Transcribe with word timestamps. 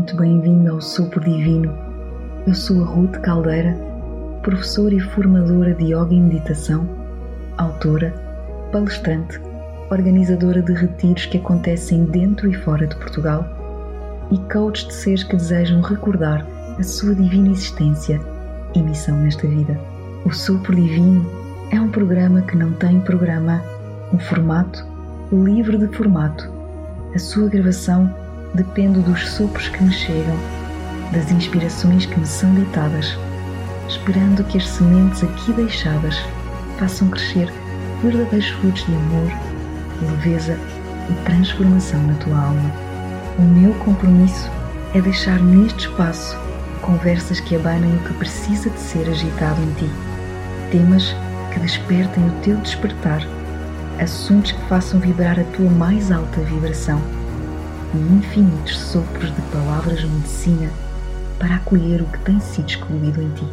muito 0.00 0.16
bem-vindo 0.16 0.72
ao 0.72 0.80
Sopro 0.80 1.20
Divino. 1.20 1.76
Eu 2.46 2.54
sou 2.54 2.82
a 2.82 2.86
Ruth 2.86 3.18
Caldeira, 3.18 3.76
professora 4.42 4.94
e 4.94 4.98
formadora 4.98 5.74
de 5.74 5.92
Yoga 5.92 6.14
e 6.14 6.18
Meditação, 6.18 6.88
autora, 7.58 8.10
palestrante, 8.72 9.38
organizadora 9.90 10.62
de 10.62 10.72
retiros 10.72 11.26
que 11.26 11.36
acontecem 11.36 12.06
dentro 12.06 12.48
e 12.48 12.54
fora 12.54 12.86
de 12.86 12.96
Portugal 12.96 13.44
e 14.30 14.38
coach 14.50 14.86
de 14.86 14.94
seres 14.94 15.22
que 15.22 15.36
desejam 15.36 15.82
recordar 15.82 16.46
a 16.78 16.82
sua 16.82 17.14
divina 17.14 17.50
existência 17.50 18.18
e 18.74 18.82
missão 18.82 19.18
nesta 19.18 19.46
vida. 19.46 19.78
O 20.24 20.32
Sopro 20.32 20.74
Divino 20.74 21.30
é 21.70 21.78
um 21.78 21.90
programa 21.90 22.40
que 22.40 22.56
não 22.56 22.72
tem 22.72 23.00
programa, 23.00 23.62
um 24.14 24.18
formato 24.18 24.82
livre 25.30 25.76
de 25.76 25.94
formato. 25.94 26.50
A 27.14 27.18
sua 27.18 27.50
gravação 27.50 28.10
depende 28.54 29.00
dos 29.00 29.28
sopros 29.28 29.68
que 29.68 29.82
me 29.82 29.92
chegam, 29.92 30.36
das 31.12 31.30
inspirações 31.30 32.06
que 32.06 32.18
me 32.18 32.26
são 32.26 32.52
ditadas, 32.54 33.16
esperando 33.88 34.44
que 34.44 34.58
as 34.58 34.66
sementes 34.66 35.22
aqui 35.22 35.52
deixadas 35.52 36.16
façam 36.78 37.08
crescer 37.08 37.52
verdadeiros 38.02 38.48
frutos 38.48 38.84
de 38.86 38.94
amor, 38.94 39.32
leveza 40.02 40.58
e 41.08 41.24
transformação 41.24 42.02
na 42.02 42.14
tua 42.14 42.38
alma. 42.38 42.72
O 43.38 43.42
meu 43.42 43.72
compromisso 43.74 44.50
é 44.94 45.00
deixar 45.00 45.40
neste 45.40 45.86
espaço 45.86 46.36
conversas 46.80 47.40
que 47.40 47.54
abanem 47.54 47.94
o 47.96 47.98
que 48.00 48.14
precisa 48.14 48.70
de 48.70 48.80
ser 48.80 49.08
agitado 49.08 49.60
em 49.62 49.72
ti, 49.74 49.90
temas 50.70 51.14
que 51.52 51.60
despertem 51.60 52.26
o 52.26 52.32
teu 52.42 52.56
despertar, 52.56 53.22
assuntos 54.00 54.52
que 54.52 54.68
façam 54.68 54.98
vibrar 54.98 55.38
a 55.38 55.44
tua 55.44 55.68
mais 55.70 56.10
alta 56.10 56.40
vibração 56.40 57.00
e 57.94 57.98
infinitos 57.98 58.78
sopros 58.78 59.34
de 59.34 59.42
palavras 59.50 60.00
de 60.00 60.06
medicina 60.06 60.70
para 61.38 61.56
acolher 61.56 62.02
o 62.02 62.06
que 62.06 62.18
tem 62.20 62.38
sido 62.38 62.68
excluído 62.68 63.20
em 63.20 63.30
ti. 63.34 63.46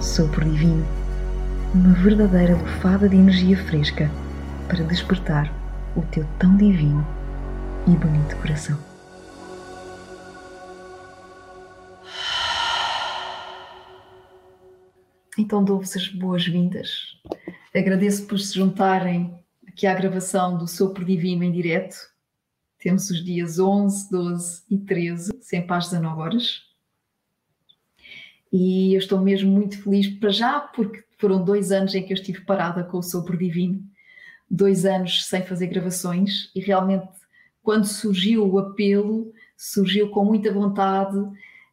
Sopro 0.00 0.48
divino, 0.48 0.86
uma 1.74 1.94
verdadeira 1.94 2.54
lufada 2.54 3.08
de 3.08 3.16
energia 3.16 3.56
fresca 3.56 4.10
para 4.68 4.84
despertar 4.84 5.52
o 5.96 6.02
teu 6.02 6.24
tão 6.38 6.56
divino 6.56 7.04
e 7.86 7.90
bonito 7.96 8.36
coração. 8.36 8.78
Então 15.36 15.64
dou-vos 15.64 15.96
as 15.96 16.08
boas-vindas. 16.08 17.18
Agradeço 17.74 18.26
por 18.26 18.38
se 18.38 18.54
juntarem 18.54 19.34
aqui 19.66 19.84
à 19.84 19.94
gravação 19.94 20.56
do 20.56 20.68
Sopro 20.68 21.04
Divino 21.04 21.42
em 21.42 21.50
direto 21.50 22.13
temos 22.84 23.08
os 23.08 23.24
dias 23.24 23.58
11, 23.58 24.10
12 24.10 24.62
e 24.70 24.76
13, 24.76 25.32
sempre 25.40 25.74
às 25.74 25.88
19 25.88 26.20
horas. 26.20 26.62
E 28.52 28.92
eu 28.92 28.98
estou 28.98 29.18
mesmo 29.18 29.50
muito 29.50 29.82
feliz 29.82 30.06
para 30.06 30.28
já, 30.28 30.60
porque 30.60 31.02
foram 31.16 31.42
dois 31.42 31.72
anos 31.72 31.94
em 31.94 32.02
que 32.02 32.12
eu 32.12 32.16
estive 32.16 32.42
parada 32.42 32.84
com 32.84 32.98
o 32.98 33.02
Sopro 33.02 33.38
Divino, 33.38 33.82
dois 34.50 34.84
anos 34.84 35.24
sem 35.24 35.42
fazer 35.42 35.68
gravações, 35.68 36.50
e 36.54 36.60
realmente, 36.60 37.08
quando 37.62 37.86
surgiu 37.86 38.46
o 38.46 38.58
apelo, 38.58 39.32
surgiu 39.56 40.10
com 40.10 40.22
muita 40.22 40.52
vontade 40.52 41.18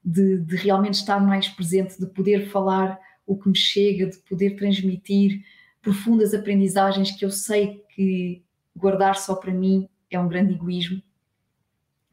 de, 0.01 0.37
de 0.37 0.55
realmente 0.55 0.93
estar 0.93 1.19
mais 1.19 1.49
presente, 1.49 1.99
de 1.99 2.05
poder 2.05 2.47
falar 2.47 2.97
o 3.27 3.37
que 3.37 3.49
me 3.49 3.57
chega, 3.57 4.07
de 4.07 4.17
poder 4.19 4.55
transmitir 4.55 5.43
profundas 5.81 6.33
aprendizagens 6.33 7.11
que 7.11 7.25
eu 7.25 7.31
sei 7.31 7.83
que 7.93 8.41
guardar 8.73 9.17
só 9.17 9.35
para 9.35 9.51
mim 9.51 9.89
é 10.15 10.19
um 10.19 10.27
grande 10.27 10.53
egoísmo. 10.53 11.01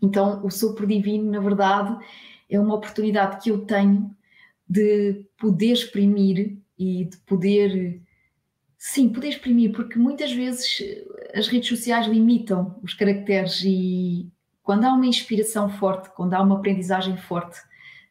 Então, 0.00 0.44
o 0.44 0.50
sopro 0.50 0.86
divino, 0.86 1.30
na 1.30 1.40
verdade, 1.40 1.96
é 2.48 2.58
uma 2.58 2.74
oportunidade 2.74 3.42
que 3.42 3.50
eu 3.50 3.64
tenho 3.64 4.14
de 4.68 5.24
poder 5.38 5.72
exprimir 5.72 6.58
e 6.78 7.04
de 7.06 7.16
poder, 7.18 8.00
sim, 8.76 9.08
poder 9.08 9.28
exprimir, 9.28 9.72
porque 9.72 9.98
muitas 9.98 10.32
vezes 10.32 10.82
as 11.34 11.48
redes 11.48 11.68
sociais 11.68 12.06
limitam 12.06 12.78
os 12.82 12.94
caracteres 12.94 13.62
e 13.64 14.30
quando 14.62 14.84
há 14.84 14.92
uma 14.92 15.06
inspiração 15.06 15.68
forte, 15.68 16.10
quando 16.10 16.34
há 16.34 16.42
uma 16.42 16.56
aprendizagem 16.56 17.16
forte, 17.16 17.58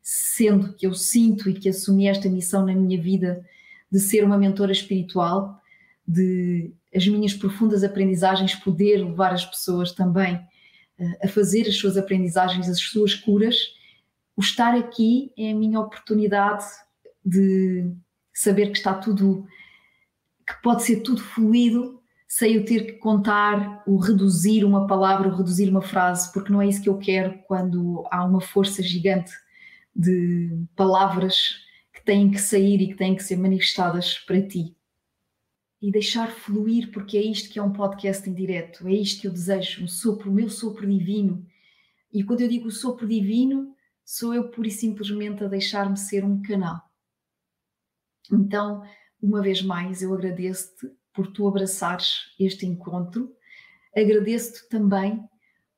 sendo 0.01 0.73
que 0.73 0.87
eu 0.87 0.93
sinto 0.93 1.49
e 1.49 1.53
que 1.53 1.69
assumi 1.69 2.07
esta 2.07 2.27
missão 2.29 2.65
na 2.65 2.73
minha 2.73 2.99
vida 2.99 3.45
de 3.91 3.99
ser 3.99 4.23
uma 4.23 4.37
mentora 4.37 4.71
espiritual, 4.71 5.61
de 6.07 6.73
as 6.95 7.05
minhas 7.05 7.33
profundas 7.33 7.83
aprendizagens 7.83 8.55
poder 8.55 9.03
levar 9.03 9.33
as 9.33 9.45
pessoas 9.45 9.91
também 9.91 10.35
uh, 10.35 11.25
a 11.25 11.27
fazer 11.27 11.67
as 11.67 11.75
suas 11.75 11.97
aprendizagens, 11.97 12.69
as 12.69 12.79
suas 12.79 13.13
curas. 13.13 13.57
O 14.35 14.41
estar 14.41 14.73
aqui 14.73 15.31
é 15.37 15.51
a 15.51 15.55
minha 15.55 15.79
oportunidade 15.79 16.65
de 17.25 17.91
saber 18.33 18.71
que 18.71 18.77
está 18.77 18.93
tudo, 18.93 19.45
que 20.45 20.61
pode 20.61 20.83
ser 20.83 21.01
tudo 21.01 21.21
fluido, 21.21 22.01
sem 22.27 22.53
eu 22.53 22.65
ter 22.65 22.85
que 22.85 22.93
contar, 22.93 23.83
o 23.85 23.97
reduzir 23.97 24.63
uma 24.63 24.87
palavra, 24.87 25.27
o 25.27 25.35
reduzir 25.35 25.69
uma 25.69 25.81
frase, 25.81 26.31
porque 26.31 26.51
não 26.51 26.61
é 26.61 26.67
isso 26.67 26.81
que 26.81 26.89
eu 26.89 26.97
quero 26.97 27.37
quando 27.47 28.05
há 28.11 28.23
uma 28.23 28.41
força 28.41 28.81
gigante 28.83 29.31
de 29.95 30.65
palavras 30.75 31.55
que 31.93 32.03
têm 32.03 32.29
que 32.29 32.39
sair 32.39 32.81
e 32.81 32.87
que 32.89 32.95
têm 32.95 33.15
que 33.15 33.23
ser 33.23 33.37
manifestadas 33.37 34.19
para 34.19 34.41
ti 34.41 34.76
e 35.81 35.91
deixar 35.91 36.31
fluir, 36.31 36.91
porque 36.91 37.17
é 37.17 37.21
isto 37.21 37.49
que 37.49 37.59
é 37.59 37.63
um 37.63 37.71
podcast 37.71 38.27
em 38.29 38.33
direto, 38.33 38.87
é 38.87 38.93
isto 38.93 39.21
que 39.21 39.27
eu 39.27 39.31
desejo, 39.31 39.83
um 39.83 39.87
sopro, 39.87 40.29
o 40.29 40.33
meu 40.33 40.49
sopro 40.49 40.87
divino. 40.87 41.45
E 42.11 42.23
quando 42.23 42.41
eu 42.41 42.47
digo 42.47 42.71
sopro 42.71 43.07
divino, 43.07 43.75
sou 44.03 44.33
eu 44.33 44.49
pura 44.49 44.67
e 44.67 44.71
simplesmente 44.71 45.43
a 45.43 45.47
deixar-me 45.47 45.97
ser 45.97 46.23
um 46.23 46.41
canal. 46.41 46.81
Então, 48.31 48.83
uma 49.21 49.41
vez 49.41 49.61
mais, 49.61 50.01
eu 50.01 50.13
agradeço-te 50.13 50.91
por 51.13 51.27
tu 51.31 51.47
abraçares 51.47 52.33
este 52.39 52.65
encontro, 52.65 53.35
agradeço-te 53.95 54.67
também 54.69 55.27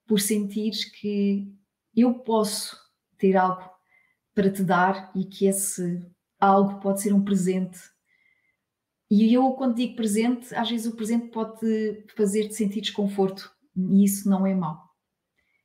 por 0.08 0.20
sentires 0.20 0.86
que 0.86 1.54
eu 1.96 2.14
posso 2.20 2.78
ter 3.18 3.36
algo 3.36 3.70
para 4.34 4.50
te 4.50 4.64
dar 4.64 5.12
e 5.16 5.26
que 5.26 5.46
esse 5.46 6.02
algo 6.40 6.80
pode 6.80 7.02
ser 7.02 7.14
um 7.14 7.24
presente 7.24 7.80
e 9.10 9.34
eu, 9.34 9.52
quando 9.54 9.76
digo 9.76 9.96
presente, 9.96 10.54
às 10.54 10.70
vezes 10.70 10.86
o 10.86 10.96
presente 10.96 11.30
pode 11.30 12.06
fazer-te 12.16 12.54
sentir 12.54 12.82
desconforto 12.82 13.52
e 13.76 14.04
isso 14.04 14.30
não 14.30 14.46
é 14.46 14.54
mau. 14.54 14.88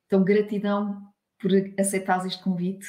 Então, 0.07 0.23
gratidão 0.23 1.01
por 1.39 1.51
aceitares 1.79 2.25
este 2.25 2.43
convite 2.43 2.87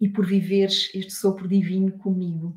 e 0.00 0.08
por 0.08 0.24
viveres 0.24 0.90
este 0.94 1.12
sopro 1.12 1.48
divino 1.48 1.98
comigo. 1.98 2.56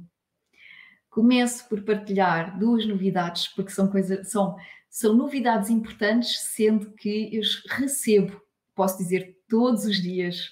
Começo 1.09 1.68
por 1.68 1.84
partilhar 1.84 2.59
duas 2.59 2.85
novidades, 2.85 3.47
porque 3.47 3.72
são, 3.72 3.88
coisas 3.88 4.30
são, 4.30 4.56
são 4.90 5.16
novidades 5.16 5.69
importantes, 5.69 6.40
sendo 6.40 6.91
que 6.94 7.35
eu 7.35 7.41
recebo, 7.69 8.40
posso 8.75 8.97
dizer, 8.97 9.38
todos 9.47 9.85
os 9.85 10.02
dias, 10.02 10.52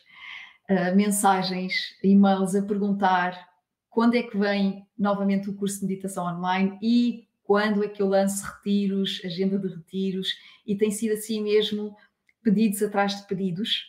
uh, 0.69 0.95
mensagens, 0.95 1.95
e-mails 2.01 2.55
a 2.55 2.61
perguntar 2.61 3.52
quando 3.93 4.15
é 4.15 4.23
que 4.23 4.35
vem 4.35 4.87
novamente 4.97 5.49
o 5.49 5.53
curso 5.53 5.81
de 5.81 5.85
meditação 5.85 6.25
online 6.25 6.79
e 6.81 7.27
quando 7.43 7.83
é 7.83 7.87
que 7.87 8.01
eu 8.01 8.07
lanço 8.07 8.43
retiros, 8.43 9.21
agenda 9.23 9.59
de 9.59 9.67
retiros, 9.67 10.29
e 10.65 10.75
tem 10.75 10.89
sido 10.89 11.13
assim 11.13 11.43
mesmo, 11.43 11.95
pedidos 12.41 12.81
atrás 12.81 13.15
de 13.15 13.27
pedidos. 13.27 13.85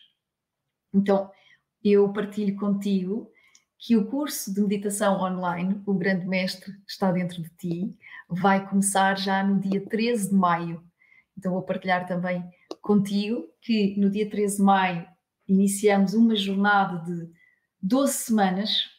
Então, 0.92 1.30
eu 1.82 2.12
partilho 2.12 2.54
contigo 2.56 3.30
que 3.78 3.96
o 3.96 4.06
curso 4.06 4.52
de 4.52 4.60
meditação 4.60 5.20
online, 5.20 5.80
o 5.86 5.94
Grande 5.94 6.26
Mestre 6.26 6.74
está 6.86 7.10
dentro 7.10 7.42
de 7.42 7.48
ti, 7.50 7.98
vai 8.28 8.68
começar 8.68 9.16
já 9.16 9.42
no 9.42 9.58
dia 9.58 9.80
13 9.86 10.28
de 10.28 10.34
maio. 10.34 10.84
Então, 11.36 11.52
vou 11.52 11.62
partilhar 11.62 12.06
também 12.06 12.44
contigo 12.82 13.46
que 13.62 13.98
no 13.98 14.10
dia 14.10 14.28
13 14.28 14.58
de 14.58 14.62
maio 14.62 15.06
iniciamos 15.48 16.12
uma 16.12 16.36
jornada 16.36 17.02
de 17.04 17.30
12 17.80 18.12
semanas 18.12 18.93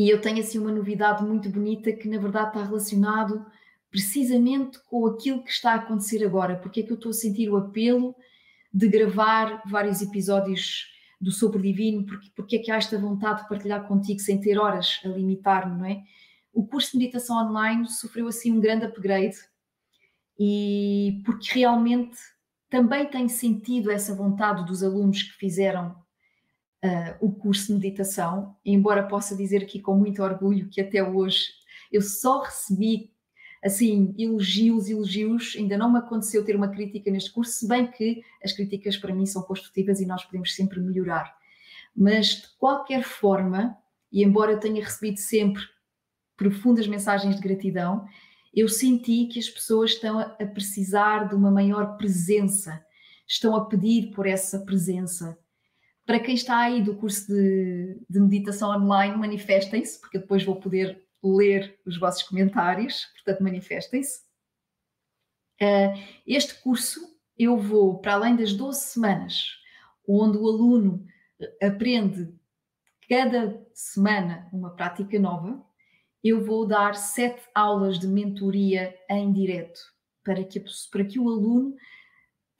e 0.00 0.08
eu 0.08 0.18
tenho 0.18 0.40
assim 0.40 0.58
uma 0.58 0.72
novidade 0.72 1.22
muito 1.22 1.50
bonita 1.50 1.92
que 1.92 2.08
na 2.08 2.16
verdade 2.16 2.48
está 2.48 2.64
relacionado 2.64 3.44
precisamente 3.90 4.78
com 4.84 5.06
aquilo 5.06 5.44
que 5.44 5.50
está 5.50 5.72
a 5.72 5.74
acontecer 5.74 6.24
agora. 6.24 6.56
Porque 6.56 6.80
é 6.80 6.82
que 6.82 6.90
eu 6.90 6.94
estou 6.94 7.10
a 7.10 7.12
sentir 7.12 7.50
o 7.50 7.56
apelo 7.58 8.16
de 8.72 8.88
gravar 8.88 9.62
vários 9.66 10.00
episódios 10.00 10.86
do 11.20 11.30
Sopro 11.30 11.60
Divino? 11.60 12.06
Porque, 12.06 12.30
porque 12.34 12.56
é 12.56 12.58
que 12.60 12.70
há 12.70 12.76
esta 12.76 12.96
vontade 12.98 13.42
de 13.42 13.48
partilhar 13.50 13.86
contigo 13.86 14.20
sem 14.20 14.40
ter 14.40 14.58
horas 14.58 15.00
a 15.04 15.08
limitar-me, 15.08 15.78
não 15.78 15.84
é? 15.84 16.02
O 16.50 16.66
curso 16.66 16.92
de 16.92 16.96
meditação 16.96 17.36
online 17.36 17.86
sofreu 17.86 18.26
assim 18.26 18.52
um 18.52 18.58
grande 18.58 18.86
upgrade 18.86 19.36
e 20.38 21.20
porque 21.26 21.58
realmente 21.58 22.16
também 22.70 23.04
tenho 23.04 23.28
sentido 23.28 23.90
essa 23.90 24.14
vontade 24.14 24.64
dos 24.64 24.82
alunos 24.82 25.24
que 25.24 25.34
fizeram 25.34 25.94
uh, 26.84 27.16
o 27.20 27.32
curso 27.32 27.68
de 27.68 27.74
meditação, 27.74 28.56
embora 28.64 29.06
possa 29.06 29.36
dizer 29.36 29.62
aqui 29.62 29.80
com 29.80 29.94
muito 29.94 30.22
orgulho 30.22 30.68
que 30.68 30.80
até 30.80 31.02
hoje 31.02 31.46
eu 31.90 32.02
só 32.02 32.42
recebi 32.42 33.10
assim, 33.62 34.14
elogios, 34.18 34.88
elogios. 34.88 35.54
Ainda 35.56 35.76
não 35.76 35.92
me 35.92 35.98
aconteceu 35.98 36.44
ter 36.44 36.56
uma 36.56 36.68
crítica 36.68 37.10
neste 37.10 37.30
curso, 37.30 37.52
se 37.52 37.68
bem 37.68 37.90
que 37.90 38.22
as 38.42 38.52
críticas 38.52 38.96
para 38.96 39.14
mim 39.14 39.26
são 39.26 39.42
construtivas 39.42 40.00
e 40.00 40.06
nós 40.06 40.24
podemos 40.24 40.54
sempre 40.54 40.80
melhorar. 40.80 41.34
Mas, 41.94 42.26
de 42.26 42.48
qualquer 42.58 43.02
forma, 43.02 43.76
e 44.10 44.24
embora 44.24 44.52
eu 44.52 44.60
tenha 44.60 44.82
recebido 44.82 45.18
sempre 45.18 45.62
profundas 46.36 46.86
mensagens 46.86 47.36
de 47.36 47.42
gratidão, 47.42 48.06
eu 48.54 48.68
senti 48.68 49.26
que 49.26 49.38
as 49.38 49.48
pessoas 49.48 49.92
estão 49.92 50.18
a 50.18 50.46
precisar 50.46 51.28
de 51.28 51.34
uma 51.34 51.50
maior 51.50 51.96
presença, 51.96 52.84
estão 53.26 53.54
a 53.54 53.66
pedir 53.66 54.10
por 54.12 54.26
essa 54.26 54.60
presença. 54.60 55.38
Para 56.10 56.18
quem 56.18 56.34
está 56.34 56.58
aí 56.58 56.82
do 56.82 56.96
curso 56.96 57.28
de, 57.28 57.96
de 58.10 58.18
meditação 58.18 58.70
online, 58.70 59.16
manifestem-se, 59.16 60.00
porque 60.00 60.18
depois 60.18 60.42
vou 60.42 60.56
poder 60.56 61.00
ler 61.22 61.78
os 61.86 61.96
vossos 61.96 62.24
comentários, 62.24 63.06
portanto, 63.14 63.44
manifestem-se. 63.44 64.22
Uh, 65.62 65.96
este 66.26 66.60
curso 66.62 67.16
eu 67.38 67.56
vou, 67.56 68.00
para 68.00 68.14
além 68.14 68.34
das 68.34 68.52
12 68.52 68.80
semanas, 68.80 69.36
onde 70.04 70.36
o 70.36 70.48
aluno 70.48 71.06
aprende 71.62 72.34
cada 73.08 73.64
semana 73.72 74.48
uma 74.52 74.70
prática 74.70 75.16
nova, 75.16 75.64
eu 76.24 76.44
vou 76.44 76.66
dar 76.66 76.96
sete 76.96 77.42
aulas 77.54 78.00
de 78.00 78.08
mentoria 78.08 78.98
em 79.08 79.32
direto 79.32 79.78
para 80.24 80.42
que, 80.42 80.60
para 80.90 81.04
que 81.04 81.20
o 81.20 81.28
aluno 81.28 81.76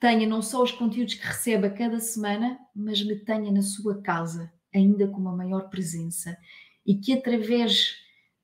tenha 0.01 0.27
não 0.27 0.41
só 0.41 0.63
os 0.63 0.71
conteúdos 0.71 1.13
que 1.13 1.27
recebe 1.27 1.67
a 1.67 1.69
cada 1.69 1.99
semana, 1.99 2.59
mas 2.75 3.03
me 3.03 3.15
tenha 3.15 3.51
na 3.51 3.61
sua 3.61 4.01
casa, 4.01 4.51
ainda 4.73 5.07
com 5.07 5.17
uma 5.17 5.35
maior 5.35 5.69
presença, 5.69 6.35
e 6.83 6.95
que 6.95 7.13
através 7.13 7.97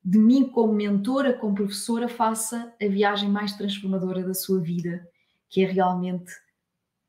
de 0.04 0.18
mim 0.20 0.48
como 0.48 0.72
mentora, 0.72 1.32
como 1.32 1.56
professora, 1.56 2.08
faça 2.08 2.72
a 2.80 2.86
viagem 2.86 3.28
mais 3.28 3.54
transformadora 3.54 4.22
da 4.22 4.34
sua 4.34 4.60
vida, 4.60 5.04
que 5.50 5.64
é 5.64 5.66
realmente 5.66 6.32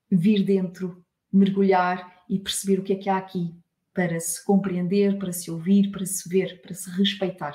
vir 0.09 0.43
dentro, 0.43 1.05
mergulhar 1.31 2.23
e 2.27 2.39
perceber 2.39 2.79
o 2.79 2.83
que 2.83 2.93
é 2.93 2.95
que 2.95 3.07
há 3.07 3.17
aqui 3.17 3.53
para 3.93 4.19
se 4.19 4.43
compreender, 4.43 5.19
para 5.19 5.31
se 5.31 5.51
ouvir, 5.51 5.91
para 5.91 6.07
se 6.07 6.27
ver, 6.27 6.59
para 6.63 6.73
se 6.73 6.89
respeitar. 6.89 7.53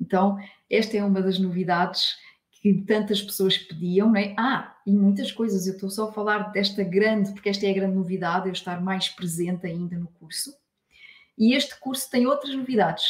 Então, 0.00 0.38
esta 0.70 0.96
é 0.96 1.04
uma 1.04 1.20
das 1.20 1.38
novidades 1.38 2.16
que 2.74 2.82
tantas 2.82 3.22
pessoas 3.22 3.56
pediam, 3.56 4.08
não 4.08 4.16
é? 4.16 4.34
Ah, 4.36 4.76
e 4.84 4.92
muitas 4.92 5.30
coisas, 5.30 5.66
eu 5.68 5.74
estou 5.74 5.88
só 5.88 6.08
a 6.08 6.12
falar 6.12 6.50
desta 6.50 6.82
grande, 6.82 7.32
porque 7.32 7.48
esta 7.48 7.64
é 7.64 7.70
a 7.70 7.74
grande 7.74 7.94
novidade, 7.94 8.48
eu 8.48 8.52
estar 8.52 8.80
mais 8.80 9.08
presente 9.08 9.66
ainda 9.66 9.96
no 9.96 10.08
curso. 10.08 10.52
E 11.38 11.54
este 11.54 11.78
curso 11.78 12.10
tem 12.10 12.26
outras 12.26 12.54
novidades. 12.54 13.04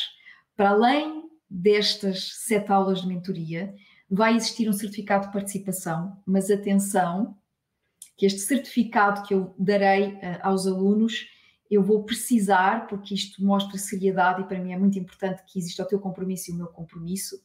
Para 0.54 0.70
além 0.70 1.30
destas 1.48 2.32
sete 2.34 2.70
aulas 2.70 3.00
de 3.00 3.08
mentoria, 3.08 3.74
vai 4.10 4.36
existir 4.36 4.68
um 4.68 4.74
certificado 4.74 5.26
de 5.26 5.32
participação, 5.32 6.20
mas 6.26 6.50
atenção, 6.50 7.36
que 8.16 8.26
este 8.26 8.40
certificado 8.40 9.22
que 9.22 9.32
eu 9.32 9.54
darei 9.58 10.08
uh, 10.14 10.20
aos 10.42 10.66
alunos 10.66 11.28
eu 11.70 11.82
vou 11.82 12.04
precisar, 12.04 12.86
porque 12.86 13.14
isto 13.14 13.42
mostra 13.42 13.78
seriedade 13.78 14.42
e 14.42 14.44
para 14.44 14.60
mim 14.60 14.72
é 14.72 14.78
muito 14.78 14.98
importante 14.98 15.42
que 15.46 15.58
exista 15.58 15.82
o 15.82 15.86
teu 15.86 15.98
compromisso 15.98 16.50
e 16.50 16.54
o 16.54 16.56
meu 16.56 16.68
compromisso. 16.68 17.40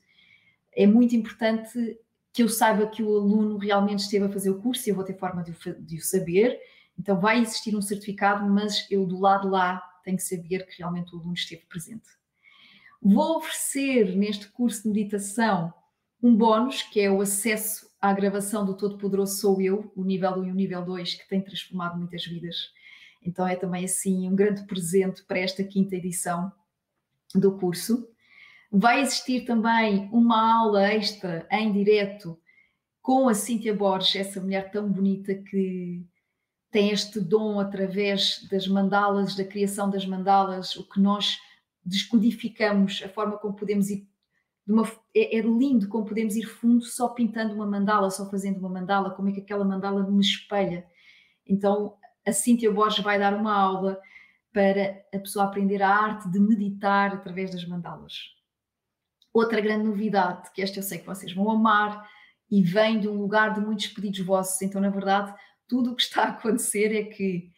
É 0.76 0.86
muito 0.88 1.16
importante 1.16 2.00
que 2.34 2.44
eu 2.44 2.50
saiba 2.50 2.88
que 2.88 3.04
o 3.04 3.16
aluno 3.16 3.58
realmente 3.58 4.00
esteve 4.00 4.26
a 4.26 4.30
fazer 4.30 4.50
o 4.50 4.62
curso 4.62 4.88
e 4.88 4.92
eu 4.92 4.96
vou 4.96 5.04
ter 5.04 5.18
forma 5.18 5.44
de 5.44 5.52
o, 5.52 5.82
de 5.82 5.98
o 5.98 6.02
saber. 6.02 6.60
Então 6.98 7.20
vai 7.20 7.42
existir 7.42 7.76
um 7.76 7.82
certificado, 7.82 8.50
mas 8.50 8.90
eu 8.90 9.06
do 9.06 9.20
lado 9.20 9.50
lá 9.50 9.82
tenho 10.04 10.18
que 10.18 10.24
saber 10.24 10.66
que 10.66 10.78
realmente 10.78 11.14
o 11.14 11.20
aluno 11.20 11.34
esteve 11.34 11.66
presente. 11.66 12.08
Vou 13.02 13.38
oferecer 13.38 14.16
neste 14.16 14.48
curso 14.50 14.84
de 14.84 14.90
meditação 14.90 15.74
um 16.22 16.36
bónus, 16.36 16.84
que 16.84 17.00
é 17.00 17.12
o 17.12 17.20
acesso 17.20 17.90
à 18.00 18.14
gravação 18.14 18.66
do 18.66 18.78
Todo 18.78 18.98
Poderoso 18.98 19.38
Sou 19.38 19.62
Eu, 19.62 19.92
o 19.96 20.04
nível 20.04 20.32
1 20.34 20.46
e 20.46 20.52
o 20.52 20.56
nível 20.56 20.86
2, 20.86 21.16
que 21.16 21.28
tem 21.28 21.42
transformado 21.42 21.98
muitas 21.98 22.24
vidas 22.26 22.56
então 23.24 23.48
é 23.48 23.56
também 23.56 23.86
assim 23.86 24.28
um 24.28 24.36
grande 24.36 24.66
presente 24.66 25.24
para 25.24 25.40
esta 25.40 25.64
quinta 25.64 25.96
edição 25.96 26.52
do 27.36 27.58
curso. 27.58 28.08
Vai 28.72 29.02
existir 29.02 29.44
também 29.44 30.10
uma 30.14 30.62
aula 30.62 30.88
extra 30.94 31.46
em 31.52 31.74
direto 31.74 32.40
com 33.02 33.28
a 33.28 33.34
Cíntia 33.34 33.76
Borges, 33.76 34.16
essa 34.16 34.40
mulher 34.40 34.72
tão 34.72 34.90
bonita 34.90 35.36
que 35.36 36.06
tem 36.70 36.90
este 36.92 37.20
dom 37.20 37.60
através 37.60 38.48
das 38.50 38.68
mandalas, 38.68 39.36
da 39.36 39.44
criação 39.44 39.90
das 39.90 40.06
mandalas, 40.06 40.78
o 40.78 40.88
que 40.88 41.02
nós 41.02 41.38
descodificamos, 41.84 43.02
a 43.04 43.10
forma 43.10 43.38
como 43.38 43.56
podemos 43.56 43.90
ir. 43.90 44.08
Uma, 44.66 44.90
é, 45.14 45.38
é, 45.38 45.42
lindo 45.42 45.90
como 45.90 46.06
podemos 46.06 46.38
ir 46.38 46.44
fundo 46.44 46.86
só 46.86 47.10
pintando 47.10 47.54
uma 47.54 47.66
mandala, 47.66 48.10
só 48.10 48.30
fazendo 48.30 48.60
uma 48.60 48.70
mandala, 48.70 49.12
como 49.12 49.28
é 49.28 49.34
que 49.34 49.42
aquela 49.42 49.66
mandala 49.66 50.10
me 50.10 50.22
espelha. 50.22 50.86
Então, 51.46 51.98
a 52.26 52.32
Cíntia 52.32 52.72
Borges 52.72 53.04
vai 53.04 53.20
dar 53.20 53.34
uma 53.34 53.54
aula 53.54 54.00
para 54.54 55.04
a 55.14 55.20
pessoa 55.20 55.46
aprender 55.46 55.82
a 55.82 55.90
arte 55.90 56.30
de 56.30 56.40
meditar 56.40 57.14
através 57.14 57.52
das 57.52 57.66
mandalas. 57.66 58.41
Outra 59.34 59.62
grande 59.62 59.86
novidade, 59.86 60.52
que 60.54 60.62
esta 60.62 60.80
eu 60.80 60.84
sei 60.84 61.00
que 61.00 61.06
vocês 61.06 61.34
vão 61.34 61.50
amar, 61.50 62.08
e 62.50 62.62
vem 62.62 63.00
de 63.00 63.08
um 63.08 63.16
lugar 63.16 63.54
de 63.54 63.62
muitos 63.62 63.88
pedidos 63.88 64.20
vossos, 64.20 64.62
então, 64.62 64.82
na 64.82 64.90
verdade, 64.90 65.34
tudo 65.68 65.92
o 65.92 65.96
que 65.96 66.02
está 66.02 66.24
a 66.24 66.30
acontecer 66.30 66.94
é 66.94 67.04
que 67.04 67.50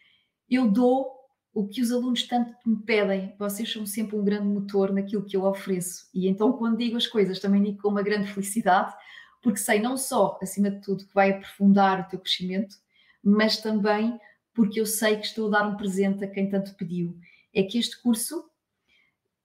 eu 0.47 0.69
dou 0.69 1.11
o 1.51 1.67
que 1.67 1.81
os 1.81 1.91
alunos 1.91 2.23
tanto 2.23 2.53
me 2.65 2.77
pedem. 2.83 3.35
Vocês 3.37 3.71
são 3.71 3.85
sempre 3.85 4.15
um 4.15 4.23
grande 4.23 4.47
motor 4.47 4.91
naquilo 4.91 5.25
que 5.25 5.35
eu 5.35 5.45
ofereço. 5.45 6.07
E 6.13 6.27
então, 6.27 6.53
quando 6.53 6.77
digo 6.77 6.95
as 6.97 7.07
coisas, 7.07 7.39
também 7.39 7.61
digo 7.61 7.81
com 7.81 7.89
uma 7.89 8.03
grande 8.03 8.31
felicidade, 8.31 8.93
porque 9.41 9.59
sei 9.59 9.79
não 9.79 9.97
só, 9.97 10.37
acima 10.41 10.69
de 10.69 10.81
tudo, 10.81 11.05
que 11.05 11.13
vai 11.13 11.31
aprofundar 11.31 12.01
o 12.01 12.09
teu 12.09 12.19
crescimento, 12.19 12.75
mas 13.23 13.57
também 13.57 14.19
porque 14.53 14.79
eu 14.79 14.85
sei 14.85 15.17
que 15.17 15.25
estou 15.25 15.47
a 15.47 15.59
dar 15.59 15.67
um 15.67 15.75
presente 15.75 16.23
a 16.23 16.27
quem 16.27 16.49
tanto 16.49 16.75
pediu. 16.75 17.17
É 17.53 17.63
que 17.63 17.77
este 17.77 17.99
curso 18.01 18.45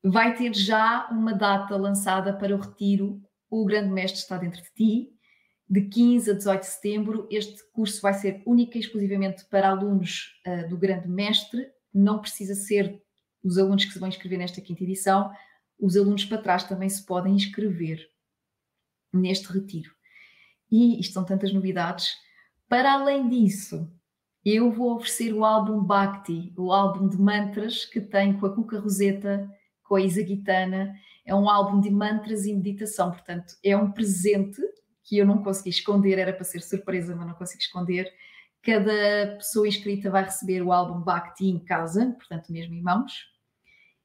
vai 0.02 0.36
ter 0.36 0.54
já 0.54 1.08
uma 1.10 1.32
data 1.32 1.76
lançada 1.76 2.32
para 2.32 2.54
o 2.54 2.60
retiro 2.60 3.20
O 3.50 3.64
Grande 3.64 3.90
Mestre 3.90 4.20
está 4.20 4.36
dentro 4.36 4.62
de 4.62 4.70
ti, 4.72 5.10
de 5.68 5.82
15 5.82 6.30
a 6.30 6.34
18 6.34 6.60
de 6.60 6.66
setembro. 6.66 7.28
Este 7.30 7.62
curso 7.72 8.00
vai 8.00 8.14
ser 8.14 8.42
única 8.46 8.76
e 8.76 8.80
exclusivamente 8.80 9.44
para 9.46 9.68
alunos 9.68 10.40
uh, 10.46 10.68
do 10.68 10.78
Grande 10.78 11.08
Mestre, 11.08 11.66
não 11.92 12.20
precisa 12.20 12.54
ser 12.54 13.02
os 13.42 13.58
alunos 13.58 13.84
que 13.84 13.92
se 13.92 13.98
vão 13.98 14.08
inscrever 14.08 14.38
nesta 14.38 14.60
quinta 14.60 14.82
edição, 14.82 15.30
os 15.78 15.96
alunos 15.96 16.24
para 16.24 16.42
trás 16.42 16.64
também 16.64 16.88
se 16.88 17.04
podem 17.04 17.34
inscrever 17.34 18.04
neste 19.12 19.46
retiro. 19.52 19.90
E 20.70 21.00
isto 21.00 21.14
são 21.14 21.24
tantas 21.24 21.52
novidades. 21.52 22.14
Para 22.69 22.93
além 22.93 23.28
disso, 23.28 23.90
eu 24.44 24.70
vou 24.70 24.96
oferecer 24.96 25.32
o 25.32 25.44
álbum 25.44 25.82
Bhakti, 25.82 26.52
o 26.56 26.72
álbum 26.72 27.08
de 27.08 27.17
mantras 27.17 27.84
que 27.84 28.00
tem 28.00 28.38
com 28.38 28.46
a 28.46 28.55
Cuca 28.55 28.78
Roseta, 28.78 29.48
com 29.88 29.96
a 29.96 30.00
Isa 30.00 30.22
Guitana. 30.22 30.94
É 31.24 31.34
um 31.34 31.48
álbum 31.48 31.80
de 31.80 31.90
mantras 31.90 32.44
e 32.44 32.54
meditação, 32.54 33.10
portanto, 33.10 33.54
é 33.64 33.76
um 33.76 33.90
presente 33.90 34.60
que 35.02 35.16
eu 35.16 35.26
não 35.26 35.42
consegui 35.42 35.70
esconder, 35.70 36.18
era 36.18 36.32
para 36.32 36.44
ser 36.44 36.60
surpresa, 36.60 37.16
mas 37.16 37.26
não 37.26 37.34
consigo 37.34 37.60
esconder. 37.60 38.12
Cada 38.62 39.36
pessoa 39.36 39.66
inscrita 39.66 40.10
vai 40.10 40.24
receber 40.24 40.62
o 40.62 40.72
álbum 40.72 41.00
Bhakti 41.00 41.46
em 41.46 41.58
casa, 41.58 42.14
portanto, 42.18 42.52
mesmo 42.52 42.74
em 42.74 42.82
mãos. 42.82 43.12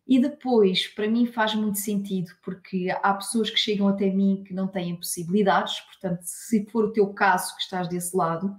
E 0.07 0.19
depois, 0.19 0.87
para 0.87 1.07
mim 1.07 1.25
faz 1.25 1.55
muito 1.55 1.79
sentido, 1.79 2.31
porque 2.43 2.93
há 3.01 3.13
pessoas 3.13 3.49
que 3.49 3.57
chegam 3.57 3.87
até 3.87 4.09
mim 4.09 4.43
que 4.45 4.53
não 4.53 4.67
têm 4.67 4.95
possibilidades, 4.95 5.79
portanto, 5.81 6.21
se 6.23 6.65
for 6.65 6.85
o 6.85 6.91
teu 6.91 7.13
caso 7.13 7.55
que 7.55 7.61
estás 7.61 7.87
desse 7.87 8.15
lado, 8.15 8.53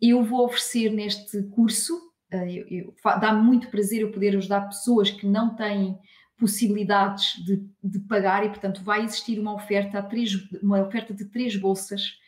eu 0.00 0.24
vou 0.24 0.44
oferecer 0.44 0.90
neste 0.90 1.42
curso, 1.44 1.96
uh, 2.32 3.20
dá-me 3.20 3.42
muito 3.42 3.68
prazer 3.68 4.02
eu 4.02 4.12
poder 4.12 4.36
ajudar 4.36 4.68
pessoas 4.68 5.10
que 5.10 5.26
não 5.26 5.54
têm 5.56 5.98
possibilidades 6.40 7.44
de, 7.44 7.62
de, 7.84 7.98
pagar 8.00 8.44
e, 8.44 8.48
portanto, 8.48 8.82
vai 8.82 9.04
existir 9.04 9.38
uma 9.38 9.54
oferta, 9.54 10.02
três, 10.02 10.32
uma 10.62 10.80
oferta 10.80 11.12
de 11.12 11.26
três 11.26 11.54
bolsas 11.54 12.18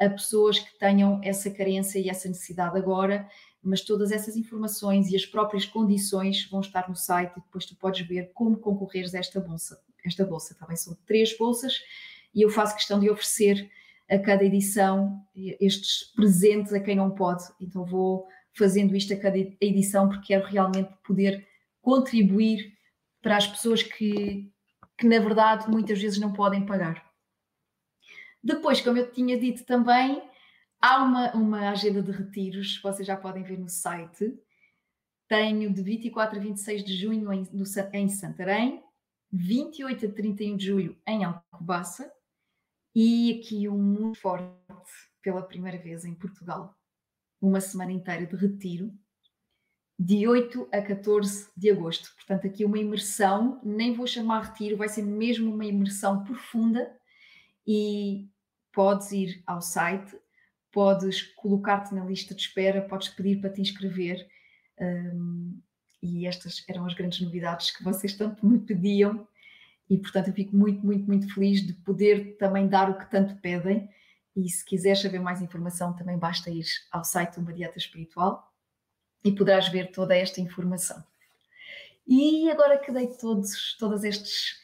a 0.00 0.08
pessoas 0.08 0.60
que 0.60 0.78
tenham 0.78 1.20
essa 1.24 1.50
carência 1.50 1.98
e 1.98 2.08
essa 2.08 2.28
necessidade 2.28 2.78
agora, 2.78 3.28
mas 3.60 3.80
todas 3.80 4.12
essas 4.12 4.36
informações 4.36 5.10
e 5.10 5.16
as 5.16 5.26
próprias 5.26 5.66
condições 5.66 6.48
vão 6.48 6.60
estar 6.60 6.88
no 6.88 6.94
site 6.94 7.32
e 7.32 7.40
depois 7.40 7.66
tu 7.66 7.74
podes 7.74 8.06
ver 8.06 8.30
como 8.32 8.56
concorreres 8.56 9.12
a 9.12 9.18
esta 9.18 9.40
bolsa. 9.40 9.82
Esta 10.06 10.24
bolsa, 10.24 10.54
também 10.54 10.76
tá 10.76 10.82
são 10.82 10.96
três 11.04 11.36
bolsas 11.36 11.82
e 12.32 12.42
eu 12.42 12.48
faço 12.48 12.76
questão 12.76 13.00
de 13.00 13.10
oferecer 13.10 13.68
a 14.08 14.16
cada 14.16 14.44
edição 14.44 15.20
estes 15.60 16.12
presentes 16.14 16.72
a 16.72 16.78
quem 16.78 16.94
não 16.94 17.10
pode. 17.10 17.42
Então 17.60 17.84
vou 17.84 18.28
fazendo 18.52 18.94
isto 18.94 19.12
a 19.12 19.16
cada 19.16 19.36
edição 19.36 20.08
porque 20.08 20.28
quero 20.28 20.46
realmente 20.46 20.90
poder 21.04 21.44
contribuir 21.82 22.77
para 23.20 23.36
as 23.36 23.46
pessoas 23.46 23.82
que, 23.82 24.50
que 24.96 25.06
na 25.06 25.18
verdade 25.18 25.70
muitas 25.70 26.00
vezes 26.00 26.18
não 26.18 26.32
podem 26.32 26.64
pagar. 26.64 27.08
Depois, 28.42 28.80
como 28.80 28.98
eu 28.98 29.10
tinha 29.10 29.38
dito 29.38 29.64
também, 29.64 30.22
há 30.80 31.02
uma, 31.02 31.32
uma 31.32 31.70
agenda 31.70 32.02
de 32.02 32.10
retiros, 32.10 32.80
vocês 32.80 33.06
já 33.06 33.16
podem 33.16 33.42
ver 33.42 33.58
no 33.58 33.68
site. 33.68 34.32
Tenho 35.28 35.72
de 35.72 35.82
24 35.82 36.38
a 36.38 36.40
26 36.40 36.84
de 36.84 36.96
junho 36.96 37.32
em, 37.32 37.46
no, 37.52 37.64
em 37.92 38.08
Santarém, 38.08 38.82
28 39.30 40.06
a 40.06 40.12
31 40.12 40.56
de 40.56 40.66
julho 40.66 40.96
em 41.06 41.24
Alcobaça, 41.24 42.10
e 42.94 43.38
aqui 43.38 43.68
um 43.68 43.76
muito 43.76 44.18
forte 44.18 44.48
pela 45.20 45.42
primeira 45.42 45.78
vez 45.78 46.04
em 46.04 46.14
Portugal. 46.14 46.74
Uma 47.40 47.60
semana 47.60 47.92
inteira 47.92 48.26
de 48.26 48.34
retiro, 48.34 48.92
de 49.98 50.28
8 50.28 50.68
a 50.72 50.80
14 50.80 51.50
de 51.56 51.70
agosto. 51.70 52.14
Portanto, 52.14 52.46
aqui 52.46 52.64
uma 52.64 52.78
imersão, 52.78 53.60
nem 53.64 53.94
vou 53.94 54.06
chamar 54.06 54.44
retiro, 54.44 54.76
vai 54.76 54.88
ser 54.88 55.02
mesmo 55.02 55.52
uma 55.52 55.64
imersão 55.64 56.22
profunda 56.22 56.88
e 57.66 58.28
podes 58.72 59.10
ir 59.10 59.42
ao 59.44 59.60
site, 59.60 60.16
podes 60.70 61.22
colocar-te 61.34 61.94
na 61.94 62.04
lista 62.04 62.34
de 62.34 62.42
espera, 62.42 62.80
podes 62.80 63.08
pedir 63.08 63.40
para 63.40 63.50
te 63.50 63.60
inscrever. 63.60 64.24
Um, 64.80 65.60
e 66.00 66.26
estas 66.26 66.64
eram 66.68 66.86
as 66.86 66.94
grandes 66.94 67.20
novidades 67.20 67.72
que 67.72 67.82
vocês 67.82 68.12
tanto 68.12 68.46
me 68.46 68.60
pediam 68.60 69.26
e 69.90 69.98
portanto 69.98 70.28
eu 70.28 70.34
fico 70.34 70.56
muito, 70.56 70.84
muito, 70.84 71.04
muito 71.06 71.34
feliz 71.34 71.66
de 71.66 71.72
poder 71.72 72.36
também 72.36 72.68
dar 72.68 72.88
o 72.88 72.96
que 72.96 73.10
tanto 73.10 73.34
pedem 73.40 73.88
e 74.36 74.48
se 74.48 74.64
quiseres 74.64 75.00
saber 75.00 75.18
mais 75.18 75.42
informação 75.42 75.92
também 75.96 76.16
basta 76.16 76.50
ir 76.50 76.64
ao 76.92 77.02
site 77.02 77.38
Uma 77.38 77.52
Dieta 77.52 77.78
Espiritual 77.78 78.47
e 79.24 79.32
poderás 79.32 79.68
ver 79.68 79.90
toda 79.90 80.16
esta 80.16 80.40
informação. 80.40 81.02
E 82.06 82.50
agora 82.50 82.78
que 82.78 82.92
dei 82.92 83.08
todos, 83.08 83.76
todos 83.78 84.04
estes, 84.04 84.60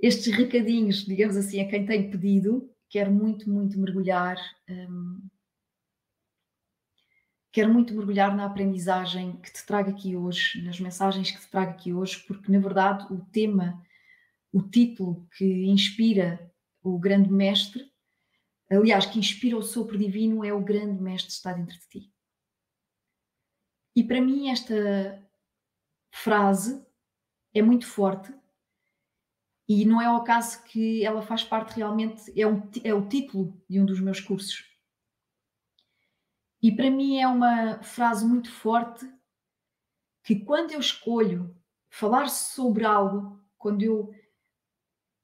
estes 0.00 0.34
recadinhos, 0.34 1.04
digamos 1.04 1.36
assim, 1.36 1.60
a 1.60 1.68
quem 1.68 1.86
tem 1.86 2.10
pedido, 2.10 2.70
quero 2.88 3.12
muito, 3.12 3.48
muito 3.48 3.78
mergulhar 3.78 4.36
hum, 4.68 5.20
quero 7.54 7.72
muito 7.72 7.94
mergulhar 7.94 8.34
na 8.34 8.46
aprendizagem 8.46 9.36
que 9.36 9.52
te 9.52 9.64
trago 9.64 9.90
aqui 9.90 10.16
hoje, 10.16 10.60
nas 10.62 10.80
mensagens 10.80 11.30
que 11.30 11.40
te 11.40 11.48
trago 11.48 11.70
aqui 11.70 11.94
hoje, 11.94 12.18
porque 12.26 12.50
na 12.50 12.58
verdade 12.58 13.06
o 13.12 13.24
tema 13.26 13.80
o 14.52 14.60
título 14.60 15.24
que 15.36 15.64
inspira 15.66 16.52
o 16.82 16.98
grande 16.98 17.30
mestre, 17.30 17.92
aliás, 18.68 19.06
que 19.06 19.20
inspira 19.20 19.56
o 19.56 19.62
sopro 19.62 19.96
divino, 19.96 20.44
é 20.44 20.52
o 20.52 20.60
grande 20.60 21.00
mestre 21.00 21.32
está 21.32 21.52
dentro 21.52 21.78
de 21.78 21.88
ti. 21.88 22.13
E 23.94 24.02
para 24.02 24.20
mim 24.20 24.50
esta 24.50 25.22
frase 26.12 26.84
é 27.52 27.62
muito 27.62 27.86
forte 27.86 28.32
e 29.68 29.84
não 29.84 30.00
é 30.00 30.10
o 30.10 30.22
caso 30.22 30.62
que 30.64 31.04
ela 31.04 31.22
faz 31.22 31.42
parte 31.42 31.76
realmente, 31.76 32.30
é, 32.38 32.46
um, 32.46 32.62
é 32.82 32.92
o 32.92 33.08
título 33.08 33.58
de 33.68 33.80
um 33.80 33.86
dos 33.86 34.00
meus 34.00 34.20
cursos. 34.20 34.64
E 36.62 36.74
para 36.74 36.90
mim 36.90 37.18
é 37.18 37.26
uma 37.26 37.82
frase 37.82 38.26
muito 38.26 38.50
forte 38.50 39.10
que 40.22 40.40
quando 40.40 40.72
eu 40.72 40.80
escolho 40.80 41.54
falar 41.88 42.28
sobre 42.28 42.84
algo, 42.84 43.42
quando 43.56 43.82
eu 43.82 44.12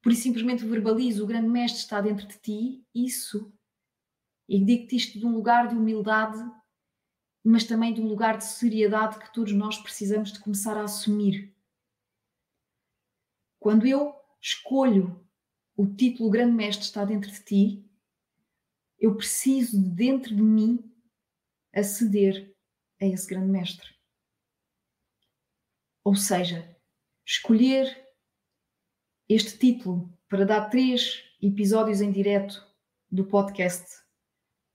por 0.01 0.13
simplesmente 0.13 0.65
verbalizo, 0.65 1.23
o 1.23 1.27
grande 1.27 1.47
mestre 1.47 1.81
está 1.81 2.01
dentro 2.01 2.27
de 2.27 2.37
ti, 2.39 2.85
isso, 2.93 3.53
e 4.49 4.63
digo-te 4.63 4.95
isto 4.95 5.19
de 5.19 5.25
um 5.25 5.33
lugar 5.33 5.67
de 5.67 5.75
humildade, 5.75 6.39
mas 7.43 7.63
também 7.63 7.93
de 7.93 8.01
um 8.01 8.07
lugar 8.07 8.37
de 8.37 8.45
seriedade 8.45 9.19
que 9.19 9.33
todos 9.33 9.53
nós 9.53 9.77
precisamos 9.77 10.31
de 10.31 10.39
começar 10.39 10.77
a 10.77 10.83
assumir. 10.83 11.55
Quando 13.59 13.85
eu 13.87 14.13
escolho 14.41 15.23
o 15.75 15.87
título 15.87 16.29
Grande 16.29 16.53
Mestre 16.53 16.85
está 16.85 17.03
dentro 17.05 17.31
de 17.31 17.43
ti, 17.43 17.91
eu 18.99 19.15
preciso 19.15 19.81
de 19.81 19.89
dentro 19.89 20.35
de 20.35 20.41
mim 20.41 20.91
aceder 21.73 22.55
a 23.01 23.05
esse 23.05 23.27
Grande 23.27 23.47
Mestre. 23.47 23.87
Ou 26.03 26.15
seja, 26.15 26.77
escolher 27.25 28.07
este 29.27 29.57
título 29.57 30.11
para 30.27 30.45
dar 30.45 30.69
três 30.69 31.23
episódios 31.41 32.01
em 32.01 32.11
direto 32.11 32.65
do 33.09 33.25
podcast 33.25 33.85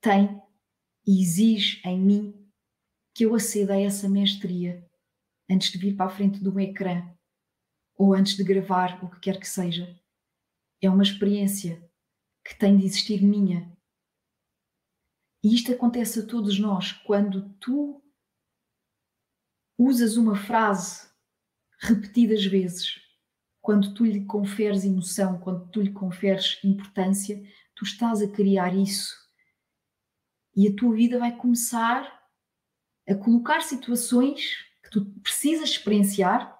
tem 0.01 0.41
e 1.07 1.23
exige 1.23 1.81
em 1.85 2.01
mim 2.01 2.46
que 3.17 3.25
eu 3.25 3.35
aceda 3.35 3.73
a 3.73 3.81
essa 3.81 4.11
mestria 4.11 4.87
antes 5.51 5.73
de 5.73 5.79
vir 5.79 5.97
para 5.97 6.05
a 6.05 6.15
frente 6.15 6.39
de 6.39 6.47
um 6.51 6.61
ecrã 6.61 7.11
ou 7.95 8.13
antes 8.13 8.37
de 8.37 8.45
gravar 8.45 9.03
o 9.03 9.09
que 9.09 9.21
quer 9.21 9.41
que 9.41 9.49
seja. 9.49 9.99
É 10.83 10.91
uma 10.91 11.03
experiência 11.03 11.83
que 12.45 12.55
tem 12.55 12.77
de 12.77 12.85
existir 12.85 13.23
minha. 13.23 13.75
E 15.43 15.55
isto 15.55 15.73
acontece 15.73 16.21
a 16.21 16.27
todos 16.27 16.59
nós 16.59 16.93
quando 16.93 17.49
tu 17.59 18.05
usas 19.79 20.19
uma 20.19 20.37
frase 20.37 21.09
repetidas 21.81 22.45
vezes 22.45 23.01
quando 23.63 23.95
tu 23.95 24.05
lhe 24.05 24.27
conferes 24.27 24.85
emoção, 24.85 25.41
quando 25.41 25.71
tu 25.71 25.81
lhe 25.81 25.91
conferes 25.91 26.63
importância, 26.63 27.43
tu 27.75 27.83
estás 27.83 28.21
a 28.21 28.29
criar 28.29 28.77
isso. 28.77 29.17
E 30.55 30.69
a 30.69 30.77
tua 30.77 30.95
vida 30.95 31.19
vai 31.19 31.35
começar 31.35 32.16
a 33.09 33.15
colocar 33.15 33.61
situações 33.61 34.57
que 34.83 34.91
tu 34.91 35.05
precisas 35.21 35.71
experienciar. 35.71 36.57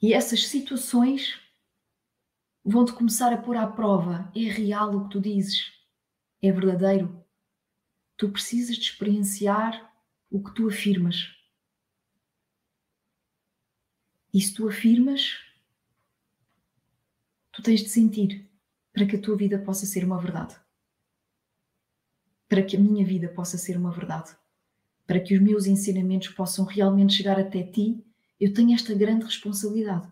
E 0.00 0.12
essas 0.12 0.46
situações 0.46 1.40
vão-te 2.64 2.92
começar 2.92 3.32
a 3.32 3.38
pôr 3.38 3.56
à 3.56 3.66
prova. 3.66 4.30
É 4.34 4.40
real 4.40 4.94
o 4.94 5.04
que 5.04 5.10
tu 5.10 5.20
dizes? 5.20 5.72
É 6.40 6.52
verdadeiro? 6.52 7.24
Tu 8.16 8.30
precisas 8.30 8.76
de 8.76 8.82
experienciar 8.82 9.92
o 10.30 10.42
que 10.42 10.54
tu 10.54 10.68
afirmas. 10.68 11.34
E 14.32 14.40
se 14.40 14.54
tu 14.54 14.68
afirmas, 14.68 15.38
tu 17.50 17.62
tens 17.62 17.80
de 17.80 17.88
sentir 17.88 18.48
para 18.92 19.06
que 19.06 19.16
a 19.16 19.20
tua 19.20 19.36
vida 19.36 19.58
possa 19.58 19.86
ser 19.86 20.04
uma 20.04 20.20
verdade. 20.20 20.56
Para 22.48 22.62
que 22.62 22.76
a 22.76 22.80
minha 22.80 23.04
vida 23.04 23.28
possa 23.28 23.58
ser 23.58 23.76
uma 23.76 23.90
verdade. 23.90 24.36
Para 25.06 25.20
que 25.20 25.34
os 25.34 25.40
meus 25.40 25.66
ensinamentos 25.66 26.28
possam 26.28 26.64
realmente 26.64 27.14
chegar 27.14 27.38
até 27.38 27.62
ti, 27.62 28.04
eu 28.40 28.52
tenho 28.52 28.74
esta 28.74 28.94
grande 28.94 29.24
responsabilidade. 29.24 30.08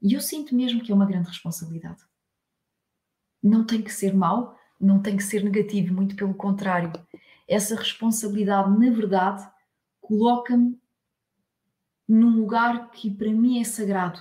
E 0.00 0.14
eu 0.14 0.20
sinto 0.20 0.54
mesmo 0.54 0.82
que 0.82 0.92
é 0.92 0.94
uma 0.94 1.06
grande 1.06 1.28
responsabilidade. 1.28 2.02
Não 3.42 3.64
tem 3.64 3.82
que 3.82 3.92
ser 3.92 4.14
mau, 4.14 4.58
não 4.80 5.00
tem 5.00 5.16
que 5.16 5.22
ser 5.22 5.42
negativo, 5.42 5.94
muito 5.94 6.14
pelo 6.16 6.34
contrário. 6.34 6.92
Essa 7.48 7.74
responsabilidade, 7.76 8.70
na 8.78 8.90
verdade, 8.90 9.48
coloca-me 10.00 10.80
num 12.08 12.36
lugar 12.36 12.90
que 12.90 13.10
para 13.10 13.32
mim 13.32 13.60
é 13.60 13.64
sagrado. 13.64 14.20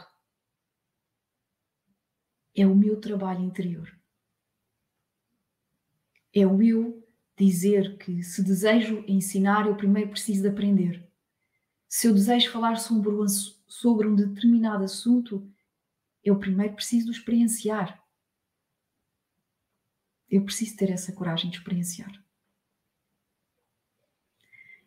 É 2.56 2.66
o 2.66 2.76
meu 2.76 3.00
trabalho 3.00 3.42
interior. 3.42 3.92
É 6.34 6.46
o 6.46 6.62
eu 6.62 7.05
dizer 7.38 7.98
que 7.98 8.24
se 8.24 8.44
desejo 8.44 9.04
ensinar, 9.08 9.68
eu 9.68 9.76
primeiro 9.76 10.12
preciso 10.12 10.44
de 10.44 10.50
aprender. 10.50 11.06
Se 11.88 12.08
eu 12.08 12.14
desejo 12.14 12.52
falar 12.52 12.78
sobre 12.78 14.08
um, 14.08 14.16
determinado 14.16 14.84
assunto, 14.84 15.50
eu 16.24 16.40
primeiro 16.40 16.74
preciso 16.74 17.12
de 17.12 17.18
experienciar. 17.18 18.04
Eu 20.30 20.44
preciso 20.44 20.76
ter 20.76 20.90
essa 20.90 21.14
coragem 21.14 21.50
de 21.50 21.58
experienciar. 21.58 22.12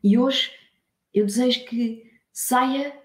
E 0.02 0.18
hoje 0.18 0.52
eu 1.12 1.26
desejo 1.26 1.64
que 1.66 2.20
saia 2.32 3.00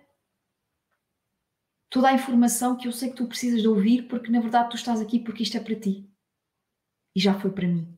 toda 1.90 2.10
a 2.10 2.14
informação 2.14 2.78
que 2.78 2.88
eu 2.88 2.92
sei 2.92 3.10
que 3.10 3.16
tu 3.16 3.28
precisas 3.28 3.62
de 3.62 3.68
ouvir, 3.68 4.08
porque 4.08 4.32
na 4.32 4.40
verdade 4.40 4.72
tu 4.72 4.76
estás 4.76 5.00
aqui 5.00 5.20
porque 5.20 5.44
isto 5.44 5.58
é 5.58 5.60
para 5.60 5.80
ti. 5.80 6.10
E 7.16 7.20
já 7.20 7.40
foi 7.40 7.52
para 7.52 7.68
mim. 7.68 7.98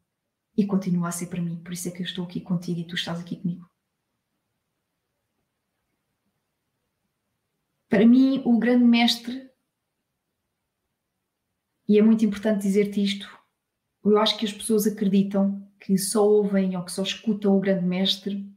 E 0.58 0.66
continua 0.66 1.10
a 1.10 1.12
ser 1.12 1.28
para 1.28 1.42
mim. 1.42 1.62
Por 1.62 1.74
isso 1.74 1.88
é 1.88 1.92
que 1.92 2.02
eu 2.02 2.06
estou 2.06 2.26
aqui 2.26 2.40
contigo 2.40 2.80
e 2.80 2.88
tu 2.88 2.96
estás 2.96 3.20
aqui 3.20 3.36
comigo. 3.36 3.70
Para 7.90 8.06
mim, 8.06 8.42
o 8.46 8.58
grande 8.58 8.84
mestre, 8.84 9.50
e 11.88 12.00
é 12.00 12.02
muito 12.02 12.26
importante 12.26 12.64
dizer-te 12.64 13.04
isto, 13.04 13.30
eu 14.04 14.18
acho 14.18 14.38
que 14.38 14.46
as 14.46 14.54
pessoas 14.54 14.86
acreditam 14.86 15.72
que 15.80 15.98
só 15.98 16.26
ouvem 16.28 16.76
ou 16.76 16.84
que 16.84 16.92
só 16.92 17.04
escutam 17.04 17.56
o 17.56 17.60
grande 17.60 17.86
mestre 17.86 18.52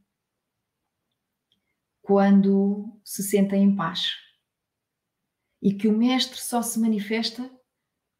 quando 2.02 2.98
se 3.04 3.22
sentem 3.22 3.62
em 3.62 3.76
paz. 3.76 4.12
E 5.60 5.74
que 5.74 5.88
o 5.88 5.96
mestre 5.96 6.38
só 6.38 6.62
se 6.62 6.80
manifesta 6.80 7.50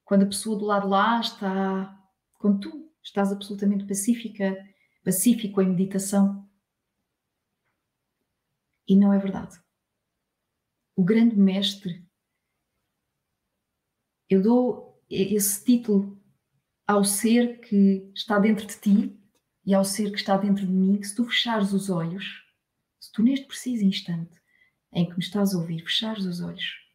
quando 0.05 0.25
a 0.25 0.27
pessoa 0.27 0.59
do 0.59 0.65
lado 0.65 0.89
lá 0.89 1.21
está, 1.21 1.99
quando 2.35 2.61
tu 2.61 2.88
estás 3.09 3.33
absolutamente 3.33 3.87
pacífica, 3.87 4.57
pacífico 5.05 5.61
em 5.61 5.71
meditação. 5.71 6.49
E 8.87 8.97
não 8.97 9.13
é 9.13 9.19
verdade. 9.19 9.59
O 10.97 11.05
grande 11.05 11.37
mestre, 11.37 12.07
eu 14.29 14.43
dou 14.43 15.03
esse 15.09 15.65
título 15.65 16.21
ao 16.87 17.05
ser 17.05 17.61
que 17.61 18.11
está 18.15 18.39
dentro 18.39 18.67
de 18.67 18.79
ti 18.79 19.21
e 19.65 19.75
ao 19.75 19.85
ser 19.85 20.11
que 20.11 20.19
está 20.19 20.37
dentro 20.37 20.67
de 20.67 20.73
mim, 20.73 20.99
que 20.99 21.07
se 21.07 21.15
tu 21.15 21.25
fechares 21.25 21.73
os 21.73 21.91
olhos, 21.91 22.45
se 22.99 23.13
tu, 23.13 23.23
neste 23.23 23.47
preciso 23.47 23.85
instante 23.85 24.41
em 24.93 25.07
que 25.07 25.13
me 25.13 25.23
estás 25.23 25.55
a 25.55 25.59
ouvir, 25.59 25.83
fechares 25.85 26.25
os 26.25 26.41
olhos 26.41 26.88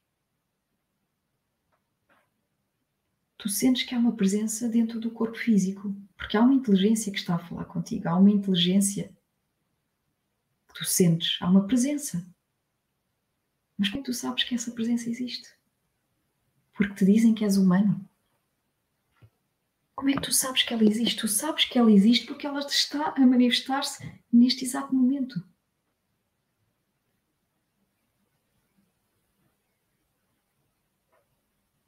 tu 3.44 3.50
sentes 3.50 3.84
que 3.84 3.94
há 3.94 4.00
uma 4.00 4.16
presença 4.16 4.70
dentro 4.70 5.02
do 5.02 5.12
corpo 5.12 5.38
físico, 5.38 5.94
porque 6.16 6.38
há 6.38 6.42
uma 6.42 6.54
inteligência 6.54 7.12
que 7.12 7.18
está 7.20 7.36
a 7.36 7.40
falar 7.40 7.66
contigo, 7.66 8.08
há 8.08 8.16
uma 8.16 8.32
inteligência 8.32 9.14
que 10.66 10.74
tu 10.74 10.86
sentes, 10.86 11.38
há 11.42 11.50
uma 11.50 11.68
presença. 11.68 12.26
Mas 13.78 13.90
como 13.90 14.02
tu 14.02 14.14
sabes 14.14 14.46
que 14.46 14.56
essa 14.56 14.72
presença 14.72 15.10
existe? 15.10 15.54
Porque 16.74 16.94
te 16.94 17.04
dizem 17.04 17.34
que 17.34 17.44
és 17.44 17.58
humano. 17.58 18.10
Como 19.94 20.10
é 20.10 20.14
que 20.14 20.22
tu 20.22 20.32
sabes 20.32 20.64
que 20.64 20.74
ela 20.74 20.86
existe? 20.86 21.20
Tu 21.20 21.28
sabes 21.28 21.66
que 21.66 21.78
ela 21.78 21.92
existe 21.92 22.26
porque 22.26 22.48
ela 22.48 22.62
está 22.62 23.10
a 23.10 23.28
manifestar-se 23.28 24.10
neste 24.32 24.64
exato 24.64 24.96
momento. 24.96 25.46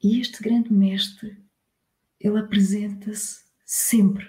E 0.04 0.20
este 0.20 0.44
grande 0.44 0.74
mestre, 0.74 1.45
ele 2.26 2.40
apresenta-se 2.40 3.44
sempre. 3.64 4.28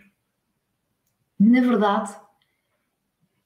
Na 1.41 1.63
verdade, 1.63 2.15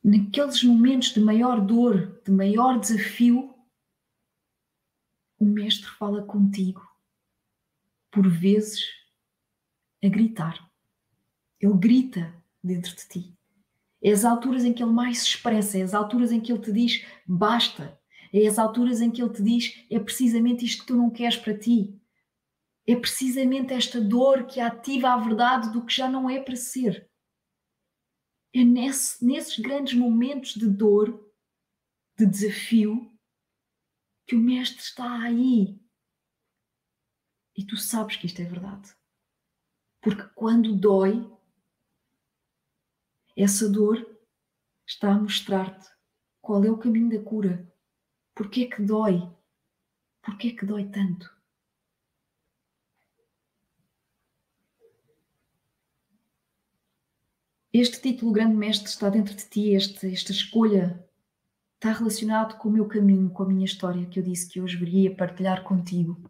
naqueles 0.02 0.64
momentos 0.64 1.14
de 1.14 1.20
maior 1.20 1.60
dor, 1.60 2.20
de 2.24 2.32
maior 2.32 2.80
desafio, 2.80 3.54
o 5.38 5.44
mestre 5.44 5.88
fala 5.90 6.24
contigo, 6.24 6.82
por 8.10 8.28
vezes 8.28 8.82
a 10.02 10.08
gritar. 10.08 10.68
Ele 11.60 11.74
grita 11.74 12.34
dentro 12.62 12.94
de 12.96 13.06
ti. 13.06 13.38
É 14.02 14.10
as 14.10 14.24
alturas 14.24 14.64
em 14.64 14.72
que 14.72 14.82
ele 14.82 14.90
mais 14.90 15.18
se 15.18 15.28
expressa, 15.28 15.78
é 15.78 15.82
as 15.82 15.94
alturas 15.94 16.32
em 16.32 16.40
que 16.40 16.50
ele 16.50 16.60
te 16.60 16.72
diz 16.72 17.06
basta, 17.24 18.00
é 18.32 18.46
as 18.46 18.58
alturas 18.58 19.00
em 19.00 19.10
que 19.12 19.22
ele 19.22 19.32
te 19.32 19.42
diz 19.42 19.84
é 19.88 20.00
precisamente 20.00 20.64
isto 20.64 20.80
que 20.80 20.86
tu 20.88 20.96
não 20.96 21.08
queres 21.08 21.36
para 21.36 21.56
ti. 21.56 22.00
É 22.90 22.96
precisamente 22.96 23.72
esta 23.72 24.00
dor 24.00 24.48
que 24.48 24.58
ativa 24.58 25.10
a 25.10 25.16
verdade 25.16 25.72
do 25.72 25.86
que 25.86 25.94
já 25.94 26.08
não 26.08 26.28
é 26.28 26.42
para 26.42 26.56
ser. 26.56 27.08
É 28.52 28.64
nesse, 28.64 29.24
nesses 29.24 29.56
grandes 29.60 29.94
momentos 29.94 30.54
de 30.54 30.68
dor, 30.68 31.32
de 32.18 32.26
desafio, 32.26 33.16
que 34.26 34.34
o 34.34 34.40
Mestre 34.40 34.82
está 34.82 35.22
aí. 35.22 35.80
E 37.56 37.64
tu 37.64 37.76
sabes 37.76 38.16
que 38.16 38.26
isto 38.26 38.42
é 38.42 38.44
verdade. 38.44 38.92
Porque 40.02 40.28
quando 40.34 40.76
dói, 40.76 41.32
essa 43.36 43.70
dor 43.70 44.04
está 44.84 45.12
a 45.12 45.20
mostrar-te 45.20 45.88
qual 46.42 46.64
é 46.64 46.70
o 46.72 46.78
caminho 46.78 47.08
da 47.08 47.24
cura. 47.24 47.72
Porquê 48.34 48.62
é 48.62 48.68
que 48.68 48.82
dói? 48.82 49.20
Porquê 50.24 50.48
é 50.48 50.56
que 50.56 50.66
dói 50.66 50.90
tanto? 50.90 51.39
Este 57.72 58.00
título, 58.00 58.32
Grande 58.32 58.56
Mestre, 58.56 58.88
está 58.88 59.08
dentro 59.08 59.32
de 59.32 59.48
ti, 59.48 59.74
este, 59.74 60.12
esta 60.12 60.32
escolha 60.32 61.08
está 61.76 61.92
relacionado 61.92 62.58
com 62.58 62.68
o 62.68 62.72
meu 62.72 62.88
caminho, 62.88 63.30
com 63.30 63.44
a 63.44 63.48
minha 63.48 63.64
história 63.64 64.04
que 64.06 64.18
eu 64.18 64.24
disse 64.24 64.48
que 64.48 64.60
hoje 64.60 64.76
viria 64.76 65.14
partilhar 65.14 65.62
contigo. 65.62 66.20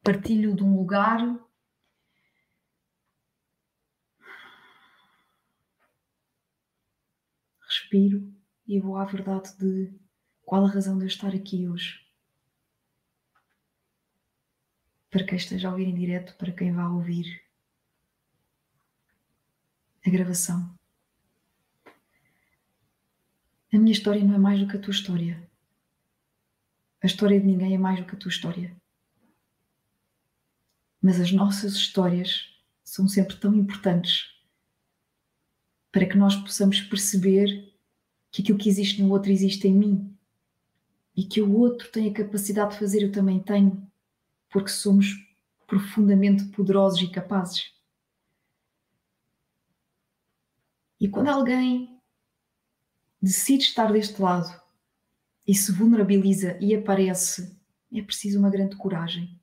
Partilho 0.00 0.54
de 0.54 0.62
um 0.62 0.76
lugar 0.76 1.18
respiro 7.62 8.32
e 8.64 8.78
vou 8.78 8.96
à 8.96 9.04
verdade 9.04 9.56
de 9.58 9.92
qual 10.44 10.66
a 10.66 10.70
razão 10.70 10.96
de 10.96 11.02
eu 11.02 11.08
estar 11.08 11.34
aqui 11.34 11.68
hoje. 11.68 11.98
Para 15.10 15.26
quem 15.26 15.36
esteja 15.36 15.66
a 15.66 15.72
ouvir 15.72 15.88
em 15.88 15.94
direto, 15.96 16.36
para 16.36 16.52
quem 16.52 16.72
vá 16.72 16.88
ouvir 16.88 17.43
a 20.04 20.10
gravação. 20.10 20.74
A 23.72 23.78
minha 23.78 23.92
história 23.92 24.22
não 24.22 24.34
é 24.34 24.38
mais 24.38 24.60
do 24.60 24.68
que 24.68 24.76
a 24.76 24.80
tua 24.80 24.92
história. 24.92 25.50
A 27.02 27.06
história 27.06 27.40
de 27.40 27.46
ninguém 27.46 27.74
é 27.74 27.78
mais 27.78 27.98
do 27.98 28.06
que 28.06 28.14
a 28.14 28.18
tua 28.18 28.28
história. 28.28 28.76
Mas 31.00 31.20
as 31.20 31.32
nossas 31.32 31.74
histórias 31.74 32.54
são 32.84 33.08
sempre 33.08 33.36
tão 33.36 33.54
importantes 33.54 34.34
para 35.90 36.06
que 36.06 36.16
nós 36.16 36.36
possamos 36.36 36.80
perceber 36.80 37.72
que 38.30 38.42
aquilo 38.42 38.58
que 38.58 38.68
existe 38.68 39.02
no 39.02 39.10
outro 39.10 39.30
existe 39.30 39.68
em 39.68 39.74
mim 39.74 40.16
e 41.16 41.24
que 41.24 41.40
o 41.40 41.56
outro 41.56 41.90
tem 41.90 42.10
a 42.10 42.12
capacidade 42.12 42.72
de 42.72 42.78
fazer, 42.78 43.02
eu 43.02 43.12
também 43.12 43.38
tenho, 43.38 43.86
porque 44.50 44.70
somos 44.70 45.14
profundamente 45.66 46.44
poderosos 46.46 47.00
e 47.00 47.10
capazes. 47.10 47.73
E 51.04 51.08
quando 51.10 51.28
alguém 51.28 52.00
decide 53.20 53.64
estar 53.64 53.92
deste 53.92 54.22
lado 54.22 54.58
e 55.46 55.54
se 55.54 55.70
vulnerabiliza 55.70 56.56
e 56.58 56.74
aparece, 56.74 57.60
é 57.92 58.00
preciso 58.00 58.38
uma 58.38 58.48
grande 58.48 58.74
coragem. 58.76 59.38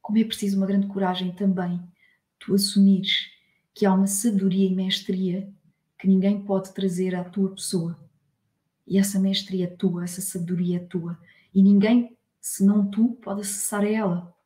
Como 0.00 0.16
é 0.16 0.24
preciso 0.24 0.58
uma 0.58 0.68
grande 0.68 0.86
coragem 0.86 1.34
também 1.34 1.82
tu 2.38 2.54
assumires 2.54 3.32
que 3.74 3.84
há 3.84 3.92
uma 3.92 4.06
sabedoria 4.06 4.68
e 4.68 4.72
mestria 4.72 5.52
que 5.98 6.06
ninguém 6.06 6.40
pode 6.44 6.72
trazer 6.72 7.16
à 7.16 7.24
tua 7.24 7.52
pessoa. 7.52 7.98
E 8.86 8.96
essa 8.96 9.18
mestria 9.18 9.64
é 9.64 9.76
tua, 9.76 10.04
essa 10.04 10.20
sabedoria 10.20 10.76
é 10.76 10.84
tua. 10.86 11.20
E 11.52 11.64
ninguém, 11.64 12.16
senão 12.40 12.88
tu, 12.88 13.14
pode 13.14 13.40
acessar 13.40 13.82
a 13.82 13.90
ela. 13.90 14.36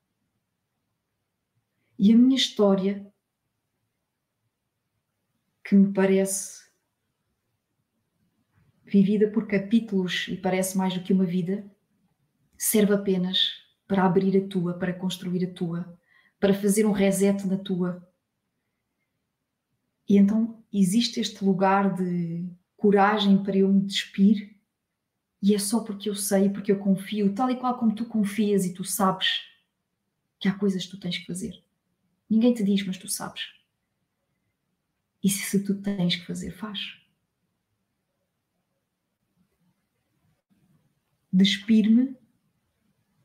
E 1.98 2.14
a 2.14 2.16
minha 2.16 2.34
história 2.34 3.12
que 5.64 5.74
me 5.74 5.92
parece 5.92 6.64
vivida 8.84 9.28
por 9.30 9.46
capítulos 9.46 10.28
e 10.28 10.36
parece 10.36 10.76
mais 10.76 10.94
do 10.94 11.02
que 11.02 11.12
uma 11.12 11.24
vida, 11.24 11.64
serve 12.56 12.92
apenas 12.94 13.50
para 13.88 14.04
abrir 14.04 14.36
a 14.36 14.48
tua, 14.48 14.74
para 14.74 14.92
construir 14.92 15.44
a 15.44 15.52
tua, 15.52 15.98
para 16.38 16.54
fazer 16.54 16.86
um 16.86 16.92
reset 16.92 17.46
na 17.46 17.56
tua. 17.56 18.06
E 20.08 20.16
então 20.16 20.62
existe 20.72 21.18
este 21.18 21.44
lugar 21.44 21.94
de 21.94 22.46
coragem 22.76 23.42
para 23.42 23.56
eu 23.56 23.68
me 23.68 23.80
despir, 23.80 24.54
e 25.42 25.54
é 25.54 25.58
só 25.58 25.80
porque 25.80 26.08
eu 26.08 26.14
sei, 26.14 26.48
porque 26.48 26.72
eu 26.72 26.78
confio, 26.78 27.34
tal 27.34 27.50
e 27.50 27.56
qual 27.56 27.78
como 27.78 27.94
tu 27.94 28.06
confias 28.06 28.64
e 28.64 28.72
tu 28.72 28.84
sabes 28.84 29.40
que 30.38 30.48
há 30.48 30.54
coisas 30.54 30.84
que 30.84 30.90
tu 30.90 31.00
tens 31.00 31.18
que 31.18 31.26
fazer. 31.26 31.62
Ninguém 32.28 32.54
te 32.54 32.62
diz, 32.62 32.84
mas 32.86 32.98
tu 32.98 33.08
sabes. 33.08 33.42
E 35.24 35.30
se 35.30 35.64
tu 35.64 35.80
tens 35.80 36.16
que 36.16 36.26
fazer, 36.26 36.50
faz. 36.50 36.78
Despir-me 41.32 42.14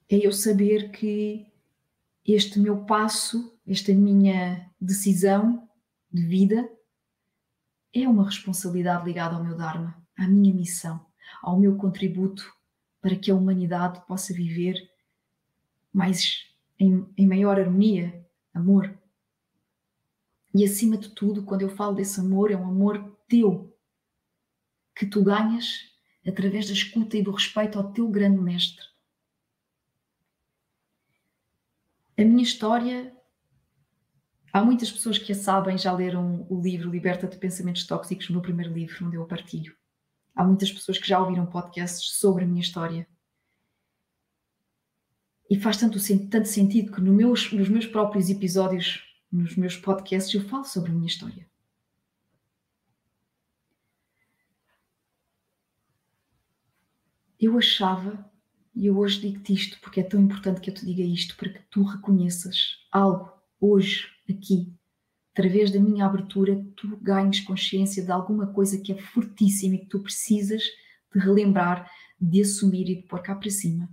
é 0.10 0.26
eu 0.26 0.32
saber 0.32 0.92
que 0.92 1.46
este 2.26 2.58
meu 2.58 2.86
passo, 2.86 3.60
esta 3.68 3.94
minha 3.94 4.72
decisão 4.80 5.70
de 6.12 6.26
vida, 6.26 6.68
é 7.94 8.08
uma 8.08 8.26
responsabilidade 8.26 9.06
ligada 9.06 9.36
ao 9.36 9.44
meu 9.44 9.56
Dharma, 9.56 10.02
à 10.18 10.28
minha 10.28 10.54
missão, 10.54 11.06
ao 11.42 11.60
meu 11.60 11.76
contributo 11.76 12.52
para 13.02 13.16
que 13.16 13.30
a 13.30 13.36
humanidade 13.36 14.06
possa 14.08 14.34
viver 14.34 14.90
mais 15.92 16.46
em, 16.80 17.06
em 17.18 17.28
maior 17.28 17.60
harmonia, 17.60 18.26
amor. 18.54 18.98
E 20.54 20.66
acima 20.66 20.98
de 20.98 21.10
tudo, 21.10 21.44
quando 21.44 21.62
eu 21.62 21.70
falo 21.70 21.96
desse 21.96 22.20
amor, 22.20 22.52
é 22.52 22.58
um 22.58 22.68
amor 22.68 23.16
teu, 23.28 23.78
que 24.96 25.06
tu 25.06 25.24
ganhas 25.24 25.90
através 26.28 26.68
da 26.68 26.74
escuta 26.74 27.18
e 27.18 27.24
do 27.24 27.32
respeito 27.32 27.78
ao 27.78 27.92
teu 27.92 28.08
grande 28.10 28.42
mestre. 28.42 28.86
A 32.18 32.24
minha 32.24 32.44
história, 32.44 33.16
há 34.52 34.64
muitas 34.64 34.92
pessoas 34.92 35.18
que 35.18 35.32
a 35.32 35.36
sabem, 35.36 35.78
já 35.78 35.94
leram 35.94 36.46
o 36.50 36.62
livro 36.62 36.90
Liberta 36.90 37.28
de 37.28 37.38
Pensamentos 37.38 37.86
Tóxicos, 37.86 38.30
o 38.30 38.34
meu 38.34 38.42
primeiro 38.42 38.74
livro, 38.74 39.06
onde 39.06 39.16
eu 39.16 39.24
a 39.24 39.28
partilho. 39.28 39.76
Há 40.36 40.44
muitas 40.44 40.72
pessoas 40.72 40.98
que 40.98 41.08
já 41.08 41.20
ouviram 41.20 41.46
podcasts 41.46 42.18
sobre 42.18 42.44
a 42.44 42.48
minha 42.48 42.62
história. 42.62 43.08
E 45.50 45.58
faz 45.60 45.78
tanto, 45.78 45.98
tanto 46.30 46.48
sentido 46.48 46.92
que 46.92 47.02
no 47.02 47.14
meus, 47.14 47.52
nos 47.54 47.70
meus 47.70 47.86
próprios 47.86 48.30
episódios 48.30 49.09
nos 49.32 49.56
meus 49.56 49.78
podcasts 49.78 50.34
eu 50.34 50.48
falo 50.48 50.64
sobre 50.64 50.92
a 50.92 50.94
minha 50.94 51.08
história. 51.08 51.48
Eu 57.40 57.58
achava, 57.58 58.30
e 58.76 58.88
eu 58.88 58.98
hoje 58.98 59.22
digo-te 59.22 59.54
isto 59.54 59.80
porque 59.80 60.02
é 60.02 60.04
tão 60.04 60.20
importante 60.20 60.60
que 60.60 60.70
eu 60.70 60.74
te 60.74 60.86
diga 60.86 61.02
isto, 61.02 61.38
para 61.38 61.50
que 61.50 61.62
tu 61.70 61.84
reconheças 61.84 62.86
algo 62.92 63.32
hoje, 63.62 64.10
aqui, 64.30 64.74
através 65.32 65.72
da 65.72 65.80
minha 65.80 66.06
abertura, 66.06 66.66
tu 66.76 66.98
ganhes 66.98 67.40
consciência 67.40 68.04
de 68.04 68.12
alguma 68.12 68.48
coisa 68.48 68.82
que 68.82 68.92
é 68.92 68.98
fortíssima 68.98 69.76
e 69.76 69.80
que 69.80 69.86
tu 69.86 70.02
precisas 70.02 70.64
de 71.14 71.20
relembrar, 71.20 71.90
de 72.20 72.42
assumir 72.42 72.90
e 72.90 73.02
de 73.02 73.08
pôr 73.08 73.22
cá 73.22 73.36
para 73.36 73.50
cima. 73.50 73.90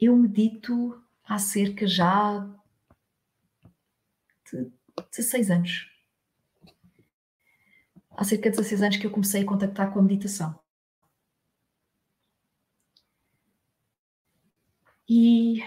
Eu 0.00 0.16
medito 0.16 1.00
há 1.24 1.38
cerca 1.38 1.86
já 1.86 2.40
de 4.50 4.70
16 5.10 5.50
anos. 5.50 5.90
Há 8.10 8.24
cerca 8.24 8.50
de 8.50 8.56
16 8.56 8.82
anos 8.82 8.96
que 8.96 9.06
eu 9.06 9.10
comecei 9.10 9.42
a 9.42 9.46
contactar 9.46 9.92
com 9.92 9.98
a 9.98 10.02
meditação. 10.02 10.58
E 15.08 15.62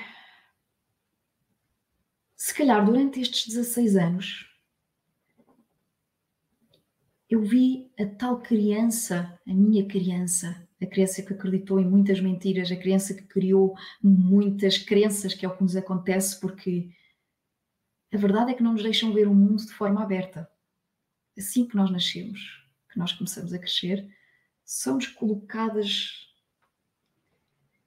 se 2.36 2.54
calhar 2.54 2.84
durante 2.84 3.20
estes 3.20 3.48
16 3.54 3.96
anos 3.96 4.48
eu 7.30 7.42
vi 7.44 7.92
a 8.00 8.06
tal 8.06 8.40
criança, 8.40 9.38
a 9.46 9.54
minha 9.54 9.86
criança, 9.86 10.67
a 10.82 10.86
criança 10.86 11.24
que 11.24 11.34
acreditou 11.34 11.80
em 11.80 11.86
muitas 11.86 12.20
mentiras, 12.20 12.72
a 12.72 12.76
criança 12.76 13.14
que 13.14 13.24
criou 13.24 13.76
muitas 14.02 14.78
crenças, 14.78 15.34
que 15.34 15.46
é 15.46 15.50
o 15.50 15.56
que 15.56 15.64
nos 15.64 15.76
acontece, 15.76 16.40
porque 16.40 16.90
a 18.14 18.18
verdade 18.18 18.52
é 18.52 18.54
que 18.54 18.64
não 18.64 18.74
nos 18.74 18.84
deixam 18.84 19.14
ver 19.14 19.28
o 19.28 19.34
mundo 19.34 19.66
de 19.66 19.74
forma 19.74 20.02
aberta. 20.02 20.50
Assim 21.38 21.68
que 21.68 21.76
nós 21.76 21.92
nascemos, 21.92 22.40
que 22.92 22.98
nós 22.98 23.12
começamos 23.12 23.54
a 23.54 23.60
crescer, 23.60 24.08
somos 24.64 25.08
colocadas. 25.08 26.26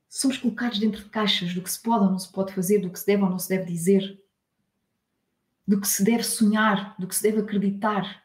Somos 0.09 0.37
colocados 0.37 0.79
dentro 0.79 1.05
de 1.05 1.11
caixas 1.11 1.55
do 1.55 1.63
que 1.63 1.71
se 1.71 1.81
pode 1.81 2.05
ou 2.05 2.11
não 2.11 2.19
se 2.19 2.31
pode 2.31 2.53
fazer, 2.53 2.81
do 2.81 2.91
que 2.91 2.99
se 2.99 3.07
deve 3.07 3.23
ou 3.23 3.31
não 3.31 3.39
se 3.39 3.49
deve 3.49 3.65
dizer, 3.65 4.21
do 5.67 5.81
que 5.81 5.87
se 5.87 6.03
deve 6.03 6.25
sonhar, 6.25 6.97
do 6.99 7.07
que 7.07 7.15
se 7.15 7.23
deve 7.23 7.41
acreditar. 7.41 8.25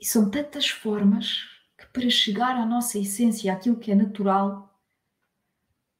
E 0.00 0.04
são 0.04 0.28
tantas 0.28 0.68
formas 0.68 1.57
para 1.98 2.10
chegar 2.10 2.56
à 2.56 2.64
nossa 2.64 2.96
essência, 2.96 3.52
àquilo 3.52 3.76
que 3.76 3.90
é 3.90 3.94
natural, 3.94 4.80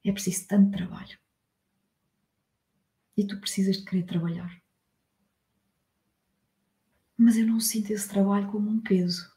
é 0.01 0.13
preciso 0.13 0.47
tanto 0.47 0.71
trabalho. 0.71 1.19
E 3.17 3.27
tu 3.27 3.37
precisas 3.37 3.77
de 3.77 3.83
querer 3.83 4.05
trabalhar. 4.05 4.63
Mas 7.17 7.35
eu 7.35 7.45
não 7.45 7.59
sinto 7.59 7.91
esse 7.91 8.07
trabalho 8.07 8.49
como 8.49 8.69
um 8.69 8.79
peso. 8.79 9.29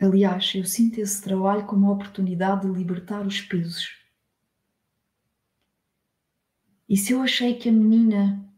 Aliás, 0.00 0.54
eu 0.54 0.64
sinto 0.64 0.98
esse 0.98 1.20
trabalho 1.20 1.66
como 1.66 1.82
uma 1.82 1.92
oportunidade 1.92 2.66
de 2.66 2.72
libertar 2.72 3.26
os 3.26 3.42
pesos. 3.42 3.90
E 6.88 6.96
se 6.96 7.12
eu 7.12 7.20
achei 7.20 7.58
que 7.58 7.68
a 7.68 7.72
menina, 7.72 8.50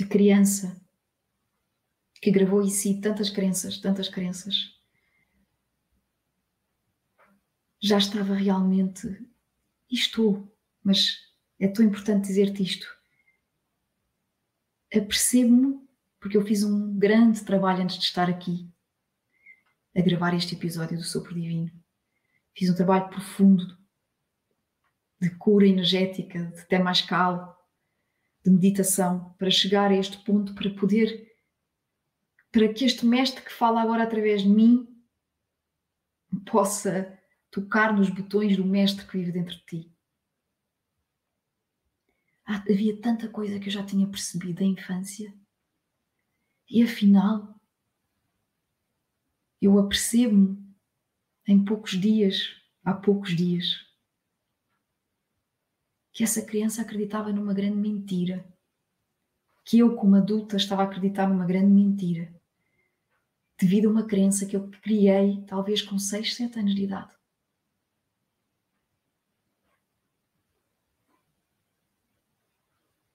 a 0.00 0.06
criança, 0.06 0.80
que 2.14 2.30
gravou 2.30 2.62
em 2.62 2.70
si 2.70 2.98
tantas 2.98 3.28
crenças, 3.28 3.78
tantas 3.78 4.08
crenças, 4.08 4.75
já 7.80 7.98
estava 7.98 8.34
realmente. 8.34 9.08
Estou, 9.90 10.52
mas 10.82 11.18
é 11.58 11.68
tão 11.68 11.84
importante 11.84 12.26
dizer-te 12.26 12.62
isto. 12.62 12.86
Apercebo-me, 14.94 15.86
porque 16.20 16.36
eu 16.36 16.44
fiz 16.44 16.62
um 16.62 16.98
grande 16.98 17.44
trabalho 17.44 17.82
antes 17.82 17.98
de 17.98 18.04
estar 18.04 18.28
aqui 18.28 18.68
a 19.96 20.00
gravar 20.00 20.34
este 20.34 20.54
episódio 20.54 20.96
do 20.96 21.04
Sopro 21.04 21.34
Divino. 21.34 21.70
Fiz 22.54 22.70
um 22.70 22.74
trabalho 22.74 23.08
profundo 23.08 23.76
de 25.20 25.30
cura 25.30 25.66
energética, 25.66 26.44
de 26.44 26.66
temascal, 26.66 27.56
de 28.44 28.50
meditação, 28.50 29.34
para 29.38 29.50
chegar 29.50 29.90
a 29.90 29.96
este 29.96 30.18
ponto, 30.18 30.54
para 30.54 30.70
poder 30.70 31.26
para 32.52 32.72
que 32.72 32.86
este 32.86 33.04
mestre 33.04 33.42
que 33.42 33.52
fala 33.52 33.82
agora 33.82 34.02
através 34.02 34.40
de 34.40 34.48
mim 34.48 34.88
possa 36.50 37.15
tocar 37.50 37.94
nos 37.94 38.10
botões 38.10 38.56
do 38.56 38.64
mestre 38.64 39.06
que 39.06 39.18
vive 39.18 39.32
dentro 39.32 39.56
de 39.56 39.64
ti. 39.64 39.92
Ah, 42.44 42.62
havia 42.68 43.00
tanta 43.00 43.28
coisa 43.28 43.58
que 43.58 43.66
eu 43.66 43.72
já 43.72 43.84
tinha 43.84 44.06
percebido 44.06 44.60
da 44.60 44.64
infância 44.64 45.34
e 46.70 46.82
afinal 46.82 47.54
eu 49.60 49.78
apercebo-me 49.78 50.64
em 51.48 51.64
poucos 51.64 51.92
dias, 51.92 52.54
há 52.84 52.92
poucos 52.92 53.36
dias, 53.36 53.86
que 56.12 56.24
essa 56.24 56.44
criança 56.44 56.82
acreditava 56.82 57.32
numa 57.32 57.54
grande 57.54 57.76
mentira, 57.76 58.46
que 59.64 59.78
eu, 59.78 59.96
como 59.96 60.16
adulta, 60.16 60.56
estava 60.56 60.82
a 60.82 60.84
acreditar 60.84 61.28
numa 61.28 61.44
grande 61.44 61.70
mentira 61.70 62.34
devido 63.58 63.88
a 63.88 63.90
uma 63.90 64.06
crença 64.06 64.46
que 64.46 64.54
eu 64.54 64.68
criei 64.82 65.42
talvez 65.46 65.82
com 65.82 65.98
6, 65.98 66.34
7 66.34 66.58
anos 66.58 66.74
de 66.74 66.84
idade. 66.84 67.15